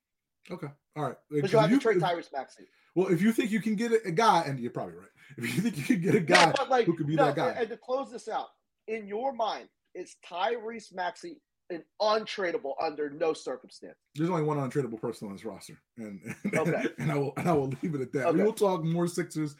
Okay. 0.49 0.68
All 0.95 1.03
right. 1.03 1.16
Because 1.30 1.51
you 1.51 1.60
have 1.60 1.70
you- 1.72 1.78
to 1.78 1.84
trade 1.84 1.97
Tyrese 1.97 2.32
Maxey. 2.32 2.64
Well, 2.95 3.08
if 3.10 3.22
you 3.22 3.32
think 3.32 3.51
you 3.51 3.62
can 3.62 3.76
get 3.76 3.91
a, 3.91 4.08
a 4.08 4.12
guy, 4.12 4.43
and 4.47 4.60
you're 4.60 4.72
probably 4.72 4.95
right. 4.95 5.10
If 5.38 5.55
you 5.55 5.62
think 5.62 5.78
you 5.78 5.84
can 5.84 6.01
get 6.01 6.16
a 6.16 6.20
guy 6.20 6.51
like 6.70 6.86
who 6.86 6.95
could 6.95 7.05
be 7.05 7.16
no, 7.16 7.26
that 7.26 7.36
guy, 7.36 7.49
And, 7.49 7.70
to 7.70 7.78
close 7.78 8.10
this 8.12 8.28
out, 8.28 8.47
in 8.88 9.05
your 9.05 9.34
mind, 9.34 9.68
is 9.93 10.16
Tyrese 10.26 10.95
Maxey 10.95 11.41
an 11.70 11.84
untradeable 12.01 12.74
under 12.82 13.10
no 13.10 13.34
circumstance? 13.34 13.97
there's 14.16 14.30
only 14.32 14.41
one 14.41 14.58
untradeable 14.58 14.99
person 14.99 15.28
on 15.28 15.34
this 15.34 15.45
roster, 15.45 15.78
and 15.97 16.20
and, 16.43 16.55
Okay. 16.58 16.86
and 16.97 17.12
I 17.12 17.16
will 17.18 17.34
and 17.38 17.47
I 17.47 17.53
will 17.53 17.68
leave 17.84 17.93
it 17.93 18.01
at 18.01 18.14
that. 18.14 18.34
We 18.34 18.41
will 18.41 18.53
talk 18.53 18.84
more 18.84 19.08
Sixers 19.08 19.55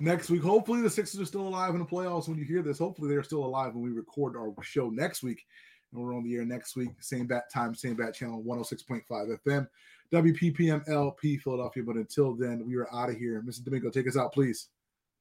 next 0.00 0.28
week. 0.30 0.42
Hopefully, 0.42 0.80
the 0.80 0.90
Sixers 0.90 1.20
are 1.20 1.26
still 1.26 1.46
alive 1.46 1.74
in 1.74 1.78
the 1.80 1.86
playoffs. 1.86 2.28
When 2.28 2.38
you 2.38 2.44
hear 2.44 2.62
this, 2.62 2.78
hopefully 2.78 3.08
they're 3.10 3.22
still 3.22 3.44
alive 3.44 3.74
when 3.74 3.84
we 3.84 3.90
record 3.90 4.36
our 4.36 4.52
show 4.62 4.88
next 4.88 5.22
week. 5.22 5.44
And 5.92 6.02
we're 6.02 6.14
on 6.14 6.22
the 6.22 6.36
air 6.36 6.44
next 6.44 6.76
week, 6.76 6.90
same 7.00 7.26
bat 7.26 7.50
time, 7.52 7.74
same 7.74 7.94
bat 7.94 8.14
channel, 8.14 8.42
106.5 8.44 9.02
FM, 9.10 9.68
WPPM 10.12 10.88
LP 10.88 11.36
Philadelphia. 11.36 11.82
But 11.82 11.96
until 11.96 12.34
then, 12.34 12.64
we 12.66 12.76
are 12.76 12.92
out 12.94 13.10
of 13.10 13.16
here. 13.16 13.42
Mr. 13.44 13.64
Domingo, 13.64 13.90
take 13.90 14.08
us 14.08 14.16
out, 14.16 14.32
please. 14.32 14.68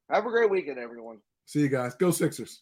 Have 0.10 0.26
a 0.26 0.30
great 0.30 0.50
weekend, 0.50 0.80
everyone. 0.80 1.18
See 1.46 1.62
you 1.62 1.70
guys. 1.70 1.96
Go 1.96 2.12
Sixers. 2.12 2.62